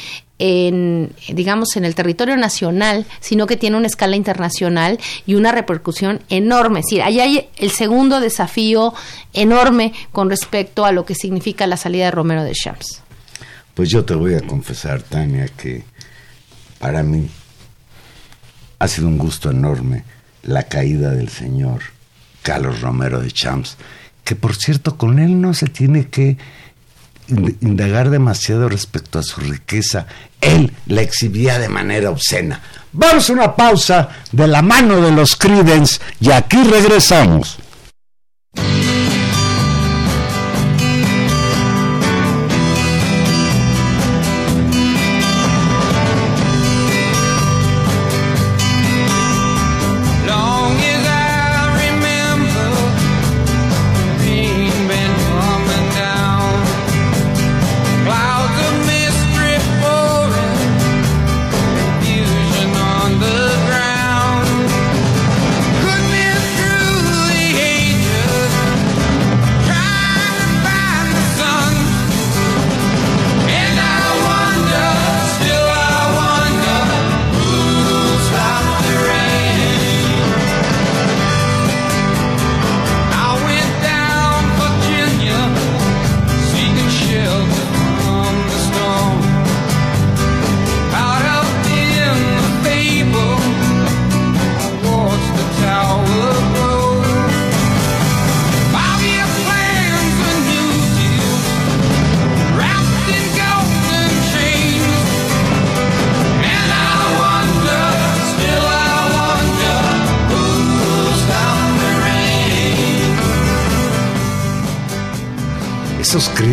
en, 0.43 1.13
digamos, 1.29 1.75
en 1.75 1.85
el 1.85 1.93
territorio 1.93 2.35
nacional, 2.35 3.05
sino 3.19 3.45
que 3.45 3.57
tiene 3.57 3.77
una 3.77 3.85
escala 3.85 4.15
internacional 4.15 4.99
y 5.27 5.35
una 5.35 5.51
repercusión 5.51 6.19
enorme. 6.29 6.79
Es 6.79 6.87
decir, 6.87 7.03
ahí 7.03 7.19
hay 7.19 7.49
el 7.57 7.69
segundo 7.69 8.19
desafío 8.19 8.91
enorme 9.33 9.93
con 10.11 10.31
respecto 10.31 10.83
a 10.83 10.91
lo 10.91 11.05
que 11.05 11.13
significa 11.13 11.67
la 11.67 11.77
salida 11.77 12.05
de 12.05 12.11
Romero 12.11 12.43
de 12.43 12.53
Champs. 12.53 13.03
Pues 13.75 13.89
yo 13.89 14.03
te 14.03 14.15
voy 14.15 14.33
a 14.33 14.41
confesar, 14.41 15.03
Tania, 15.03 15.47
que 15.47 15.83
para 16.81 17.03
mí 17.03 17.29
ha 18.79 18.87
sido 18.87 19.07
un 19.07 19.19
gusto 19.19 19.51
enorme 19.51 20.03
la 20.41 20.63
caída 20.63 21.11
del 21.11 21.29
señor 21.29 21.81
Carlos 22.41 22.81
Romero 22.81 23.21
de 23.21 23.31
Champs, 23.31 23.77
que 24.23 24.35
por 24.35 24.55
cierto 24.55 24.97
con 24.97 25.19
él 25.19 25.39
no 25.39 25.53
se 25.53 25.67
tiene 25.67 26.07
que 26.07 26.37
indagar 27.61 28.09
demasiado 28.09 28.67
respecto 28.67 29.19
a 29.19 29.23
su 29.23 29.39
riqueza. 29.41 30.07
Él 30.41 30.73
la 30.87 31.03
exhibía 31.03 31.59
de 31.59 31.69
manera 31.69 32.09
obscena. 32.09 32.59
Vamos 32.91 33.29
a 33.29 33.33
una 33.33 33.55
pausa 33.55 34.09
de 34.31 34.47
la 34.47 34.63
mano 34.63 34.99
de 35.01 35.11
los 35.11 35.35
Credence 35.35 35.99
y 36.19 36.31
aquí 36.31 36.63
regresamos. 36.63 37.59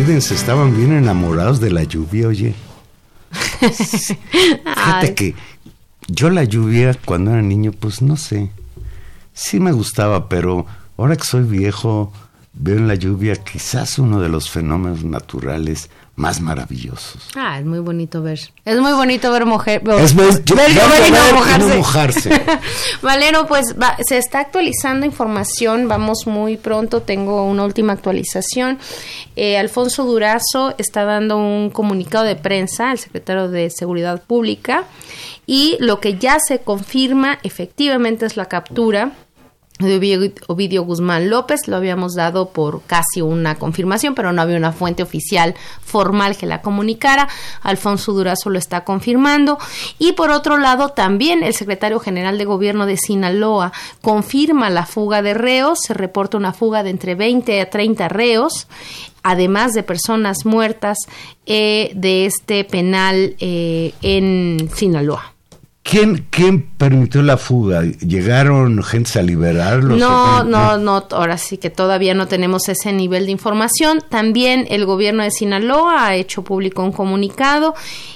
Estaban 0.07 0.75
bien 0.75 0.93
enamorados 0.93 1.59
de 1.59 1.71
la 1.71 1.83
lluvia, 1.83 2.29
oye. 2.29 2.55
Fíjate 3.59 5.13
que 5.13 5.35
yo 6.07 6.29
la 6.29 6.45
lluvia 6.45 6.97
cuando 7.05 7.31
era 7.31 7.41
niño, 7.41 7.73
pues 7.73 8.01
no 8.01 8.15
sé. 8.15 8.49
Sí 9.33 9.59
me 9.59 9.73
gustaba, 9.73 10.29
pero 10.29 10.65
ahora 10.97 11.17
que 11.17 11.25
soy 11.25 11.43
viejo, 11.43 12.13
veo 12.53 12.77
en 12.77 12.87
la 12.87 12.95
lluvia 12.95 13.35
quizás 13.35 13.99
uno 13.99 14.21
de 14.21 14.29
los 14.29 14.49
fenómenos 14.49 15.03
naturales 15.03 15.89
más 16.19 16.41
maravillosos. 16.41 17.21
Ah, 17.35 17.57
es 17.59 17.65
muy 17.65 17.79
bonito 17.79 18.21
ver. 18.21 18.39
Es 18.65 18.77
muy 18.79 18.91
bonito 18.91 19.31
ver 19.31 19.45
mujer. 19.45 19.81
Es 19.99 20.13
muy, 20.13 20.25
ver, 20.25 20.43
ver, 20.55 20.71
llover 20.73 21.07
y 21.07 21.11
no 21.11 21.17
llover 21.17 21.29
y 21.31 21.33
mojarse. 21.33 21.67
no 21.69 21.75
mojarse. 21.77 22.41
Valero, 23.01 23.47
pues 23.47 23.75
va- 23.81 23.95
se 24.05 24.17
está 24.17 24.39
actualizando 24.41 25.05
información. 25.05 25.87
Vamos 25.87 26.27
muy 26.27 26.57
pronto. 26.57 27.01
Tengo 27.01 27.45
una 27.45 27.63
última 27.63 27.93
actualización. 27.93 28.79
Eh, 29.37 29.57
Alfonso 29.57 30.03
Durazo 30.03 30.75
está 30.77 31.05
dando 31.05 31.37
un 31.37 31.69
comunicado 31.69 32.25
de 32.25 32.35
prensa, 32.35 32.91
el 32.91 32.97
secretario 32.99 33.47
de 33.47 33.69
Seguridad 33.69 34.21
Pública, 34.21 34.83
y 35.45 35.77
lo 35.79 36.01
que 36.01 36.17
ya 36.17 36.37
se 36.45 36.59
confirma 36.59 37.39
efectivamente 37.43 38.25
es 38.25 38.35
la 38.35 38.45
captura 38.45 39.13
de 39.79 40.33
Ovidio- 40.47 40.83
Guzmán 40.83 41.29
López, 41.29 41.67
lo 41.69 41.77
habíamos 41.77 42.13
dado 42.13 42.49
por 42.49 42.81
casi 42.83 43.21
una 43.21 43.55
confirmación, 43.55 44.13
pero 44.13 44.33
no 44.33 44.41
había 44.41 44.57
una 44.57 44.73
fuente 44.73 45.03
oficial 45.03 45.55
formal 45.81 46.35
que 46.35 46.45
la 46.45 46.61
comunicara. 46.61 47.29
Alfonso 47.61 48.11
Durazo 48.11 48.49
lo 48.49 48.59
está 48.59 48.83
confirmando. 48.83 49.57
Y 49.97 50.11
por 50.11 50.31
otro 50.31 50.57
lado, 50.57 50.89
también 50.89 51.43
el 51.43 51.53
secretario 51.53 52.01
general 52.01 52.37
de 52.37 52.43
gobierno 52.43 52.85
de 52.85 52.97
Sinaloa 52.97 53.71
confirma 54.01 54.69
la 54.69 54.85
fuga 54.85 55.21
de 55.21 55.33
reos. 55.33 55.79
Se 55.81 55.93
reporta 55.93 56.35
una 56.35 56.51
fuga 56.51 56.83
de 56.83 56.89
entre 56.89 57.15
20 57.15 57.61
a 57.61 57.69
30 57.69 58.09
reos 58.09 58.67
además 59.21 59.73
de 59.73 59.83
personas 59.83 60.45
muertas 60.45 60.97
eh, 61.45 61.91
de 61.93 62.25
este 62.25 62.63
penal 62.63 63.35
eh, 63.39 63.93
en 64.01 64.69
Sinaloa. 64.73 65.33
¿Quién, 65.89 66.27
¿Quién 66.29 66.61
permitió 66.77 67.23
la 67.23 67.35
fuga? 67.35 67.81
¿Llegaron 67.81 68.83
gentes 68.83 69.15
a 69.15 69.23
liberarlos? 69.23 69.97
No, 69.97 70.43
no, 70.43 70.77
no, 70.77 71.07
ahora 71.09 71.39
sí 71.39 71.57
que 71.57 71.71
todavía 71.71 72.13
no 72.13 72.27
tenemos 72.27 72.69
ese 72.69 72.93
nivel 72.93 73.25
de 73.25 73.31
información. 73.31 73.99
También 74.07 74.67
el 74.69 74.85
gobierno 74.85 75.23
de 75.23 75.31
Sinaloa 75.31 76.05
ha 76.05 76.15
hecho 76.15 76.43
público 76.43 76.83
un 76.83 76.91
comunicado 76.91 77.73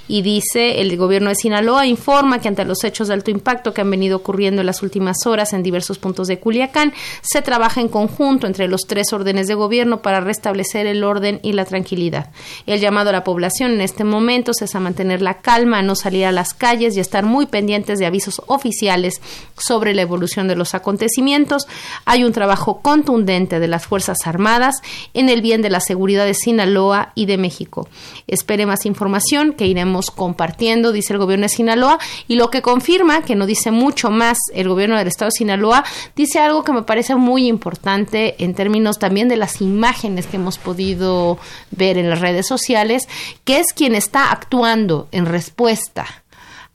y 0.07 0.21
dice, 0.21 0.81
el 0.81 0.95
gobierno 0.97 1.29
de 1.29 1.35
Sinaloa 1.35 1.87
informa 1.87 2.39
que 2.39 2.47
ante 2.47 2.63
los 2.63 2.83
hechos 2.83 3.07
de 3.07 3.15
alto 3.15 3.31
impacto 3.31 3.73
que 3.73 3.81
han 3.81 3.89
venido 3.89 4.17
ocurriendo 4.17 4.61
en 4.61 4.67
las 4.67 4.83
últimas 4.83 5.25
horas 5.25 5.51
en 5.53 5.63
diversos 5.63 5.97
puntos 5.97 6.27
de 6.27 6.39
Culiacán, 6.39 6.93
se 7.23 7.41
trabaja 7.41 7.81
en 7.81 7.87
conjunto 7.87 8.45
entre 8.45 8.67
los 8.67 8.81
tres 8.81 9.11
órdenes 9.13 9.47
de 9.47 9.55
gobierno 9.55 10.03
para 10.03 10.19
restablecer 10.19 10.85
el 10.85 11.03
orden 11.03 11.39
y 11.41 11.53
la 11.53 11.65
tranquilidad. 11.65 12.29
El 12.67 12.79
llamado 12.81 13.09
a 13.09 13.13
la 13.13 13.23
población 13.23 13.71
en 13.71 13.81
este 13.81 14.03
momento 14.03 14.51
es 14.51 14.75
a 14.75 14.79
mantener 14.79 15.23
la 15.23 15.39
calma, 15.41 15.79
a 15.79 15.81
no 15.81 15.95
salir 15.95 16.27
a 16.27 16.31
las 16.31 16.53
calles 16.53 16.95
y 16.95 16.99
estar 16.99 17.25
muy 17.25 17.47
pendientes 17.47 17.62
de 17.65 18.05
avisos 18.05 18.41
oficiales 18.47 19.21
sobre 19.57 19.93
la 19.93 20.01
evolución 20.01 20.47
de 20.47 20.55
los 20.55 20.75
acontecimientos. 20.75 21.67
Hay 22.05 22.23
un 22.23 22.33
trabajo 22.33 22.81
contundente 22.81 23.59
de 23.59 23.67
las 23.67 23.87
Fuerzas 23.87 24.17
Armadas 24.25 24.81
en 25.13 25.29
el 25.29 25.41
bien 25.41 25.61
de 25.61 25.69
la 25.69 25.79
seguridad 25.79 26.25
de 26.25 26.33
Sinaloa 26.33 27.11
y 27.15 27.25
de 27.25 27.37
México. 27.37 27.87
Espere 28.27 28.65
más 28.65 28.85
información 28.85 29.53
que 29.53 29.65
iremos 29.65 30.11
compartiendo, 30.11 30.91
dice 30.91 31.13
el 31.13 31.19
gobierno 31.19 31.45
de 31.45 31.49
Sinaloa, 31.49 31.99
y 32.27 32.35
lo 32.35 32.49
que 32.49 32.61
confirma, 32.61 33.23
que 33.23 33.35
no 33.35 33.45
dice 33.45 33.71
mucho 33.71 34.09
más 34.09 34.37
el 34.53 34.67
gobierno 34.67 34.97
del 34.97 35.07
estado 35.07 35.29
de 35.29 35.37
Sinaloa, 35.37 35.83
dice 36.15 36.39
algo 36.39 36.63
que 36.63 36.73
me 36.73 36.83
parece 36.83 37.15
muy 37.15 37.47
importante 37.47 38.35
en 38.43 38.53
términos 38.53 38.99
también 38.99 39.29
de 39.29 39.37
las 39.37 39.61
imágenes 39.61 40.27
que 40.27 40.37
hemos 40.37 40.57
podido 40.57 41.37
ver 41.71 41.97
en 41.97 42.09
las 42.09 42.19
redes 42.19 42.45
sociales, 42.45 43.07
que 43.45 43.59
es 43.59 43.67
quien 43.73 43.95
está 43.95 44.31
actuando 44.31 45.07
en 45.11 45.25
respuesta 45.25 46.22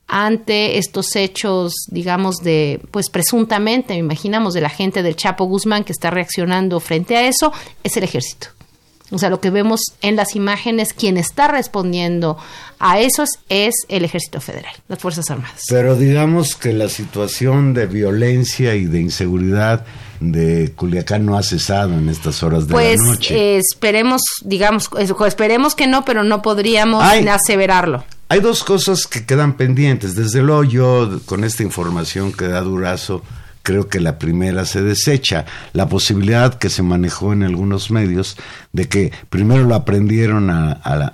ante 0.09 0.79
estos 0.79 1.15
hechos, 1.17 1.75
digamos, 1.89 2.37
de, 2.39 2.81
pues 2.91 3.11
presuntamente, 3.11 3.93
me 3.95 4.01
imaginamos, 4.01 4.55
de 4.55 4.63
la 4.63 4.71
gente 4.71 5.03
del 5.03 5.17
Chapo 5.17 5.45
Guzmán 5.45 5.85
que 5.85 5.93
está 5.93 6.11
reaccionando 6.11 6.81
frente 6.81 7.17
a 7.17 7.29
eso, 7.29 7.53
es 7.85 7.97
el 7.97 8.05
ejército. 8.05 8.49
O 9.11 9.19
sea, 9.19 9.31
lo 9.31 9.41
que 9.41 9.49
vemos 9.49 9.81
en 10.03 10.17
las 10.17 10.37
imágenes, 10.37 10.93
quien 10.93 11.17
está 11.17 11.49
respondiendo 11.49 12.37
a 12.79 13.01
eso 13.01 13.25
es, 13.49 13.75
el 13.89 14.05
ejército 14.05 14.39
federal, 14.41 14.73
las 14.89 14.99
Fuerzas 14.99 15.31
Armadas. 15.31 15.63
Pero 15.69 15.95
digamos 15.97 16.55
que 16.55 16.73
la 16.75 16.91
situación 16.91 17.73
de 17.73 17.87
violencia 17.87 18.75
y 18.75 18.85
de 18.85 19.01
inseguridad 19.01 19.87
de 20.21 20.73
Culiacán 20.77 21.25
no 21.25 21.39
ha 21.39 21.43
cesado 21.43 21.95
en 21.95 22.09
estas 22.11 22.43
horas 22.43 22.67
de 22.67 22.73
Pues 22.75 22.99
la 22.99 23.07
noche. 23.07 23.35
eh, 23.35 23.57
esperemos, 23.59 24.21
digamos, 24.45 24.91
es- 24.99 25.13
esperemos 25.27 25.75
que 25.75 25.87
no, 25.87 26.05
pero 26.05 26.23
no 26.23 26.43
podríamos 26.43 27.03
Ay. 27.03 27.27
aseverarlo. 27.29 28.05
Hay 28.29 28.41
dos 28.41 28.63
cosas 28.63 29.07
que 29.07 29.25
quedan 29.25 29.55
pendientes. 29.57 30.15
Desde 30.15 30.43
luego 30.43 30.65
yo, 30.65 31.21
con 31.25 31.45
esta 31.45 31.63
información 31.63 32.33
que 32.33 32.47
da 32.47 32.61
Durazo, 32.61 33.23
creo 33.63 33.89
que 33.89 34.01
la 34.01 34.19
primera 34.19 34.65
se 34.67 34.83
desecha. 34.83 35.47
La 35.73 35.89
posibilidad 35.89 36.55
que 36.55 36.69
se 36.69 36.83
manejó 36.83 37.33
en 37.33 37.43
algunos 37.43 37.91
medios 37.91 38.37
de 38.73 38.87
que 38.89 39.13
primero 39.31 39.65
lo 39.65 39.75
aprendieron 39.75 40.51
a- 40.51 40.73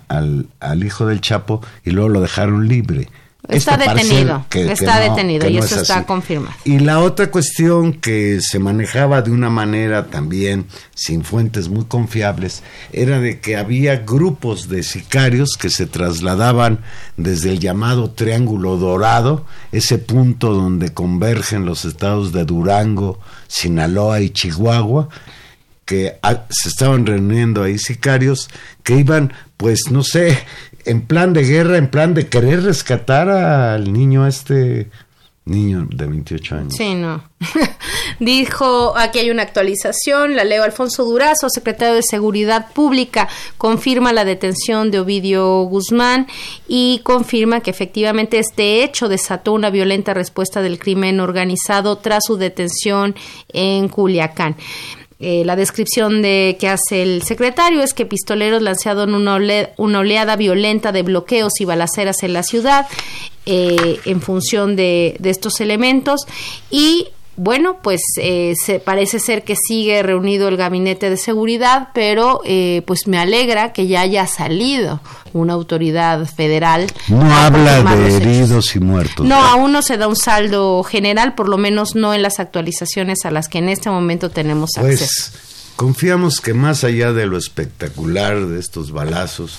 al 0.08 0.84
hijo 0.84 1.06
del 1.06 1.20
Chapo 1.20 1.60
y 1.84 1.90
luego 1.90 2.08
lo 2.08 2.20
dejaron 2.20 2.66
libre. 2.66 3.08
Está 3.46 3.76
detenido, 3.76 4.46
que- 4.48 4.64
que 4.64 4.72
está 4.72 4.96
no, 5.06 5.10
detenido 5.14 5.48
y 5.48 5.54
no 5.58 5.64
eso 5.64 5.74
es 5.76 5.82
está 5.82 6.06
confirmado. 6.06 6.54
Y 6.64 6.78
la 6.78 7.00
otra 7.00 7.30
cuestión 7.30 7.92
que 7.92 8.40
se 8.40 8.58
manejaba 8.58 9.20
de 9.20 9.30
una 9.30 9.50
manera 9.50 10.06
también 10.06 10.66
sin 10.94 11.24
fuentes 11.24 11.68
muy 11.68 11.84
confiables 11.84 12.62
era 12.92 13.20
de 13.20 13.40
que 13.40 13.56
había 13.56 13.96
grupos 13.96 14.68
de 14.70 14.82
sicarios 14.82 15.50
que 15.58 15.68
se 15.68 15.86
trasladaban 15.86 16.80
desde 17.18 17.50
el 17.50 17.58
llamado 17.60 18.10
Triángulo 18.12 18.78
Dorado, 18.78 19.44
ese 19.72 19.98
punto 19.98 20.54
donde 20.54 20.94
convergen 20.94 21.66
los 21.66 21.84
estados 21.84 22.32
de 22.32 22.44
Durango, 22.46 23.20
Sinaloa 23.46 24.20
y 24.22 24.30
Chihuahua, 24.30 25.10
que 25.84 26.18
ah, 26.22 26.44
se 26.48 26.70
estaban 26.70 27.04
reuniendo 27.04 27.62
ahí 27.62 27.78
sicarios 27.78 28.48
que 28.82 28.96
iban, 28.96 29.34
pues 29.58 29.80
no 29.90 30.02
sé, 30.02 30.38
en 30.84 31.02
plan 31.02 31.32
de 31.32 31.44
guerra, 31.44 31.78
en 31.78 31.88
plan 31.88 32.14
de 32.14 32.28
querer 32.28 32.62
rescatar 32.62 33.28
al 33.28 33.92
niño 33.92 34.26
este 34.26 34.88
niño 35.46 35.86
de 35.90 36.06
28 36.06 36.54
años. 36.56 36.74
Sí, 36.74 36.94
no. 36.94 37.22
Dijo, 38.18 38.96
aquí 38.96 39.18
hay 39.18 39.30
una 39.30 39.42
actualización, 39.42 40.36
la 40.36 40.44
leo 40.44 40.62
Alfonso 40.64 41.04
Durazo, 41.04 41.50
secretario 41.50 41.94
de 41.94 42.02
Seguridad 42.02 42.72
Pública, 42.72 43.28
confirma 43.58 44.12
la 44.12 44.24
detención 44.24 44.90
de 44.90 45.00
Ovidio 45.00 45.62
Guzmán 45.64 46.26
y 46.66 47.00
confirma 47.02 47.60
que 47.60 47.70
efectivamente 47.70 48.38
este 48.38 48.82
hecho 48.84 49.08
desató 49.08 49.52
una 49.52 49.68
violenta 49.68 50.14
respuesta 50.14 50.62
del 50.62 50.78
crimen 50.78 51.20
organizado 51.20 51.98
tras 51.98 52.24
su 52.26 52.36
detención 52.36 53.14
en 53.52 53.88
Culiacán. 53.88 54.56
Eh, 55.26 55.42
la 55.46 55.56
descripción 55.56 56.20
de 56.20 56.58
que 56.60 56.68
hace 56.68 57.02
el 57.02 57.22
secretario 57.22 57.80
es 57.80 57.94
que 57.94 58.04
pistoleros 58.04 58.60
lanzaron 58.60 59.14
una, 59.14 59.36
ole- 59.36 59.70
una 59.78 60.00
oleada 60.00 60.36
violenta 60.36 60.92
de 60.92 61.02
bloqueos 61.02 61.52
y 61.60 61.64
balaceras 61.64 62.22
en 62.24 62.34
la 62.34 62.42
ciudad 62.42 62.86
eh, 63.46 64.00
en 64.04 64.20
función 64.20 64.76
de, 64.76 65.16
de 65.20 65.30
estos 65.30 65.62
elementos 65.62 66.20
y 66.70 67.08
bueno, 67.36 67.78
pues 67.82 68.00
eh, 68.20 68.54
se, 68.62 68.78
parece 68.78 69.18
ser 69.18 69.42
que 69.42 69.56
sigue 69.56 70.02
reunido 70.02 70.48
el 70.48 70.56
gabinete 70.56 71.10
de 71.10 71.16
seguridad, 71.16 71.88
pero 71.92 72.40
eh, 72.44 72.82
pues 72.86 73.06
me 73.06 73.18
alegra 73.18 73.72
que 73.72 73.86
ya 73.86 74.02
haya 74.02 74.26
salido 74.26 75.00
una 75.32 75.54
autoridad 75.54 76.26
federal. 76.26 76.86
No 77.08 77.22
habla 77.22 77.82
de 77.82 78.06
hechos. 78.06 78.20
heridos 78.20 78.76
y 78.76 78.80
muertos. 78.80 79.26
No, 79.26 79.36
aún 79.36 79.72
no 79.72 79.82
se 79.82 79.96
da 79.96 80.06
un 80.06 80.16
saldo 80.16 80.82
general, 80.84 81.34
por 81.34 81.48
lo 81.48 81.58
menos 81.58 81.94
no 81.94 82.14
en 82.14 82.22
las 82.22 82.38
actualizaciones 82.38 83.24
a 83.24 83.30
las 83.30 83.48
que 83.48 83.58
en 83.58 83.68
este 83.68 83.90
momento 83.90 84.30
tenemos 84.30 84.70
acceso. 84.76 85.04
Pues 85.04 85.72
confiamos 85.76 86.40
que 86.40 86.54
más 86.54 86.84
allá 86.84 87.12
de 87.12 87.26
lo 87.26 87.36
espectacular 87.36 88.46
de 88.46 88.60
estos 88.60 88.92
balazos, 88.92 89.58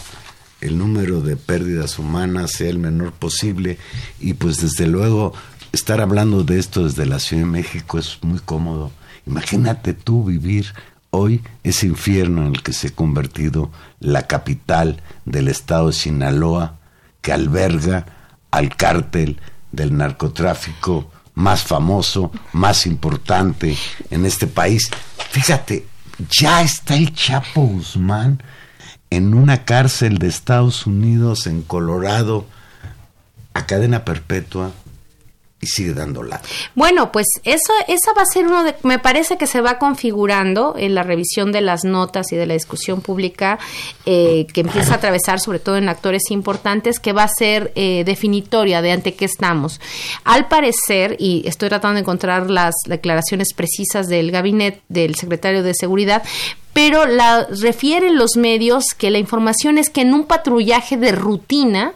el 0.61 0.77
número 0.77 1.21
de 1.21 1.35
pérdidas 1.35 1.99
humanas 1.99 2.51
sea 2.51 2.69
el 2.69 2.79
menor 2.79 3.11
posible 3.11 3.77
y 4.19 4.33
pues 4.33 4.61
desde 4.61 4.87
luego 4.87 5.33
estar 5.75 6.01
hablando 6.01 6.43
de 6.43 6.57
esto 6.57 6.85
desde 6.85 7.05
la 7.05 7.19
Ciudad 7.19 7.43
de 7.43 7.49
México 7.49 7.99
es 7.99 8.19
muy 8.21 8.39
cómodo. 8.39 8.91
Imagínate 9.27 9.93
tú 9.93 10.23
vivir 10.23 10.73
hoy 11.09 11.43
ese 11.63 11.87
infierno 11.87 12.41
en 12.41 12.55
el 12.55 12.63
que 12.63 12.73
se 12.73 12.87
ha 12.87 12.91
convertido 12.91 13.71
la 13.99 14.25
capital 14.25 15.01
del 15.25 15.49
estado 15.49 15.87
de 15.87 15.93
Sinaloa, 15.93 16.77
que 17.21 17.33
alberga 17.33 18.05
al 18.51 18.75
cártel 18.75 19.39
del 19.71 19.97
narcotráfico 19.97 21.11
más 21.33 21.63
famoso, 21.63 22.31
más 22.53 22.85
importante 22.85 23.77
en 24.09 24.25
este 24.25 24.47
país. 24.47 24.89
Fíjate, 25.31 25.85
ya 26.29 26.61
está 26.61 26.95
el 26.95 27.13
Chapo 27.13 27.61
Guzmán 27.61 28.41
en 29.09 29.33
una 29.33 29.65
cárcel 29.65 30.19
de 30.19 30.27
Estados 30.27 30.87
Unidos, 30.87 31.47
en 31.47 31.61
Colorado, 31.61 32.45
a 33.53 33.65
cadena 33.65 34.05
perpetua, 34.05 34.71
y 35.61 35.67
sigue 35.67 35.93
dando 35.93 36.21
lata. 36.21 36.47
Bueno, 36.75 37.11
pues 37.11 37.27
eso, 37.43 37.73
esa 37.87 38.13
va 38.13 38.23
a 38.23 38.25
ser 38.25 38.45
uno 38.45 38.63
de, 38.63 38.75
me 38.83 38.99
parece 38.99 39.37
que 39.37 39.47
se 39.47 39.61
va 39.61 39.79
configurando 39.79 40.75
en 40.77 40.95
la 40.95 41.03
revisión 41.03 41.51
de 41.51 41.61
las 41.61 41.85
notas 41.85 42.31
y 42.31 42.35
de 42.35 42.45
la 42.45 42.53
discusión 42.53 43.01
pública 43.01 43.57
eh, 44.05 44.47
que 44.53 44.61
empieza 44.61 44.93
a 44.93 44.97
atravesar 44.97 45.39
sobre 45.39 45.59
todo 45.59 45.77
en 45.77 45.87
actores 45.87 46.29
importantes, 46.29 46.99
que 46.99 47.13
va 47.13 47.23
a 47.23 47.29
ser 47.29 47.71
eh, 47.75 48.03
definitoria 48.05 48.81
de 48.81 48.91
ante 48.91 49.13
qué 49.15 49.25
estamos. 49.25 49.79
Al 50.23 50.47
parecer, 50.47 51.15
y 51.19 51.43
estoy 51.47 51.69
tratando 51.69 51.95
de 51.95 52.01
encontrar 52.01 52.49
las 52.49 52.75
declaraciones 52.85 53.53
precisas 53.53 54.07
del 54.07 54.31
gabinete 54.31 54.81
del 54.89 55.15
secretario 55.15 55.63
de 55.63 55.73
Seguridad, 55.73 56.23
pero 56.73 57.05
la 57.05 57.47
refieren 57.61 58.17
los 58.17 58.35
medios 58.35 58.83
que 58.97 59.09
la 59.09 59.17
información 59.17 59.77
es 59.77 59.89
que 59.89 60.01
en 60.01 60.13
un 60.13 60.25
patrullaje 60.25 60.97
de 60.97 61.13
rutina, 61.13 61.93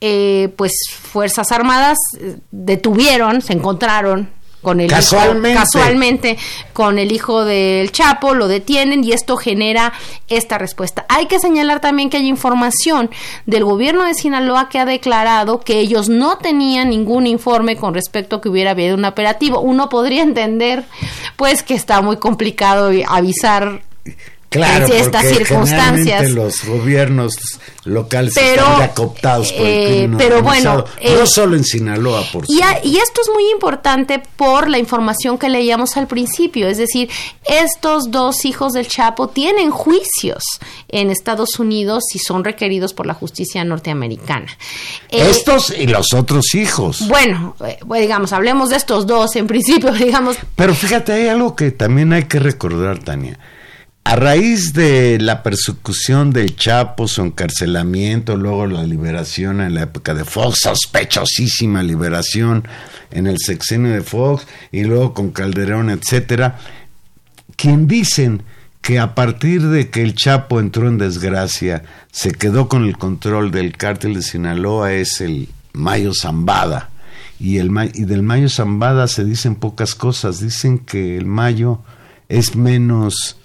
eh, 0.00 0.52
pues 0.56 0.72
Fuerzas 0.90 1.52
Armadas 1.52 1.98
eh, 2.18 2.36
detuvieron, 2.50 3.42
se 3.42 3.52
encontraron 3.52 4.30
con 4.62 4.80
el 4.80 4.88
Casualmente. 4.88 5.50
Hijo, 5.50 5.60
casualmente 5.60 6.38
con 6.72 6.98
el 6.98 7.12
hijo 7.12 7.44
del 7.44 7.90
Chapo, 7.92 8.34
lo 8.34 8.48
detienen 8.48 9.04
y 9.04 9.12
esto 9.12 9.36
genera 9.36 9.92
esta 10.28 10.58
respuesta. 10.58 11.06
Hay 11.08 11.26
que 11.26 11.38
señalar 11.38 11.80
también 11.80 12.10
que 12.10 12.18
hay 12.18 12.28
información 12.28 13.10
del 13.46 13.64
gobierno 13.64 14.04
de 14.04 14.14
Sinaloa 14.14 14.68
que 14.68 14.78
ha 14.78 14.84
declarado 14.84 15.60
que 15.60 15.80
ellos 15.80 16.08
no 16.08 16.38
tenían 16.38 16.90
ningún 16.90 17.26
informe 17.26 17.76
con 17.76 17.94
respecto 17.94 18.36
a 18.36 18.40
que 18.40 18.48
hubiera 18.48 18.72
habido 18.72 18.96
un 18.96 19.04
operativo. 19.04 19.60
Uno 19.60 19.88
podría 19.88 20.22
entender 20.22 20.84
pues 21.36 21.62
que 21.62 21.74
está 21.74 22.02
muy 22.02 22.18
complicado 22.18 22.90
avisar 23.08 23.82
Claro, 24.50 24.86
en 24.86 24.92
estas 24.92 25.22
porque 25.24 25.44
circunstancias. 25.44 26.30
los 26.32 26.64
gobiernos 26.64 27.34
locales 27.84 28.34
Pero, 28.34 28.62
están 28.62 28.78
ya 28.80 28.94
cooptados 28.94 29.52
por 29.52 29.64
el 29.64 29.72
eh, 29.72 29.86
crimen 30.00 30.18
pero 30.18 30.42
bueno, 30.42 30.72
organizado. 30.74 31.16
no 31.16 31.22
eh, 31.22 31.26
solo 31.26 31.56
en 31.56 31.64
Sinaloa, 31.64 32.24
por 32.32 32.44
Y, 32.48 32.60
a- 32.60 32.84
y 32.84 32.96
esto 32.98 33.20
es 33.22 33.30
muy 33.32 33.48
importante 33.52 34.20
por 34.36 34.68
la 34.68 34.78
información 34.78 35.38
que 35.38 35.48
leíamos 35.48 35.96
al 35.96 36.08
principio, 36.08 36.66
es 36.68 36.78
decir, 36.78 37.08
estos 37.44 38.10
dos 38.10 38.44
hijos 38.44 38.72
del 38.72 38.88
Chapo 38.88 39.28
tienen 39.28 39.70
juicios 39.70 40.42
en 40.88 41.10
Estados 41.10 41.60
Unidos 41.60 42.02
y 42.14 42.18
son 42.18 42.42
requeridos 42.44 42.92
por 42.92 43.06
la 43.06 43.14
justicia 43.14 43.64
norteamericana. 43.64 44.48
Eh, 45.10 45.28
Estos 45.30 45.70
y 45.70 45.86
los 45.86 46.12
otros 46.12 46.54
hijos. 46.56 47.06
bueno, 47.08 47.54
eh, 47.64 47.78
bueno, 47.86 48.02
digamos, 48.02 48.32
hablemos 48.32 48.70
de 48.70 48.76
estos 48.76 49.06
dos 49.06 49.36
en 49.36 49.46
principio, 49.46 49.92
digamos, 49.94 50.36
Pero 50.56 50.74
fíjate, 50.74 51.12
hay 51.12 51.28
algo 51.28 51.54
que 51.54 51.70
también 51.70 52.12
hay 52.12 52.24
que 52.24 52.40
recordar, 52.40 52.98
Tania. 52.98 53.38
A 54.04 54.16
raíz 54.16 54.72
de 54.72 55.18
la 55.20 55.42
persecución 55.42 56.32
del 56.32 56.56
Chapo, 56.56 57.06
su 57.06 57.22
encarcelamiento, 57.22 58.36
luego 58.36 58.66
la 58.66 58.82
liberación 58.82 59.60
en 59.60 59.74
la 59.74 59.82
época 59.82 60.14
de 60.14 60.24
Fox, 60.24 60.60
sospechosísima 60.62 61.82
liberación 61.82 62.66
en 63.10 63.26
el 63.26 63.38
sexenio 63.38 63.92
de 63.92 64.00
Fox, 64.00 64.46
y 64.72 64.82
luego 64.82 65.14
con 65.14 65.30
Calderón, 65.30 65.90
etcétera, 65.90 66.58
quien 67.56 67.86
dicen 67.86 68.42
que 68.80 68.98
a 68.98 69.14
partir 69.14 69.68
de 69.68 69.90
que 69.90 70.02
el 70.02 70.14
Chapo 70.14 70.58
entró 70.58 70.88
en 70.88 70.98
desgracia, 70.98 71.84
se 72.10 72.32
quedó 72.32 72.68
con 72.68 72.84
el 72.84 72.96
control 72.96 73.50
del 73.50 73.76
cártel 73.76 74.14
de 74.14 74.22
Sinaloa 74.22 74.94
es 74.94 75.20
el 75.20 75.48
Mayo 75.72 76.12
Zambada. 76.14 76.90
Y, 77.38 77.58
el, 77.58 77.70
y 77.94 78.04
del 78.04 78.22
Mayo 78.22 78.48
Zambada 78.48 79.08
se 79.08 79.24
dicen 79.24 79.54
pocas 79.54 79.94
cosas. 79.94 80.40
Dicen 80.40 80.78
que 80.78 81.16
el 81.16 81.26
Mayo 81.26 81.80
es 82.28 82.56
menos 82.56 83.36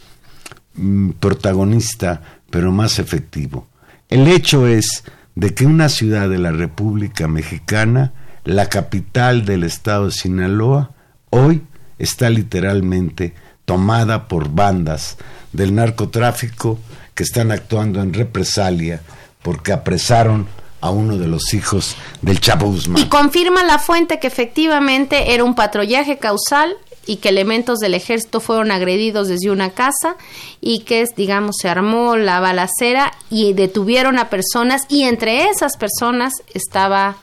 protagonista, 1.19 2.21
pero 2.49 2.71
más 2.71 2.99
efectivo. 2.99 3.67
El 4.09 4.27
hecho 4.27 4.67
es 4.67 5.03
de 5.35 5.53
que 5.53 5.65
una 5.65 5.89
ciudad 5.89 6.29
de 6.29 6.37
la 6.37 6.51
República 6.51 7.27
Mexicana, 7.27 8.13
la 8.43 8.67
capital 8.67 9.45
del 9.45 9.63
estado 9.63 10.05
de 10.05 10.11
Sinaloa, 10.11 10.91
hoy 11.29 11.63
está 11.97 12.29
literalmente 12.29 13.33
tomada 13.65 14.27
por 14.27 14.49
bandas 14.49 15.17
del 15.51 15.73
narcotráfico 15.75 16.79
que 17.13 17.23
están 17.23 17.51
actuando 17.51 18.01
en 18.01 18.13
represalia 18.13 19.01
porque 19.41 19.71
apresaron 19.71 20.47
a 20.81 20.89
uno 20.91 21.17
de 21.17 21.27
los 21.27 21.53
hijos 21.53 21.95
del 22.21 22.39
Chapo 22.39 22.75
y 22.97 23.05
confirma 23.05 23.63
la 23.63 23.79
fuente 23.79 24.19
que 24.19 24.27
efectivamente 24.27 25.33
era 25.33 25.43
un 25.43 25.55
patrullaje 25.55 26.19
causal 26.19 26.75
y 27.05 27.17
que 27.17 27.29
elementos 27.29 27.79
del 27.79 27.93
ejército 27.93 28.39
fueron 28.39 28.71
agredidos 28.71 29.27
desde 29.27 29.51
una 29.51 29.69
casa 29.71 30.15
y 30.61 30.79
que, 30.79 31.05
digamos, 31.15 31.57
se 31.61 31.69
armó 31.69 32.15
la 32.17 32.39
balacera 32.39 33.13
y 33.29 33.53
detuvieron 33.53 34.17
a 34.19 34.29
personas 34.29 34.83
y 34.89 35.03
entre 35.03 35.49
esas 35.49 35.77
personas 35.77 36.33
estaba 36.53 37.17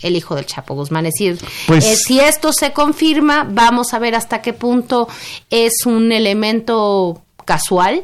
el 0.00 0.16
hijo 0.16 0.34
del 0.34 0.46
Chapo 0.46 0.74
Guzmán. 0.74 1.06
Es 1.06 1.14
decir, 1.14 1.38
Pues- 1.66 1.84
eh, 1.86 1.96
si 1.96 2.20
esto 2.20 2.52
se 2.52 2.72
confirma, 2.72 3.46
vamos 3.48 3.94
a 3.94 3.98
ver 3.98 4.14
hasta 4.14 4.42
qué 4.42 4.52
punto 4.52 5.08
es 5.50 5.86
un 5.86 6.10
elemento 6.12 7.22
casual 7.44 8.02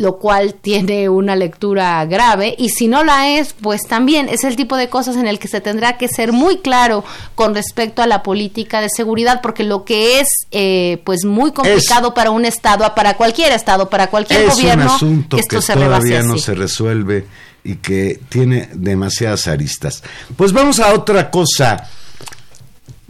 lo 0.00 0.16
cual 0.16 0.54
tiene 0.54 1.10
una 1.10 1.36
lectura 1.36 2.02
grave 2.06 2.54
y 2.56 2.70
si 2.70 2.88
no 2.88 3.04
la 3.04 3.28
es, 3.28 3.52
pues 3.52 3.82
también 3.86 4.30
es 4.30 4.44
el 4.44 4.56
tipo 4.56 4.78
de 4.78 4.88
cosas 4.88 5.16
en 5.16 5.26
el 5.26 5.38
que 5.38 5.46
se 5.46 5.60
tendrá 5.60 5.98
que 5.98 6.08
ser 6.08 6.32
muy 6.32 6.60
claro 6.60 7.04
con 7.34 7.54
respecto 7.54 8.00
a 8.00 8.06
la 8.06 8.22
política 8.22 8.80
de 8.80 8.88
seguridad, 8.88 9.42
porque 9.42 9.62
lo 9.62 9.84
que 9.84 10.18
es 10.18 10.28
eh, 10.52 11.02
pues 11.04 11.26
muy 11.26 11.52
complicado 11.52 12.14
para 12.14 12.30
un 12.30 12.46
estado, 12.46 12.94
para 12.94 13.18
cualquier 13.18 13.52
estado, 13.52 13.90
para 13.90 14.06
cualquier 14.06 14.44
es 14.44 14.54
gobierno, 14.54 14.84
un 14.84 14.90
asunto 14.90 15.36
esto 15.36 15.56
que 15.56 15.62
se 15.62 15.74
todavía 15.74 16.22
no 16.22 16.32
así. 16.32 16.44
se 16.44 16.54
resuelve 16.54 17.26
y 17.62 17.76
que 17.76 18.18
tiene 18.30 18.70
demasiadas 18.72 19.48
aristas. 19.48 20.02
Pues 20.34 20.54
vamos 20.54 20.80
a 20.80 20.94
otra 20.94 21.30
cosa. 21.30 21.90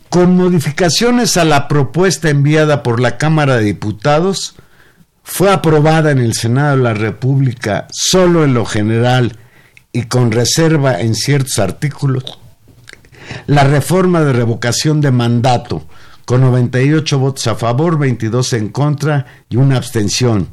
Con 0.08 0.34
modificaciones 0.34 1.36
a 1.36 1.44
la 1.44 1.68
propuesta 1.68 2.30
enviada 2.30 2.82
por 2.82 2.98
la 2.98 3.16
Cámara 3.16 3.58
de 3.58 3.62
Diputados, 3.62 4.56
fue 5.32 5.52
aprobada 5.52 6.10
en 6.10 6.18
el 6.18 6.34
Senado 6.34 6.76
de 6.76 6.82
la 6.82 6.92
República 6.92 7.86
solo 7.92 8.42
en 8.42 8.52
lo 8.52 8.64
general 8.64 9.36
y 9.92 10.02
con 10.02 10.32
reserva 10.32 11.00
en 11.00 11.14
ciertos 11.14 11.60
artículos 11.60 12.40
la 13.46 13.62
reforma 13.62 14.22
de 14.22 14.32
revocación 14.32 15.00
de 15.00 15.12
mandato, 15.12 15.86
con 16.24 16.40
98 16.40 17.20
votos 17.20 17.46
a 17.46 17.54
favor, 17.54 17.96
22 17.96 18.54
en 18.54 18.68
contra 18.70 19.44
y 19.48 19.54
una 19.56 19.76
abstención. 19.76 20.48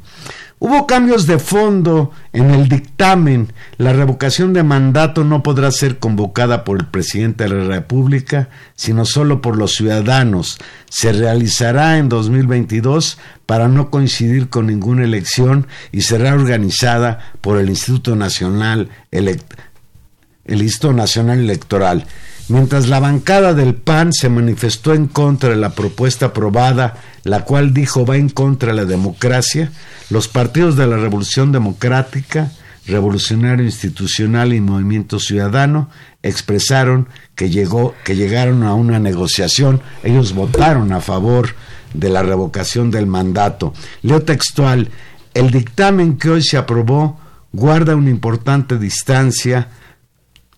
Hubo 0.60 0.86
cambios 0.86 1.26
de 1.26 1.38
fondo 1.38 2.10
en 2.32 2.50
el 2.50 2.68
dictamen. 2.68 3.52
La 3.76 3.92
revocación 3.92 4.52
de 4.52 4.64
mandato 4.64 5.22
no 5.22 5.42
podrá 5.42 5.70
ser 5.70 5.98
convocada 5.98 6.64
por 6.64 6.80
el 6.80 6.86
presidente 6.86 7.44
de 7.44 7.50
la 7.50 7.64
República, 7.64 8.48
sino 8.74 9.04
solo 9.04 9.40
por 9.40 9.56
los 9.56 9.74
ciudadanos. 9.74 10.58
Se 10.90 11.12
realizará 11.12 11.98
en 11.98 12.08
2022 12.08 13.18
para 13.46 13.68
no 13.68 13.90
coincidir 13.90 14.48
con 14.48 14.66
ninguna 14.66 15.04
elección 15.04 15.68
y 15.92 16.02
será 16.02 16.34
organizada 16.34 17.32
por 17.40 17.58
el 17.58 17.70
Instituto 17.70 18.16
Nacional 18.16 18.90
el 19.12 20.62
Instituto 20.62 20.92
Nacional 20.92 21.38
Electoral. 21.38 22.04
Mientras 22.48 22.88
la 22.88 22.98
bancada 22.98 23.52
del 23.52 23.74
PAN 23.74 24.12
se 24.12 24.30
manifestó 24.30 24.94
en 24.94 25.06
contra 25.06 25.50
de 25.50 25.56
la 25.56 25.70
propuesta 25.70 26.26
aprobada, 26.26 26.96
la 27.24 27.44
cual 27.44 27.74
dijo 27.74 28.06
va 28.06 28.16
en 28.16 28.30
contra 28.30 28.70
de 28.70 28.76
la 28.76 28.84
democracia, 28.86 29.70
los 30.08 30.28
partidos 30.28 30.76
de 30.76 30.86
la 30.86 30.96
Revolución 30.96 31.52
Democrática, 31.52 32.50
Revolucionario 32.86 33.66
Institucional 33.66 34.54
y 34.54 34.62
Movimiento 34.62 35.20
Ciudadano 35.20 35.90
expresaron 36.22 37.08
que, 37.34 37.50
llegó, 37.50 37.94
que 38.02 38.16
llegaron 38.16 38.62
a 38.62 38.72
una 38.72 38.98
negociación. 38.98 39.82
Ellos 40.02 40.32
votaron 40.32 40.92
a 40.92 41.02
favor 41.02 41.50
de 41.92 42.08
la 42.08 42.22
revocación 42.22 42.90
del 42.90 43.06
mandato. 43.06 43.74
Leo 44.00 44.22
textual, 44.22 44.88
el 45.34 45.50
dictamen 45.50 46.16
que 46.16 46.30
hoy 46.30 46.42
se 46.42 46.56
aprobó 46.56 47.20
guarda 47.52 47.94
una 47.94 48.10
importante 48.10 48.78
distancia 48.78 49.68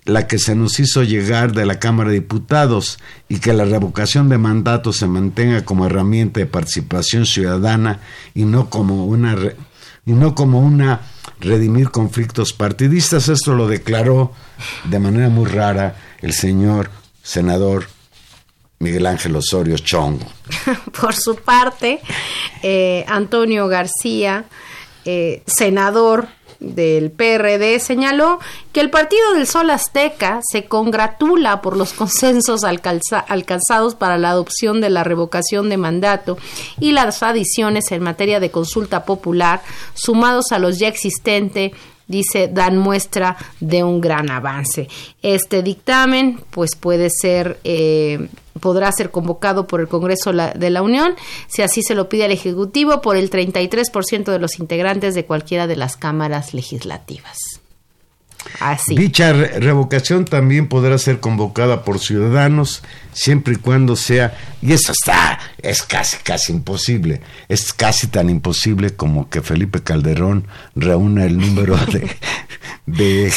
la 0.04 0.26
que 0.26 0.38
se 0.38 0.54
nos 0.54 0.80
hizo 0.80 1.02
llegar 1.02 1.52
de 1.52 1.66
la 1.66 1.78
Cámara 1.78 2.10
de 2.10 2.16
Diputados 2.16 2.98
y 3.28 3.38
que 3.38 3.52
la 3.52 3.64
revocación 3.64 4.28
de 4.28 4.38
mandato 4.38 4.92
se 4.92 5.06
mantenga 5.06 5.64
como 5.64 5.86
herramienta 5.86 6.40
de 6.40 6.46
participación 6.46 7.26
ciudadana 7.26 8.00
y 8.34 8.44
no 8.44 8.70
como 8.70 9.06
una 9.06 9.36
y 10.06 10.12
no 10.12 10.34
como 10.34 10.60
una 10.60 11.02
redimir 11.40 11.90
conflictos 11.90 12.52
partidistas. 12.52 13.28
Esto 13.28 13.54
lo 13.54 13.68
declaró 13.68 14.32
de 14.84 14.98
manera 14.98 15.28
muy 15.28 15.46
rara 15.46 15.96
el 16.20 16.32
señor 16.32 16.90
senador 17.22 17.86
Miguel 18.78 19.06
Ángel 19.06 19.36
Osorio 19.36 19.76
Chongo. 19.76 20.26
Por 21.00 21.14
su 21.14 21.36
parte, 21.36 22.00
eh, 22.62 23.04
Antonio 23.08 23.68
García, 23.68 24.46
eh, 25.04 25.42
senador 25.46 26.28
del 26.60 27.10
PRD, 27.10 27.78
señaló 27.80 28.38
que 28.72 28.80
el 28.80 28.90
Partido 28.90 29.32
del 29.34 29.46
Sol 29.46 29.70
Azteca 29.70 30.40
se 30.42 30.66
congratula 30.66 31.62
por 31.62 31.76
los 31.76 31.92
consensos 31.94 32.64
alcanza- 32.64 33.24
alcanzados 33.26 33.94
para 33.94 34.18
la 34.18 34.30
adopción 34.30 34.80
de 34.80 34.90
la 34.90 35.02
revocación 35.02 35.68
de 35.70 35.78
mandato 35.78 36.36
y 36.78 36.92
las 36.92 37.22
adiciones 37.22 37.90
en 37.92 38.02
materia 38.02 38.40
de 38.40 38.50
consulta 38.50 39.04
popular, 39.04 39.62
sumados 39.94 40.52
a 40.52 40.58
los 40.58 40.78
ya 40.78 40.88
existentes 40.88 41.72
dice, 42.10 42.48
dan 42.48 42.76
muestra 42.76 43.36
de 43.60 43.84
un 43.84 44.00
gran 44.00 44.30
avance. 44.30 44.88
Este 45.22 45.62
dictamen, 45.62 46.40
pues 46.50 46.74
puede 46.74 47.08
ser, 47.10 47.60
eh, 47.64 48.28
podrá 48.60 48.90
ser 48.92 49.10
convocado 49.10 49.66
por 49.66 49.80
el 49.80 49.88
Congreso 49.88 50.32
de 50.32 50.70
la 50.70 50.82
Unión, 50.82 51.14
si 51.46 51.62
así 51.62 51.82
se 51.82 51.94
lo 51.94 52.08
pide 52.08 52.24
al 52.24 52.32
Ejecutivo, 52.32 53.00
por 53.00 53.16
el 53.16 53.30
33% 53.30 54.32
de 54.32 54.38
los 54.38 54.58
integrantes 54.58 55.14
de 55.14 55.24
cualquiera 55.24 55.66
de 55.66 55.76
las 55.76 55.96
cámaras 55.96 56.52
legislativas. 56.52 57.38
Dicha 58.94 59.32
revocación 59.32 60.24
también 60.24 60.68
podrá 60.68 60.98
ser 60.98 61.20
convocada 61.20 61.84
por 61.84 61.98
ciudadanos 61.98 62.82
siempre 63.12 63.54
y 63.54 63.56
cuando 63.56 63.96
sea, 63.96 64.36
y 64.62 64.72
eso 64.72 64.92
está, 64.92 65.38
es 65.62 65.82
casi, 65.82 66.16
casi 66.18 66.52
imposible, 66.52 67.20
es 67.48 67.72
casi 67.72 68.06
tan 68.06 68.30
imposible 68.30 68.94
como 68.94 69.28
que 69.28 69.42
Felipe 69.42 69.82
Calderón 69.82 70.46
reúna 70.74 71.24
el 71.24 71.38
número 71.38 71.76
de, 71.86 72.08
de 72.86 73.32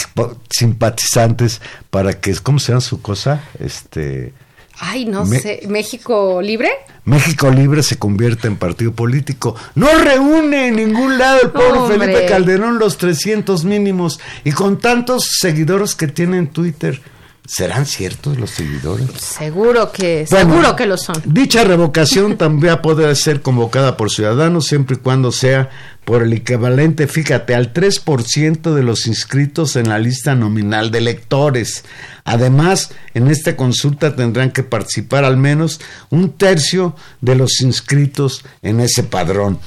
simpatizantes 0.49 1.61
para 1.89 2.19
que, 2.19 2.35
¿cómo 2.35 2.59
se 2.59 2.71
llama 2.71 2.81
su 2.81 3.01
cosa? 3.01 3.43
Este 3.59 4.33
Ay, 4.79 5.05
no 5.05 5.25
sé, 5.25 5.61
¿México 5.67 6.41
Libre? 6.41 6.69
México 7.05 7.51
Libre 7.51 7.83
se 7.83 7.97
convierte 7.97 8.47
en 8.47 8.57
partido 8.57 8.91
político. 8.93 9.55
No 9.75 9.87
reúne 9.99 10.69
en 10.69 10.77
ningún 10.77 11.17
lado 11.17 11.41
el 11.43 11.51
pobre 11.51 11.97
Felipe 11.97 12.25
Calderón 12.25 12.79
los 12.79 12.97
300 12.97 13.65
mínimos 13.65 14.19
y 14.43 14.51
con 14.51 14.79
tantos 14.79 15.27
seguidores 15.39 15.95
que 15.95 16.07
tiene 16.07 16.37
en 16.37 16.47
Twitter. 16.47 17.01
¿Serán 17.45 17.85
ciertos 17.85 18.37
los 18.37 18.51
seguidores? 18.51 19.09
Seguro 19.19 19.91
que, 19.91 20.25
seguro 20.25 20.77
que 20.77 20.85
lo 20.85 20.97
son. 20.97 21.21
Dicha 21.25 21.63
revocación 21.65 22.37
también 22.37 22.79
podrá 22.81 23.13
ser 23.15 23.41
convocada 23.41 23.97
por 23.97 24.09
ciudadanos 24.09 24.65
siempre 24.65 24.95
y 24.95 24.99
cuando 24.99 25.33
sea 25.33 25.69
por 26.05 26.23
el 26.23 26.31
equivalente, 26.31 27.05
fíjate, 27.05 27.53
al 27.53 27.73
3% 27.73 28.73
de 28.73 28.83
los 28.83 29.07
inscritos 29.07 29.75
en 29.75 29.89
la 29.89 29.99
lista 29.99 30.35
nominal 30.35 30.89
de 30.89 30.99
electores. 30.99 31.83
Además, 32.23 32.91
en 33.13 33.27
esta 33.27 33.57
consulta 33.57 34.15
tendrán 34.15 34.51
que 34.51 34.63
participar 34.63 35.25
al 35.25 35.35
menos 35.35 35.81
un 36.09 36.31
tercio 36.31 36.95
de 37.19 37.35
los 37.35 37.59
inscritos 37.59 38.45
en 38.61 38.79
ese 38.79 39.03
padrón. 39.03 39.59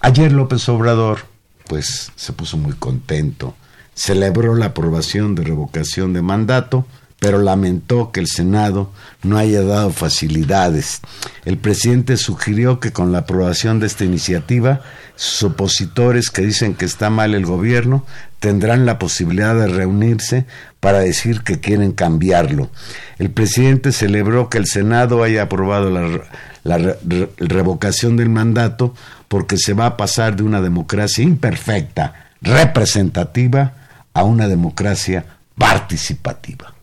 Ayer 0.00 0.30
López 0.30 0.68
Obrador, 0.68 1.26
pues, 1.66 2.12
se 2.14 2.32
puso 2.32 2.56
muy 2.56 2.74
contento 2.74 3.56
celebró 3.98 4.54
la 4.54 4.66
aprobación 4.66 5.34
de 5.34 5.42
revocación 5.42 6.12
de 6.12 6.22
mandato, 6.22 6.86
pero 7.18 7.38
lamentó 7.38 8.12
que 8.12 8.20
el 8.20 8.28
Senado 8.28 8.92
no 9.24 9.38
haya 9.38 9.62
dado 9.62 9.90
facilidades. 9.90 11.00
El 11.44 11.58
presidente 11.58 12.16
sugirió 12.16 12.78
que 12.78 12.92
con 12.92 13.10
la 13.10 13.18
aprobación 13.18 13.80
de 13.80 13.88
esta 13.88 14.04
iniciativa, 14.04 14.82
sus 15.16 15.42
opositores 15.42 16.30
que 16.30 16.42
dicen 16.42 16.76
que 16.76 16.84
está 16.84 17.10
mal 17.10 17.34
el 17.34 17.44
gobierno 17.44 18.06
tendrán 18.38 18.86
la 18.86 19.00
posibilidad 19.00 19.56
de 19.56 19.66
reunirse 19.66 20.46
para 20.78 21.00
decir 21.00 21.40
que 21.40 21.58
quieren 21.58 21.90
cambiarlo. 21.90 22.70
El 23.18 23.30
presidente 23.30 23.90
celebró 23.90 24.48
que 24.48 24.58
el 24.58 24.66
Senado 24.66 25.24
haya 25.24 25.42
aprobado 25.42 25.90
la, 25.90 26.96
revocación 27.38 28.16
del 28.16 28.28
mandato 28.28 28.94
porque 29.26 29.56
se 29.58 29.72
va 29.72 29.86
a 29.86 29.96
pasar 29.96 30.36
de 30.36 30.44
una 30.44 30.60
democracia 30.60 31.24
imperfecta, 31.24 32.28
representativa, 32.40 33.72
a 34.18 34.24
una 34.24 34.48
democracia 34.48 35.24
participativa. 35.56 36.74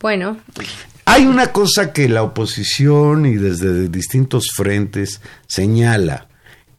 Bueno. 0.00 0.38
Hay 1.04 1.26
una 1.26 1.52
cosa 1.52 1.92
que 1.92 2.08
la 2.08 2.22
oposición 2.22 3.26
y 3.26 3.34
desde 3.34 3.88
distintos 3.88 4.46
frentes 4.54 5.20
señala, 5.46 6.28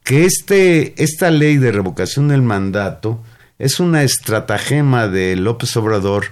que 0.03 0.25
este, 0.25 1.01
esta 1.01 1.30
ley 1.32 1.57
de 1.57 1.71
revocación 1.71 2.28
del 2.28 2.41
mandato 2.41 3.23
es 3.59 3.80
una 3.80 4.03
estratagema 4.03 5.07
de 5.07 5.36
López 5.36 5.75
Obrador 5.78 6.25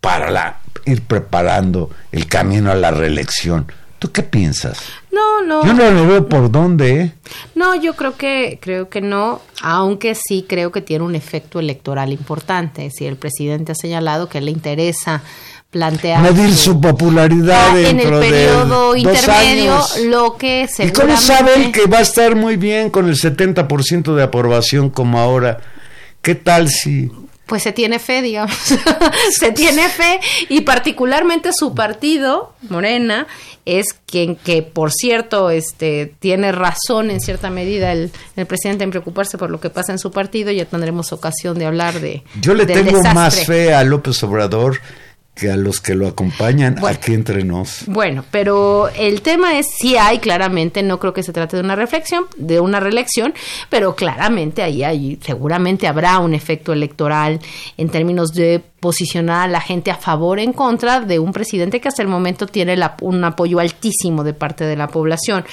para 0.00 0.60
ir 0.84 1.02
preparando 1.02 1.90
el 2.12 2.26
camino 2.26 2.70
a 2.70 2.76
la 2.76 2.90
reelección. 2.90 3.72
¿Tú 4.02 4.10
qué 4.10 4.24
piensas? 4.24 4.80
No, 5.12 5.42
no. 5.42 5.64
Yo 5.64 5.74
no 5.74 5.88
lo 5.92 6.08
veo 6.08 6.28
por 6.28 6.50
dónde. 6.50 7.00
¿eh? 7.00 7.12
No, 7.54 7.76
yo 7.76 7.94
creo 7.94 8.16
que 8.16 8.58
creo 8.60 8.88
que 8.88 9.00
no, 9.00 9.40
aunque 9.62 10.16
sí 10.16 10.44
creo 10.48 10.72
que 10.72 10.80
tiene 10.80 11.04
un 11.04 11.14
efecto 11.14 11.60
electoral 11.60 12.10
importante. 12.10 12.90
Si 12.90 13.06
el 13.06 13.14
presidente 13.14 13.70
ha 13.70 13.74
señalado 13.76 14.28
que 14.28 14.40
le 14.40 14.50
interesa 14.50 15.22
plantear 15.70 16.20
medir 16.20 16.52
su, 16.52 16.80
popularidad 16.80 17.78
en 17.78 18.00
el 18.00 18.18
periodo 18.18 18.96
intermedio, 18.96 19.78
lo 20.06 20.36
que 20.36 20.66
seguramente... 20.66 20.84
¿Y 20.84 20.90
cómo 20.90 21.16
saben 21.16 21.70
que 21.70 21.86
va 21.86 21.98
a 21.98 22.02
estar 22.02 22.34
muy 22.34 22.56
bien 22.56 22.90
con 22.90 23.08
el 23.08 23.14
70% 23.14 24.16
de 24.16 24.22
aprobación 24.24 24.90
como 24.90 25.20
ahora? 25.20 25.60
¿Qué 26.22 26.34
tal 26.34 26.68
si 26.70 27.08
pues 27.52 27.64
se 27.64 27.72
tiene 27.72 27.98
fe, 27.98 28.22
digamos, 28.22 28.56
se 29.38 29.52
tiene 29.52 29.86
fe 29.90 30.20
y 30.48 30.62
particularmente 30.62 31.50
su 31.52 31.74
partido, 31.74 32.54
Morena, 32.70 33.26
es 33.66 33.88
quien 34.06 34.36
que, 34.36 34.62
por 34.62 34.90
cierto, 34.90 35.50
este, 35.50 36.14
tiene 36.18 36.50
razón 36.50 37.10
en 37.10 37.20
cierta 37.20 37.50
medida 37.50 37.92
el, 37.92 38.10
presidente 38.48 38.84
en 38.84 38.90
preocuparse 38.90 39.36
por 39.36 39.50
lo 39.50 39.60
que 39.60 39.68
pasa 39.68 39.92
en 39.92 39.98
su 39.98 40.10
partido. 40.10 40.50
Ya 40.50 40.64
tendremos 40.64 41.12
ocasión 41.12 41.58
de 41.58 41.66
hablar 41.66 42.00
de. 42.00 42.22
Yo 42.40 42.54
le 42.54 42.64
tengo 42.64 42.98
más 43.12 43.44
fe 43.44 43.74
a 43.74 43.84
López 43.84 44.22
Obrador 44.22 44.80
que 45.34 45.50
a 45.50 45.56
los 45.56 45.80
que 45.80 45.94
lo 45.94 46.06
acompañan 46.06 46.76
aquí 46.84 47.14
entre 47.14 47.42
nos. 47.42 47.86
Bueno, 47.86 48.24
pero 48.30 48.88
el 48.90 49.22
tema 49.22 49.58
es 49.58 49.66
si 49.78 49.96
hay 49.96 50.18
claramente, 50.18 50.82
no 50.82 51.00
creo 51.00 51.14
que 51.14 51.22
se 51.22 51.32
trate 51.32 51.56
de 51.56 51.62
una 51.62 51.74
reflexión, 51.74 52.26
de 52.36 52.60
una 52.60 52.80
reelección, 52.80 53.32
pero 53.70 53.96
claramente 53.96 54.62
ahí 54.62 54.84
hay, 54.84 55.18
seguramente 55.22 55.88
habrá 55.88 56.18
un 56.18 56.34
efecto 56.34 56.72
electoral 56.72 57.40
en 57.78 57.88
términos 57.88 58.32
de 58.34 58.62
posicionar 58.80 59.48
a 59.48 59.52
la 59.52 59.60
gente 59.60 59.90
a 59.90 59.96
favor 59.96 60.38
o 60.38 60.42
en 60.42 60.52
contra 60.52 61.00
de 61.00 61.18
un 61.18 61.32
presidente 61.32 61.80
que 61.80 61.88
hasta 61.88 62.02
el 62.02 62.08
momento 62.08 62.46
tiene 62.46 62.76
un 63.00 63.24
apoyo 63.24 63.58
altísimo 63.58 64.24
de 64.24 64.34
parte 64.34 64.64
de 64.64 64.76
la 64.76 64.88
población. 64.88 65.44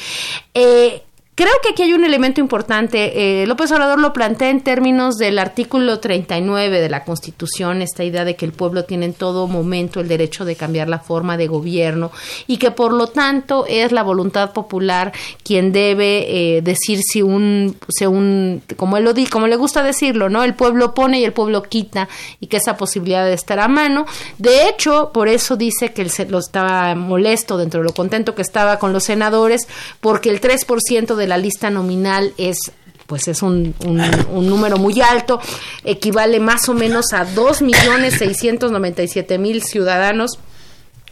Eh, 0.53 1.03
Creo 1.39 1.53
que 1.63 1.69
aquí 1.69 1.83
hay 1.83 1.93
un 1.93 2.03
elemento 2.03 2.41
importante. 2.41 3.41
Eh, 3.41 3.47
López 3.47 3.71
Obrador 3.71 3.97
lo 3.97 4.11
plantea 4.11 4.49
en 4.49 4.59
términos 4.59 5.15
del 5.15 5.39
artículo 5.39 6.01
39 6.01 6.81
de 6.81 6.89
la 6.89 7.05
Constitución, 7.05 7.81
esta 7.81 8.03
idea 8.03 8.25
de 8.25 8.35
que 8.35 8.43
el 8.43 8.51
pueblo 8.51 8.83
tiene 8.83 9.05
en 9.05 9.13
todo 9.13 9.47
momento 9.47 10.01
el 10.01 10.09
derecho 10.09 10.43
de 10.43 10.57
cambiar 10.57 10.89
la 10.89 10.99
forma 10.99 11.37
de 11.37 11.47
gobierno 11.47 12.11
y 12.45 12.57
que 12.57 12.71
por 12.71 12.91
lo 12.91 13.07
tanto 13.07 13.65
es 13.69 13.93
la 13.93 14.03
voluntad 14.03 14.51
popular 14.51 15.13
quien 15.41 15.71
debe 15.71 16.57
eh, 16.57 16.61
decir 16.61 16.99
si 17.01 17.21
un, 17.21 17.77
si 17.87 18.05
un 18.05 18.61
como 18.75 18.97
él 18.97 19.05
lo 19.05 19.13
di, 19.13 19.25
como 19.25 19.47
le 19.47 19.55
gusta 19.55 19.81
decirlo, 19.81 20.27
¿no? 20.27 20.43
El 20.43 20.55
pueblo 20.55 20.93
pone 20.93 21.21
y 21.21 21.23
el 21.23 21.31
pueblo 21.31 21.63
quita 21.63 22.09
y 22.41 22.47
que 22.47 22.57
esa 22.57 22.75
posibilidad 22.75 23.23
de 23.23 23.35
estar 23.35 23.61
a 23.61 23.69
mano. 23.69 24.05
De 24.39 24.67
hecho, 24.67 25.11
por 25.13 25.29
eso 25.29 25.55
dice 25.55 25.93
que 25.93 26.01
él 26.01 26.09
se, 26.09 26.25
lo 26.25 26.39
estaba 26.39 26.95
molesto 26.95 27.57
dentro 27.57 27.79
de 27.79 27.85
lo 27.85 27.93
contento 27.93 28.35
que 28.35 28.41
estaba 28.41 28.77
con 28.77 28.91
los 28.91 29.05
senadores 29.05 29.69
porque 30.01 30.29
el 30.31 30.41
3% 30.41 31.15
de 31.15 31.28
la 31.29 31.37
lista 31.37 31.69
nominal 31.69 32.33
es 32.37 32.71
pues 33.07 33.27
es 33.27 33.41
un, 33.41 33.73
un, 33.87 34.47
número 34.47 34.77
muy 34.77 35.01
alto, 35.01 35.41
equivale 35.83 36.39
más 36.39 36.69
o 36.69 36.75
menos 36.75 37.11
a 37.11 37.25
2.697.000 37.25 39.63
ciudadanos 39.63 40.37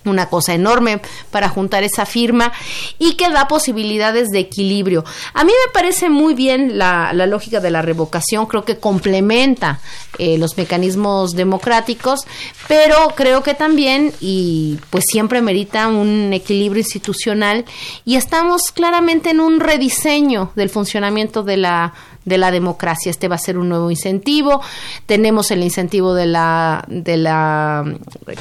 una 0.09 0.29
cosa 0.29 0.53
enorme 0.53 1.01
para 1.31 1.49
juntar 1.49 1.83
esa 1.83 2.05
firma 2.05 2.51
y 2.99 3.13
que 3.13 3.29
da 3.29 3.47
posibilidades 3.47 4.29
de 4.29 4.39
equilibrio. 4.39 5.03
A 5.33 5.43
mí 5.43 5.51
me 5.51 5.71
parece 5.71 6.09
muy 6.09 6.33
bien 6.33 6.77
la, 6.77 7.13
lógica 7.13 7.59
de 7.59 7.71
la 7.71 7.81
revocación, 7.81 8.45
creo 8.45 8.63
que 8.63 8.77
complementa 8.77 9.79
eh, 10.17 10.37
los 10.37 10.57
mecanismos 10.57 11.31
democráticos, 11.35 12.21
pero 12.67 13.13
creo 13.15 13.43
que 13.43 13.53
también, 13.53 14.13
y 14.19 14.79
pues 14.89 15.05
siempre 15.07 15.41
merita 15.41 15.87
un 15.87 16.31
equilibrio 16.33 16.81
institucional, 16.81 17.65
y 18.05 18.15
estamos 18.15 18.71
claramente 18.71 19.29
en 19.29 19.39
un 19.39 19.59
rediseño 19.59 20.51
del 20.55 20.69
funcionamiento 20.69 21.43
de 21.43 21.57
la 21.57 21.93
de 22.27 22.37
la 22.37 22.51
democracia. 22.51 23.09
Este 23.09 23.29
va 23.29 23.35
a 23.35 23.39
ser 23.39 23.57
un 23.57 23.69
nuevo 23.69 23.89
incentivo. 23.89 24.61
Tenemos 25.05 25.49
el 25.51 25.63
incentivo 25.63 26.13
de 26.13 26.25
la, 26.25 26.83
de 26.89 27.15
la, 27.15 27.85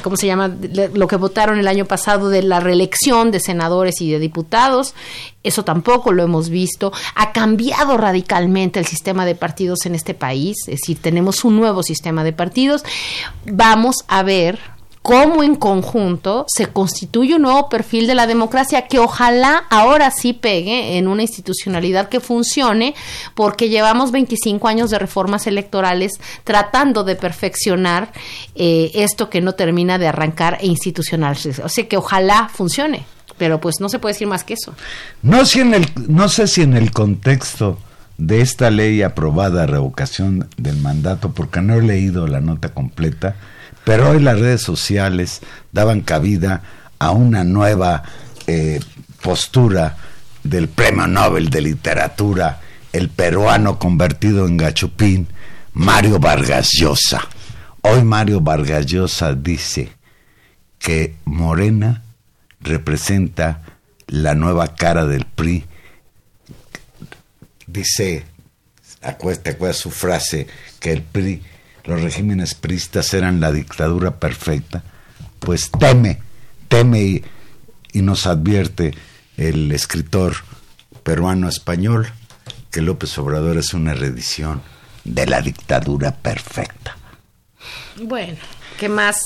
¿cómo 0.03 0.17
se 0.17 0.27
llama? 0.27 0.53
Lo 0.93 1.07
que 1.07 1.15
votaron 1.15 1.57
el 1.57 1.67
año 1.67 1.85
pasado 1.85 2.29
de 2.29 2.43
la 2.43 2.59
reelección 2.59 3.31
de 3.31 3.39
senadores 3.39 4.01
y 4.01 4.11
de 4.11 4.19
diputados. 4.19 4.93
Eso 5.41 5.63
tampoco 5.63 6.11
lo 6.11 6.23
hemos 6.23 6.49
visto. 6.49 6.91
Ha 7.15 7.31
cambiado 7.31 7.95
radicalmente 7.95 8.79
el 8.79 8.85
sistema 8.85 9.25
de 9.25 9.35
partidos 9.35 9.85
en 9.85 9.95
este 9.95 10.13
país. 10.13 10.57
Es 10.67 10.81
decir, 10.81 11.01
tenemos 11.01 11.45
un 11.45 11.55
nuevo 11.55 11.81
sistema 11.81 12.25
de 12.25 12.33
partidos. 12.33 12.83
Vamos 13.45 14.03
a 14.09 14.21
ver 14.23 14.76
cómo 15.07 15.41
en 15.41 15.55
conjunto 15.55 16.45
se 16.49 16.67
constituye 16.67 17.35
un 17.35 17.43
nuevo 17.43 17.69
perfil 17.69 18.07
de 18.07 18.13
la 18.13 18.27
democracia 18.27 18.87
que 18.87 18.99
ojalá 18.99 19.63
ahora 19.69 20.11
sí 20.11 20.33
pegue 20.33 20.97
en 20.97 21.07
una 21.07 21.21
institucionalidad 21.21 22.09
que 22.09 22.19
funcione, 22.19 22.93
porque 23.33 23.69
llevamos 23.69 24.11
25 24.11 24.67
años 24.67 24.89
de 24.89 24.99
reformas 24.99 25.47
electorales 25.47 26.19
tratando 26.43 27.05
de 27.05 27.15
perfeccionar 27.15 28.11
eh, 28.55 28.91
esto 28.95 29.29
que 29.29 29.39
no 29.39 29.53
termina 29.53 29.97
de 29.97 30.09
arrancar 30.09 30.57
e 30.59 30.67
institucionalizarse. 30.67 31.63
O 31.63 31.69
sea 31.69 31.87
que 31.87 31.95
ojalá 31.95 32.49
funcione, 32.53 33.05
pero 33.37 33.61
pues 33.61 33.79
no 33.79 33.87
se 33.87 33.99
puede 33.99 34.11
decir 34.11 34.27
más 34.27 34.43
que 34.43 34.55
eso. 34.55 34.75
No, 35.21 35.45
si 35.45 35.61
en 35.61 35.73
el, 35.73 35.87
no 36.09 36.27
sé 36.27 36.47
si 36.47 36.63
en 36.63 36.73
el 36.73 36.91
contexto 36.91 37.77
de 38.17 38.41
esta 38.41 38.71
ley 38.71 39.01
aprobada 39.03 39.67
revocación 39.67 40.49
del 40.57 40.75
mandato, 40.75 41.31
porque 41.31 41.61
no 41.61 41.75
he 41.75 41.81
leído 41.81 42.27
la 42.27 42.41
nota 42.41 42.73
completa, 42.73 43.37
pero 43.87 44.09
hoy 44.09 44.19
las 44.19 44.37
redes 44.37 44.61
sociales 44.61 45.39
daban 45.71 46.01
cabida 46.01 46.61
a 46.99 47.11
una 47.11 47.45
nueva 47.45 48.03
eh, 48.45 48.81
postura 49.21 49.95
del 50.43 50.67
Premio 50.67 51.07
Nobel 51.07 51.49
de 51.49 51.61
Literatura, 51.61 52.59
el 52.91 53.07
peruano 53.07 53.79
convertido 53.79 54.45
en 54.45 54.57
gachupín, 54.57 55.29
Mario 55.71 56.19
Vargas 56.19 56.71
Llosa. 56.73 57.29
Hoy 57.79 58.03
Mario 58.03 58.41
Vargas 58.41 58.87
Llosa 58.87 59.33
dice 59.33 59.87
que 60.79 61.15
Morena 61.23 62.03
representa 62.59 63.61
la 64.07 64.35
nueva 64.35 64.75
cara 64.75 65.05
del 65.05 65.23
PRI. 65.23 65.63
Dice, 67.65 68.25
te 68.99 69.07
acuerdas 69.07 69.77
su 69.77 69.91
frase, 69.91 70.45
que 70.81 70.91
el 70.91 71.03
PRI, 71.03 71.41
los 71.87 72.01
regímenes 72.01 72.53
priistas 72.53 73.13
eran 73.13 73.39
la 73.39 73.51
dictadura 73.51 74.19
perfecta. 74.19 74.83
Pues 75.39 75.71
teme, 75.71 76.19
teme 76.67 77.01
y, 77.01 77.25
y 77.93 78.01
nos 78.01 78.27
advierte 78.27 78.93
el 79.37 79.71
escritor 79.71 80.35
peruano 81.03 81.47
español 81.47 82.11
que 82.71 82.81
López 82.81 83.17
Obrador 83.17 83.57
es 83.57 83.73
una 83.73 83.93
reedición 83.93 84.61
de 85.05 85.25
la 85.25 85.41
dictadura 85.41 86.13
perfecta. 86.13 86.97
Bueno, 88.01 88.37
¿qué 88.77 88.89
más, 88.89 89.21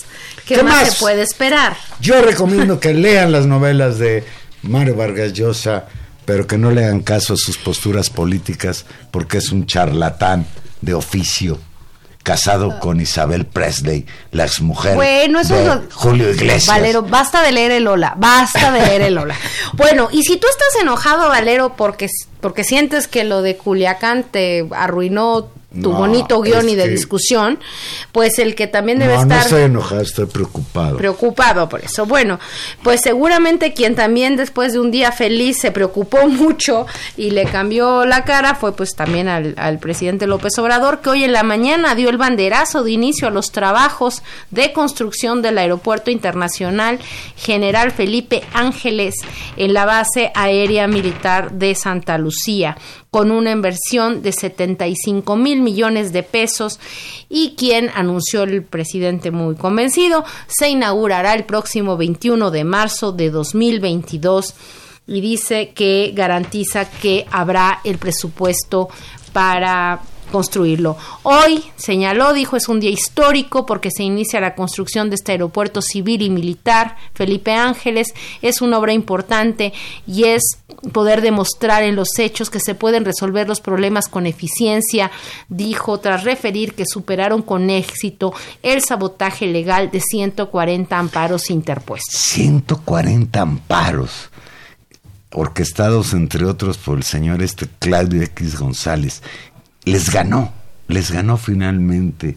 qué, 0.46 0.62
más, 0.62 0.94
se 0.94 1.00
puede 1.00 1.24
esperar? 1.24 1.76
Yo 2.00 2.22
recomiendo 2.22 2.80
que 2.80 2.94
lean 2.94 3.32
las 3.32 3.48
novelas 3.48 3.98
de 3.98 4.24
Mario 4.62 4.96
Vargas 4.96 5.34
Llosa, 5.34 5.88
pero 6.26 6.46
que 6.46 6.60
no 6.60 6.70
le 6.70 6.86
hagan 6.86 7.02
caso 7.02 7.34
a 7.34 7.38
sus 7.38 7.58
posturas 7.58 8.12
políticas, 8.12 8.86
porque 9.10 9.40
es 9.40 9.52
un 9.52 9.66
charlatán 9.66 10.46
de 10.82 10.94
oficio 10.94 11.60
casado 12.24 12.80
con 12.80 13.00
Isabel 13.02 13.46
Presley, 13.46 14.06
la 14.32 14.44
exmujer 14.44 14.96
bueno, 14.96 15.40
eso 15.40 15.56
de 15.56 15.92
Julio 15.92 16.32
Iglesias. 16.32 16.68
Valero, 16.68 17.04
basta 17.04 17.42
de 17.42 17.52
leer 17.52 17.72
el 17.72 17.88
Ola, 17.88 18.14
basta 18.18 18.72
de 18.72 18.86
leer 18.86 19.02
el 19.02 19.18
Ola. 19.18 19.36
bueno, 19.74 20.10
y 20.12 20.24
si 20.24 20.38
tú 20.38 20.48
estás 20.50 20.82
enojado, 20.82 21.28
Valero, 21.30 21.76
porque, 21.76 22.10
porque 22.40 22.64
sientes 22.64 23.08
que 23.08 23.24
lo 23.24 23.42
de 23.42 23.58
Culiacán 23.58 24.24
te 24.24 24.68
arruinó 24.72 25.50
tu 25.80 25.94
bonito 25.94 26.42
guion 26.42 26.68
y 26.68 26.76
de 26.76 26.90
discusión, 26.90 27.58
pues 28.12 28.40
el 28.40 28.56
que 28.56 28.68
también 28.68 29.00
debe 29.00 29.14
estar... 29.14 29.28
No 29.28 29.36
estoy 29.36 29.62
enojado, 29.64 30.02
estoy 30.02 30.26
preocupado. 30.26 30.98
Preocupado 30.98 31.70
por 31.70 31.82
eso. 31.82 32.06
Bueno, 32.06 32.40
pues 32.84 33.02
seguramente 33.02 33.74
quien 33.74 33.96
también 33.96 34.36
después 34.36 34.74
de 34.74 34.80
un 34.80 34.92
día 34.92 35.14
feliz 35.14 35.60
se 35.60 35.72
preocupó 35.72 36.28
mucho 36.28 36.88
y 37.16 37.32
le 37.32 37.46
cambió 37.46 38.06
la 38.06 38.26
cara 38.26 38.56
fue 38.56 38.76
pues 38.76 38.96
también 38.96 39.30
al, 39.30 39.54
al 39.58 39.80
presidente 39.80 40.28
López 40.28 40.58
Obrador, 40.58 41.00
que 41.00 41.10
hoy 41.10 41.24
en 41.24 41.32
la 41.32 41.44
mañana 41.44 41.96
dio 41.96 42.10
el 42.10 42.18
banderazo 42.18 42.84
de 42.84 42.92
inicio 42.92 43.30
a 43.30 43.32
los 43.32 43.52
trabajos 43.52 44.24
de 44.50 44.74
construcción 44.74 45.42
del 45.42 45.58
Aeropuerto 45.58 46.12
Internacional 46.12 47.00
General 47.38 47.92
Felipe 47.92 48.44
Ángeles 48.54 49.16
en 49.56 49.74
la 49.74 49.86
base 49.86 50.32
aérea 50.36 50.88
militar 50.88 51.52
de 51.54 51.76
Santa 51.76 52.18
Lucía 52.18 52.76
con 53.12 53.30
una 53.30 53.52
inversión 53.52 54.22
de 54.22 54.32
75 54.32 55.36
mil 55.36 55.62
millones 55.62 56.14
de 56.14 56.24
pesos 56.24 56.80
y 57.28 57.56
quien 57.58 57.90
anunció 57.94 58.44
el 58.44 58.64
presidente 58.64 59.32
muy 59.32 59.56
convencido, 59.56 60.24
se 60.48 60.70
inaugurará 60.70 61.34
el 61.34 61.44
próximo 61.44 61.98
21 61.98 62.52
de 62.52 62.64
marzo 62.64 63.12
de 63.12 63.30
2022 63.30 64.54
y 65.08 65.20
dice 65.20 65.72
que 65.76 66.14
garantiza 66.16 66.90
que 66.90 67.26
habrá 67.32 67.82
el 67.84 67.98
presupuesto 67.98 68.88
para 69.34 70.02
construirlo. 70.32 70.98
Hoy, 71.24 71.64
señaló, 71.76 72.34
dijo, 72.34 72.58
es 72.58 72.68
un 72.68 72.80
día 72.80 72.90
histórico 72.90 73.66
porque 73.66 73.90
se 73.92 74.04
inicia 74.04 74.40
la 74.40 74.56
construcción 74.56 75.10
de 75.10 75.16
este 75.16 75.34
aeropuerto 75.34 75.82
civil 75.82 76.22
y 76.22 76.30
militar. 76.30 76.96
Felipe 77.14 77.52
Ángeles 77.54 78.14
es 78.42 78.62
una 78.62 78.80
obra 78.80 78.94
importante 78.94 79.74
y 80.08 80.24
es 80.24 80.42
poder 80.94 81.22
demostrar 81.22 81.84
en 81.84 81.96
los 81.96 82.18
hechos 82.18 82.50
que 82.50 82.60
se 82.60 82.74
pueden 82.74 83.06
resolver 83.06 83.48
los 83.48 83.62
problemas 83.62 84.08
con 84.08 84.26
eficiencia, 84.26 85.12
dijo, 85.50 86.00
tras 86.00 86.24
referir 86.24 86.74
que 86.74 86.86
superaron 86.86 87.42
con 87.42 87.70
éxito 87.70 88.34
el 88.64 88.82
sabotaje 88.82 89.48
legal 89.48 89.92
de 89.92 90.00
140 90.00 90.98
amparos 90.98 91.50
interpuestos. 91.50 92.20
140 92.22 93.42
amparos 93.42 94.32
orquestados 95.34 96.14
entre 96.14 96.46
otros 96.46 96.78
por 96.78 96.98
el 96.98 97.04
señor 97.04 97.42
este 97.42 97.68
Claudio 97.80 98.22
X 98.22 98.60
González 98.60 99.22
les 99.86 100.10
ganó, 100.10 100.52
les 100.88 101.12
ganó 101.12 101.38
finalmente. 101.38 102.36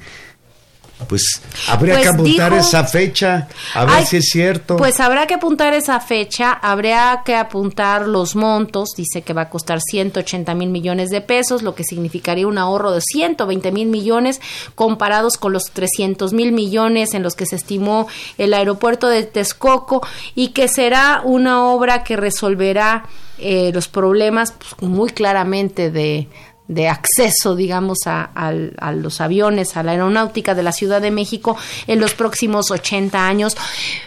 Pues 1.09 1.43
habría 1.69 1.97
que 1.97 2.09
pues 2.09 2.15
apuntar 2.15 2.53
esa 2.53 2.85
fecha, 2.85 3.49
a 3.75 3.85
ver 3.85 4.07
si 4.07 4.19
es 4.19 4.27
cierto. 4.31 4.77
Pues 4.77 5.01
habrá 5.01 5.27
que 5.27 5.35
apuntar 5.35 5.75
esa 5.75 5.99
fecha, 6.01 6.53
habría 6.53 7.23
que 7.25 7.35
apuntar 7.35 8.07
los 8.07 8.37
montos, 8.37 8.91
dice 8.97 9.23
que 9.23 9.33
va 9.33 9.43
a 9.43 9.51
costar 9.51 9.81
180 9.81 10.55
mil 10.55 10.71
millones 10.71 11.11
de 11.11 11.21
pesos, 11.21 11.63
lo 11.63 11.75
que 11.75 11.83
significaría 11.83 12.47
un 12.47 12.59
ahorro 12.59 12.93
de 12.93 13.01
120 13.01 13.73
mil 13.73 13.89
millones 13.89 14.41
comparados 14.77 15.37
con 15.37 15.53
los 15.53 15.65
300 15.73 16.33
mil 16.33 16.53
millones 16.53 17.13
en 17.13 17.25
los 17.25 17.35
que 17.35 17.47
se 17.47 17.57
estimó 17.57 18.07
el 18.39 18.55
aeropuerto 18.55 19.09
de 19.09 19.25
Texcoco 19.25 20.07
y 20.35 20.49
que 20.49 20.69
será 20.69 21.23
una 21.25 21.67
obra 21.67 22.05
que 22.05 22.17
resolverá 22.17 23.07
eh, 23.39 23.73
los 23.75 23.89
problemas 23.89 24.53
pues, 24.53 24.89
muy 24.89 25.11
claramente 25.11 25.91
de, 25.91 26.29
de 26.67 26.89
acceso, 26.89 27.57
digamos, 27.57 27.99
a, 28.07 28.53
los 28.93 29.21
aviones, 29.21 29.77
a 29.77 29.83
la 29.83 29.93
aeronáutica 29.93 30.55
de 30.55 30.63
la 30.63 30.73
Ciudad 30.73 31.03
de 31.03 31.11
México 31.11 31.57
en 31.87 32.01
los 32.01 32.15
próximos 32.15 32.71
80 32.71 33.27
años. 33.27 33.57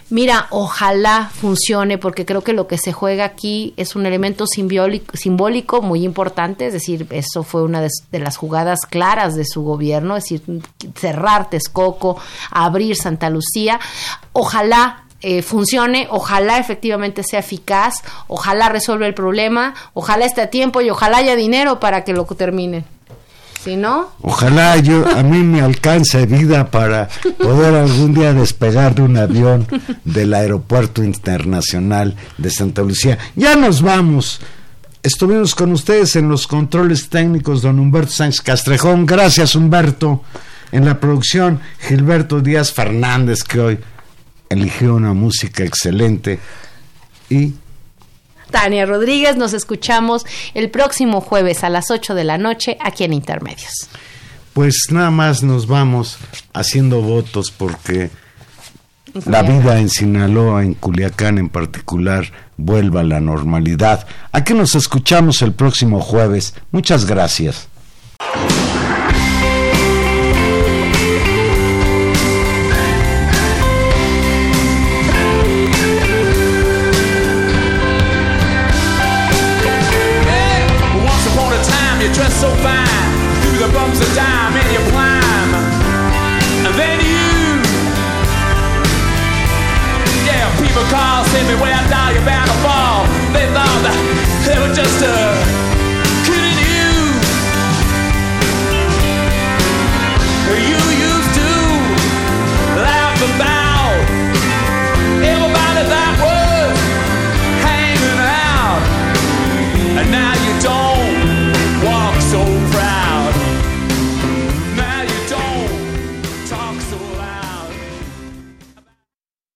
Mira, 0.10 0.48
ojalá 0.50 1.30
funcione, 1.32 1.98
porque 1.98 2.26
creo 2.26 2.44
que 2.44 2.54
lo 2.54 2.68
que 2.68 2.78
se 2.78 2.94
juega 2.94 3.26
aquí 3.26 3.74
es 3.78 3.96
un 3.96 4.06
elemento 4.06 4.48
simbólico, 4.48 5.16
simbólico 5.16 5.82
muy 5.82 6.04
importante, 6.04 6.68
es 6.68 6.74
decir, 6.74 7.06
eso 7.12 7.44
fue 7.44 7.64
una 7.64 7.82
de, 7.82 7.90
de, 8.12 8.20
las 8.20 8.38
jugadas 8.38 8.80
claras 8.90 9.36
de 9.36 9.46
su 9.46 9.62
gobierno, 9.62 10.18
es 10.18 10.24
decir, 10.24 10.42
cerrar 10.96 11.50
Texcoco, 11.50 12.18
abrir 12.50 12.96
Santa 12.96 13.30
Lucía. 13.30 13.80
Ojalá 14.34 15.07
eh, 15.22 15.42
funcione, 15.42 16.08
ojalá 16.12 16.60
efectivamente 16.60 17.24
sea 17.24 17.40
eficaz, 17.40 18.04
ojalá 18.28 18.70
resuelva 18.70 19.08
el 19.08 19.14
problema, 19.14 19.74
ojalá 19.94 20.26
esté 20.26 20.42
a 20.42 20.50
tiempo 20.50 20.82
y 20.82 20.90
ojalá 20.90 21.18
haya 21.18 21.36
dinero 21.36 21.80
para 21.80 22.04
que 22.04 22.14
lo 22.14 22.26
termine. 22.26 22.86
Si 23.64 23.76
no, 23.76 24.12
ojalá 24.22 24.78
yo 24.78 25.06
a 25.08 25.24
mí 25.24 25.40
me 25.40 25.62
alcance 25.62 26.26
vida 26.26 26.70
para 26.70 27.10
poder 27.38 27.74
algún 27.74 28.14
día 28.14 28.32
despegar 28.32 28.96
de 28.96 29.02
un 29.02 29.18
avión 29.18 29.68
del 30.06 30.34
aeropuerto 30.34 31.04
internacional 31.04 32.16
de 32.38 32.52
Santa 32.52 32.84
Lucía. 32.84 33.18
Ya 33.36 33.56
nos 33.56 33.82
vamos. 33.82 34.40
Estuvimos 35.04 35.56
con 35.56 35.72
ustedes 35.72 36.16
en 36.16 36.30
los 36.30 36.48
controles 36.48 37.10
técnicos, 37.10 37.62
don 37.62 37.80
Humberto 37.80 38.12
Sánchez 38.12 38.42
Castrejón. 38.42 39.06
Gracias, 39.06 39.56
Humberto. 39.56 40.22
En 40.72 40.86
la 40.86 41.00
producción, 41.00 41.60
Gilberto 41.80 42.42
Díaz 42.42 42.72
Fernández, 42.72 43.44
que 43.44 43.60
hoy 43.60 43.80
eligió 44.50 44.96
una 44.96 45.14
música 45.14 45.64
excelente 45.64 46.40
y 47.30 47.54
Tania 48.52 48.86
Rodríguez, 48.86 49.36
nos 49.36 49.54
escuchamos 49.54 50.26
el 50.54 50.70
próximo 50.70 51.22
jueves 51.22 51.64
a 51.64 51.70
las 51.70 51.92
8 51.92 52.16
de 52.16 52.24
la 52.24 52.38
noche 52.38 52.78
aquí 52.80 53.04
en 53.04 53.14
Intermedios. 53.14 53.90
Pues 54.54 54.88
nada 54.90 55.12
más 55.12 55.44
nos 55.44 55.68
vamos 55.68 56.18
haciendo 56.54 57.02
votos 57.02 57.52
porque 57.52 58.10
la 59.26 59.44
vida 59.44 59.80
en 59.80 59.90
Sinaloa, 59.90 60.64
en 60.64 60.74
Culiacán 60.74 61.38
en 61.38 61.50
particular, 61.50 62.32
vuelva 62.56 63.02
a 63.02 63.04
la 63.04 63.20
normalidad. 63.20 64.08
Aquí 64.32 64.54
nos 64.54 64.76
escuchamos 64.76 65.42
el 65.42 65.54
próximo 65.54 66.00
jueves. 66.00 66.54
Muchas 66.72 67.06
gracias. 67.06 67.68